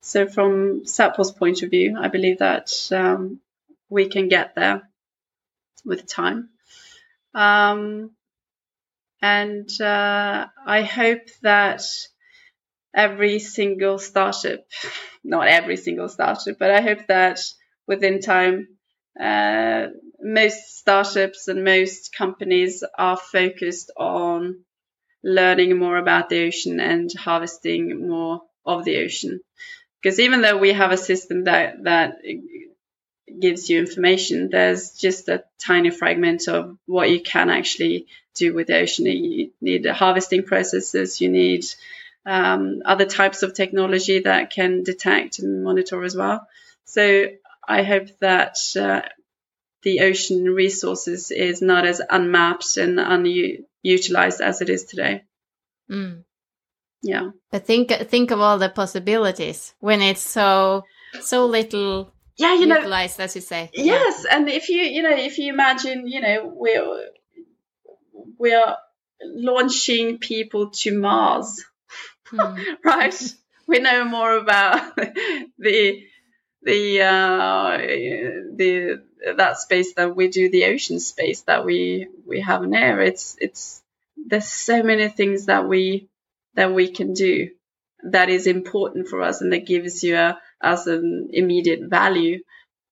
So, 0.00 0.26
from 0.26 0.84
Sapos' 0.84 1.36
point 1.36 1.62
of 1.62 1.70
view, 1.70 1.98
I 2.00 2.08
believe 2.08 2.38
that 2.38 2.72
um, 2.92 3.40
we 3.88 4.08
can 4.08 4.28
get 4.28 4.54
there 4.54 4.82
with 5.84 6.06
time. 6.06 6.50
Um, 7.34 8.12
and 9.22 9.68
uh, 9.80 10.46
I 10.66 10.82
hope 10.82 11.26
that 11.42 11.82
every 12.94 13.38
single 13.38 13.98
startup, 13.98 14.60
not 15.24 15.48
every 15.48 15.76
single 15.76 16.08
startup, 16.08 16.58
but 16.58 16.70
I 16.70 16.80
hope 16.80 17.06
that 17.08 17.40
within 17.86 18.20
time, 18.20 18.68
uh, 19.20 19.88
most 20.20 20.78
startups 20.78 21.48
and 21.48 21.64
most 21.64 22.14
companies 22.16 22.84
are 22.96 23.16
focused 23.16 23.90
on 23.96 24.64
learning 25.24 25.78
more 25.78 25.96
about 25.96 26.28
the 26.28 26.46
ocean 26.46 26.80
and 26.80 27.10
harvesting 27.18 28.08
more 28.08 28.42
of 28.66 28.84
the 28.84 28.98
ocean. 28.98 29.40
Because 30.02 30.20
even 30.20 30.42
though 30.42 30.58
we 30.58 30.72
have 30.72 30.92
a 30.92 30.96
system 30.96 31.44
that 31.44 31.84
that 31.84 32.16
gives 33.40 33.68
you 33.68 33.78
information, 33.78 34.50
there's 34.50 34.92
just 34.92 35.28
a 35.28 35.44
tiny 35.58 35.90
fragment 35.90 36.48
of 36.48 36.76
what 36.86 37.10
you 37.10 37.20
can 37.20 37.50
actually 37.50 38.06
do 38.34 38.54
with 38.54 38.68
the 38.68 38.78
ocean. 38.78 39.06
You 39.06 39.50
need 39.60 39.86
harvesting 39.86 40.44
processes, 40.44 41.20
you 41.20 41.28
need 41.28 41.64
um, 42.26 42.82
other 42.84 43.06
types 43.06 43.42
of 43.42 43.54
technology 43.54 44.20
that 44.20 44.50
can 44.50 44.82
detect 44.82 45.38
and 45.38 45.64
monitor 45.64 46.02
as 46.04 46.16
well. 46.16 46.46
So 46.84 47.26
I 47.66 47.82
hope 47.82 48.08
that 48.20 48.56
uh, 48.78 49.02
the 49.82 50.00
ocean 50.00 50.44
resources 50.44 51.30
is 51.30 51.62
not 51.62 51.86
as 51.86 52.00
unmapped 52.10 52.76
and 52.76 52.98
unutilized 52.98 54.40
as 54.40 54.60
it 54.60 54.70
is 54.70 54.84
today. 54.84 55.24
Mm. 55.90 56.24
Yeah. 57.02 57.30
But 57.50 57.66
think 57.66 57.90
think 57.90 58.30
of 58.30 58.40
all 58.40 58.58
the 58.58 58.68
possibilities 58.68 59.74
when 59.78 60.02
it's 60.02 60.20
so 60.20 60.84
so 61.20 61.46
little 61.46 62.12
Yeah, 62.38 62.54
you 62.54 62.66
know, 62.66 62.76
utilized, 62.76 63.20
as 63.20 63.34
you 63.34 63.40
say. 63.42 63.70
Yes, 63.74 64.24
and 64.30 64.48
if 64.48 64.68
you 64.68 64.78
you 64.80 65.02
know 65.02 65.14
if 65.16 65.38
you 65.38 65.52
imagine 65.52 66.06
you 66.06 66.20
know 66.20 66.52
we're 66.54 67.08
we're 68.38 68.76
launching 69.22 70.18
people 70.18 70.70
to 70.70 70.96
Mars, 70.98 71.64
Hmm. 72.30 72.58
right? 72.84 73.34
We 73.66 73.78
know 73.80 74.04
more 74.04 74.36
about 74.36 74.96
the 75.58 76.02
the 76.62 77.00
uh, 77.02 77.78
the 77.78 79.02
that 79.36 79.58
space 79.58 79.94
that 79.94 80.14
we 80.14 80.28
do 80.28 80.50
the 80.50 80.66
ocean 80.66 81.00
space 81.00 81.42
that 81.42 81.64
we 81.64 82.08
we 82.26 82.40
have 82.40 82.62
in 82.62 82.74
air. 82.74 83.00
It's 83.00 83.36
it's 83.40 83.82
there's 84.16 84.46
so 84.48 84.82
many 84.82 85.08
things 85.08 85.46
that 85.46 85.68
we 85.68 86.08
that 86.54 86.72
we 86.72 86.90
can 86.90 87.14
do 87.14 87.50
that 88.02 88.28
is 88.28 88.46
important 88.46 89.08
for 89.08 89.22
us 89.22 89.40
and 89.40 89.52
that 89.52 89.66
gives 89.66 90.04
you 90.04 90.16
a, 90.16 90.38
as 90.62 90.86
an 90.86 91.30
immediate 91.32 91.88
value, 91.88 92.42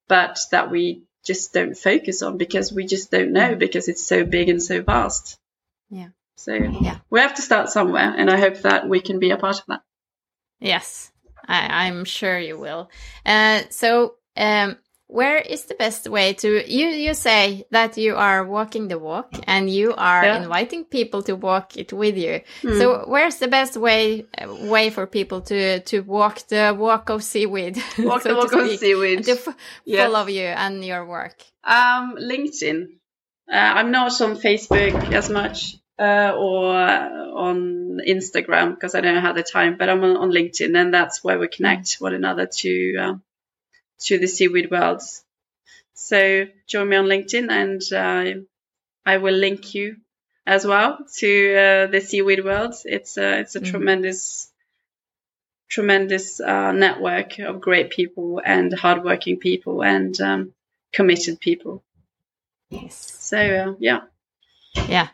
but 0.07 0.39
that 0.51 0.71
we 0.71 1.03
just 1.25 1.53
don't 1.53 1.77
focus 1.77 2.21
on 2.21 2.37
because 2.37 2.71
we 2.71 2.85
just 2.85 3.11
don't 3.11 3.33
know 3.33 3.55
because 3.55 3.87
it's 3.87 4.05
so 4.05 4.23
big 4.23 4.49
and 4.49 4.63
so 4.63 4.81
vast. 4.81 5.37
Yeah. 5.89 6.09
So 6.35 6.53
Yeah. 6.53 6.99
we 7.09 7.19
have 7.19 7.35
to 7.35 7.41
start 7.41 7.69
somewhere, 7.69 8.13
and 8.15 8.29
I 8.29 8.39
hope 8.39 8.59
that 8.61 8.87
we 8.87 9.01
can 9.01 9.19
be 9.19 9.31
a 9.31 9.37
part 9.37 9.59
of 9.59 9.65
that. 9.67 9.81
Yes, 10.59 11.11
I, 11.45 11.85
I'm 11.87 12.05
sure 12.05 12.39
you 12.39 12.57
will. 12.57 12.89
Uh, 13.25 13.63
so, 13.69 14.15
um, 14.35 14.77
where 15.07 15.37
is 15.37 15.65
the 15.65 15.75
best 15.75 16.07
way 16.09 16.33
to 16.33 16.47
you? 16.71 16.87
You 16.87 17.13
say 17.13 17.65
that 17.71 17.97
you 17.97 18.15
are 18.15 18.45
walking 18.45 18.87
the 18.87 18.99
walk, 18.99 19.33
and 19.47 19.69
you 19.69 19.93
are 19.97 20.23
Yeah. 20.25 20.43
inviting 20.43 20.85
people 20.85 21.23
to 21.23 21.33
walk 21.35 21.77
it 21.77 21.93
with 21.93 22.17
you. 22.17 22.41
Hmm. 22.61 22.77
So, 22.77 23.05
where's 23.07 23.37
the 23.37 23.47
best 23.47 23.77
way 23.77 24.25
uh, 24.37 24.53
way 24.53 24.89
for 24.89 25.07
people 25.07 25.41
to 25.41 25.79
to 25.79 26.01
walk 26.01 26.47
the 26.49 26.75
walk 26.77 27.09
of 27.09 27.23
seaweed? 27.23 27.77
Walk 27.99 28.21
so 28.21 28.29
the 28.29 28.35
walk 28.35 28.51
of 28.53 28.79
seaweed. 28.79 29.23
To 29.25 29.37
Yes. 29.85 30.11
follow 30.11 30.27
you 30.27 30.47
and 30.47 30.83
your 30.83 31.05
work. 31.05 31.43
Um, 31.63 32.15
LinkedIn. 32.19 32.87
Uh, 33.49 33.55
I'm 33.79 33.91
not 33.91 34.19
on 34.21 34.35
Facebook 34.35 35.13
as 35.13 35.29
much 35.29 35.77
uh, 35.97 36.33
or 36.35 36.75
uh, 36.75 37.09
on 37.47 37.99
Instagram 38.05 38.75
because 38.75 38.93
I 38.93 38.99
don't 39.01 39.21
have 39.21 39.35
the 39.35 39.43
time, 39.43 39.77
but 39.79 39.87
I'm 39.89 40.03
on, 40.03 40.17
on 40.17 40.31
LinkedIn, 40.31 40.75
and 40.75 40.93
that's 40.93 41.23
where 41.23 41.39
we 41.39 41.47
connect 41.47 41.95
one 41.99 42.13
another 42.13 42.45
to 42.45 42.95
um, 42.97 43.21
to 43.99 44.17
the 44.19 44.27
seaweed 44.27 44.69
worlds. 44.71 45.23
So 45.93 46.45
join 46.67 46.89
me 46.89 46.95
on 46.97 47.05
LinkedIn, 47.05 47.49
and 47.49 47.81
uh, 47.93 48.41
I 49.05 49.17
will 49.17 49.33
link 49.33 49.73
you 49.73 49.97
as 50.45 50.65
well 50.65 50.99
to 51.17 51.55
uh, 51.55 51.87
the 51.87 52.01
seaweed 52.01 52.43
worlds. 52.43 52.83
It's 52.85 53.17
a 53.17 53.39
it's 53.39 53.55
a 53.55 53.59
Mhm. 53.61 53.71
tremendous 53.71 54.51
tremendous 55.69 56.39
uh, 56.39 56.71
network 56.71 57.39
of 57.39 57.59
great 57.61 57.89
people 57.89 58.41
and 58.43 58.73
hardworking 58.73 59.37
people 59.37 59.83
and 59.83 60.19
um, 60.21 60.53
committed 60.93 61.39
people. 61.39 61.83
Yes. 62.69 62.95
So 62.97 63.37
uh, 63.37 63.75
yeah, 63.79 64.01
Yeah. 64.87 65.09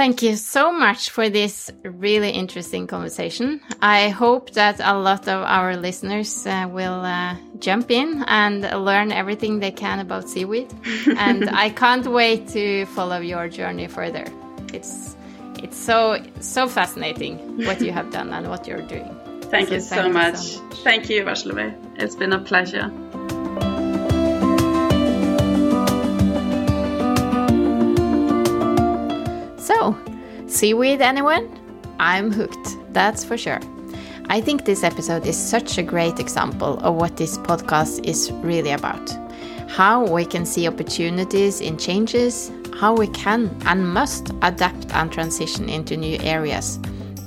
Thank 0.00 0.22
you 0.22 0.36
so 0.36 0.72
much 0.72 1.10
for 1.10 1.28
this 1.28 1.70
really 1.84 2.30
interesting 2.30 2.86
conversation. 2.86 3.60
I 3.82 4.08
hope 4.08 4.52
that 4.52 4.80
a 4.80 4.98
lot 4.98 5.28
of 5.28 5.42
our 5.44 5.76
listeners 5.76 6.46
uh, 6.46 6.66
will 6.70 7.02
uh, 7.04 7.36
jump 7.58 7.90
in 7.90 8.24
and 8.26 8.62
learn 8.62 9.12
everything 9.12 9.60
they 9.60 9.72
can 9.72 9.98
about 9.98 10.26
seaweed. 10.26 10.72
and 11.18 11.50
I 11.50 11.68
can't 11.68 12.06
wait 12.06 12.48
to 12.48 12.86
follow 12.96 13.20
your 13.20 13.50
journey 13.50 13.88
further. 13.88 14.24
It's 14.72 15.16
it's 15.62 15.76
so 15.76 16.16
so 16.40 16.66
fascinating 16.66 17.66
what 17.66 17.82
you 17.82 17.92
have 17.92 18.10
done 18.10 18.32
and 18.32 18.48
what 18.48 18.66
you're 18.66 18.86
doing. 18.88 19.14
thank 19.50 19.68
So 19.68 19.74
you 19.74 19.80
so 19.80 19.96
thank 19.96 20.06
you 20.06 20.12
so 20.14 20.66
much. 20.66 20.76
Thank 20.82 21.10
you, 21.10 21.24
Vashlove. 21.24 21.74
It's 21.98 22.16
been 22.16 22.32
a 22.32 22.38
pleasure. 22.40 22.90
Seaweed, 30.50 31.00
anyone? 31.00 31.48
I'm 31.98 32.32
hooked, 32.32 32.76
that's 32.92 33.24
for 33.24 33.38
sure. 33.38 33.60
I 34.28 34.40
think 34.40 34.64
this 34.64 34.84
episode 34.84 35.26
is 35.26 35.36
such 35.36 35.78
a 35.78 35.82
great 35.82 36.18
example 36.18 36.78
of 36.80 36.94
what 36.94 37.16
this 37.16 37.38
podcast 37.38 38.04
is 38.04 38.30
really 38.42 38.70
about. 38.70 39.10
How 39.68 40.06
we 40.06 40.24
can 40.24 40.44
see 40.44 40.66
opportunities 40.66 41.60
in 41.60 41.76
changes, 41.78 42.50
how 42.78 42.94
we 42.94 43.06
can 43.08 43.56
and 43.66 43.92
must 43.92 44.32
adapt 44.42 44.94
and 44.94 45.12
transition 45.12 45.68
into 45.68 45.96
new 45.96 46.18
areas. 46.22 46.78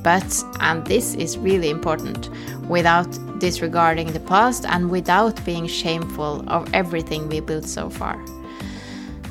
But, 0.03 0.43
and 0.59 0.85
this 0.85 1.15
is 1.15 1.37
really 1.37 1.69
important, 1.69 2.29
without 2.67 3.07
disregarding 3.39 4.11
the 4.11 4.19
past 4.19 4.65
and 4.65 4.89
without 4.89 5.43
being 5.45 5.67
shameful 5.67 6.43
of 6.49 6.73
everything 6.73 7.29
we 7.29 7.39
built 7.39 7.65
so 7.65 7.89
far. 7.89 8.19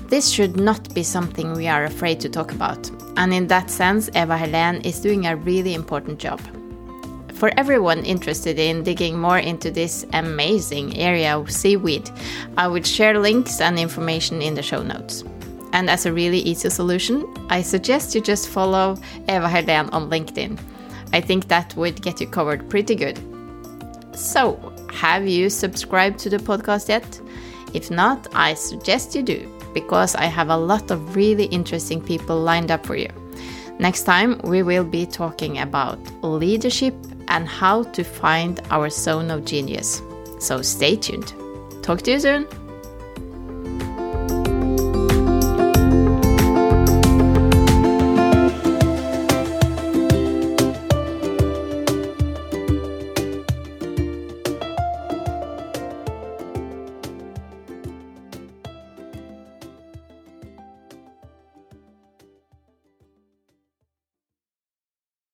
This 0.08 0.30
should 0.30 0.56
not 0.56 0.94
be 0.94 1.02
something 1.02 1.52
we 1.52 1.68
are 1.68 1.84
afraid 1.84 2.20
to 2.20 2.28
talk 2.28 2.52
about, 2.52 2.90
and 3.16 3.32
in 3.32 3.46
that 3.48 3.70
sense, 3.70 4.08
Eva 4.14 4.36
Helene 4.36 4.80
is 4.82 5.00
doing 5.00 5.26
a 5.26 5.36
really 5.36 5.74
important 5.74 6.18
job. 6.18 6.40
For 7.34 7.50
everyone 7.56 8.04
interested 8.04 8.58
in 8.58 8.84
digging 8.84 9.18
more 9.18 9.38
into 9.38 9.70
this 9.70 10.06
amazing 10.12 10.96
area 10.96 11.36
of 11.36 11.50
seaweed, 11.50 12.08
I 12.56 12.68
would 12.68 12.86
share 12.86 13.18
links 13.18 13.60
and 13.60 13.78
information 13.78 14.40
in 14.40 14.54
the 14.54 14.62
show 14.62 14.82
notes. 14.82 15.24
And 15.72 15.90
as 15.90 16.06
a 16.06 16.12
really 16.12 16.38
easy 16.38 16.70
solution, 16.70 17.26
I 17.50 17.62
suggest 17.62 18.14
you 18.14 18.20
just 18.20 18.48
follow 18.48 18.96
Eva 19.28 19.48
Helene 19.48 19.88
on 19.90 20.08
LinkedIn. 20.08 20.58
I 21.12 21.20
think 21.20 21.48
that 21.48 21.74
would 21.76 22.00
get 22.00 22.20
you 22.20 22.26
covered 22.26 22.70
pretty 22.70 22.94
good. 22.94 23.18
So, 24.14 24.72
have 24.92 25.26
you 25.26 25.50
subscribed 25.50 26.18
to 26.20 26.30
the 26.30 26.38
podcast 26.38 26.88
yet? 26.88 27.20
If 27.74 27.90
not, 27.90 28.28
I 28.34 28.54
suggest 28.54 29.14
you 29.14 29.22
do, 29.22 29.50
because 29.72 30.14
I 30.14 30.24
have 30.26 30.48
a 30.48 30.56
lot 30.56 30.90
of 30.90 31.16
really 31.16 31.44
interesting 31.46 32.00
people 32.00 32.40
lined 32.40 32.70
up 32.70 32.84
for 32.86 32.96
you. 32.96 33.08
Next 33.78 34.02
time, 34.04 34.40
we 34.44 34.62
will 34.62 34.84
be 34.84 35.06
talking 35.06 35.58
about 35.58 35.98
leadership 36.22 36.94
and 37.28 37.48
how 37.48 37.84
to 37.84 38.04
find 38.04 38.60
our 38.70 38.90
zone 38.90 39.30
of 39.30 39.44
genius. 39.44 40.02
So 40.38 40.62
stay 40.62 40.96
tuned. 40.96 41.32
Talk 41.82 42.02
to 42.02 42.12
you 42.12 42.20
soon. 42.20 42.46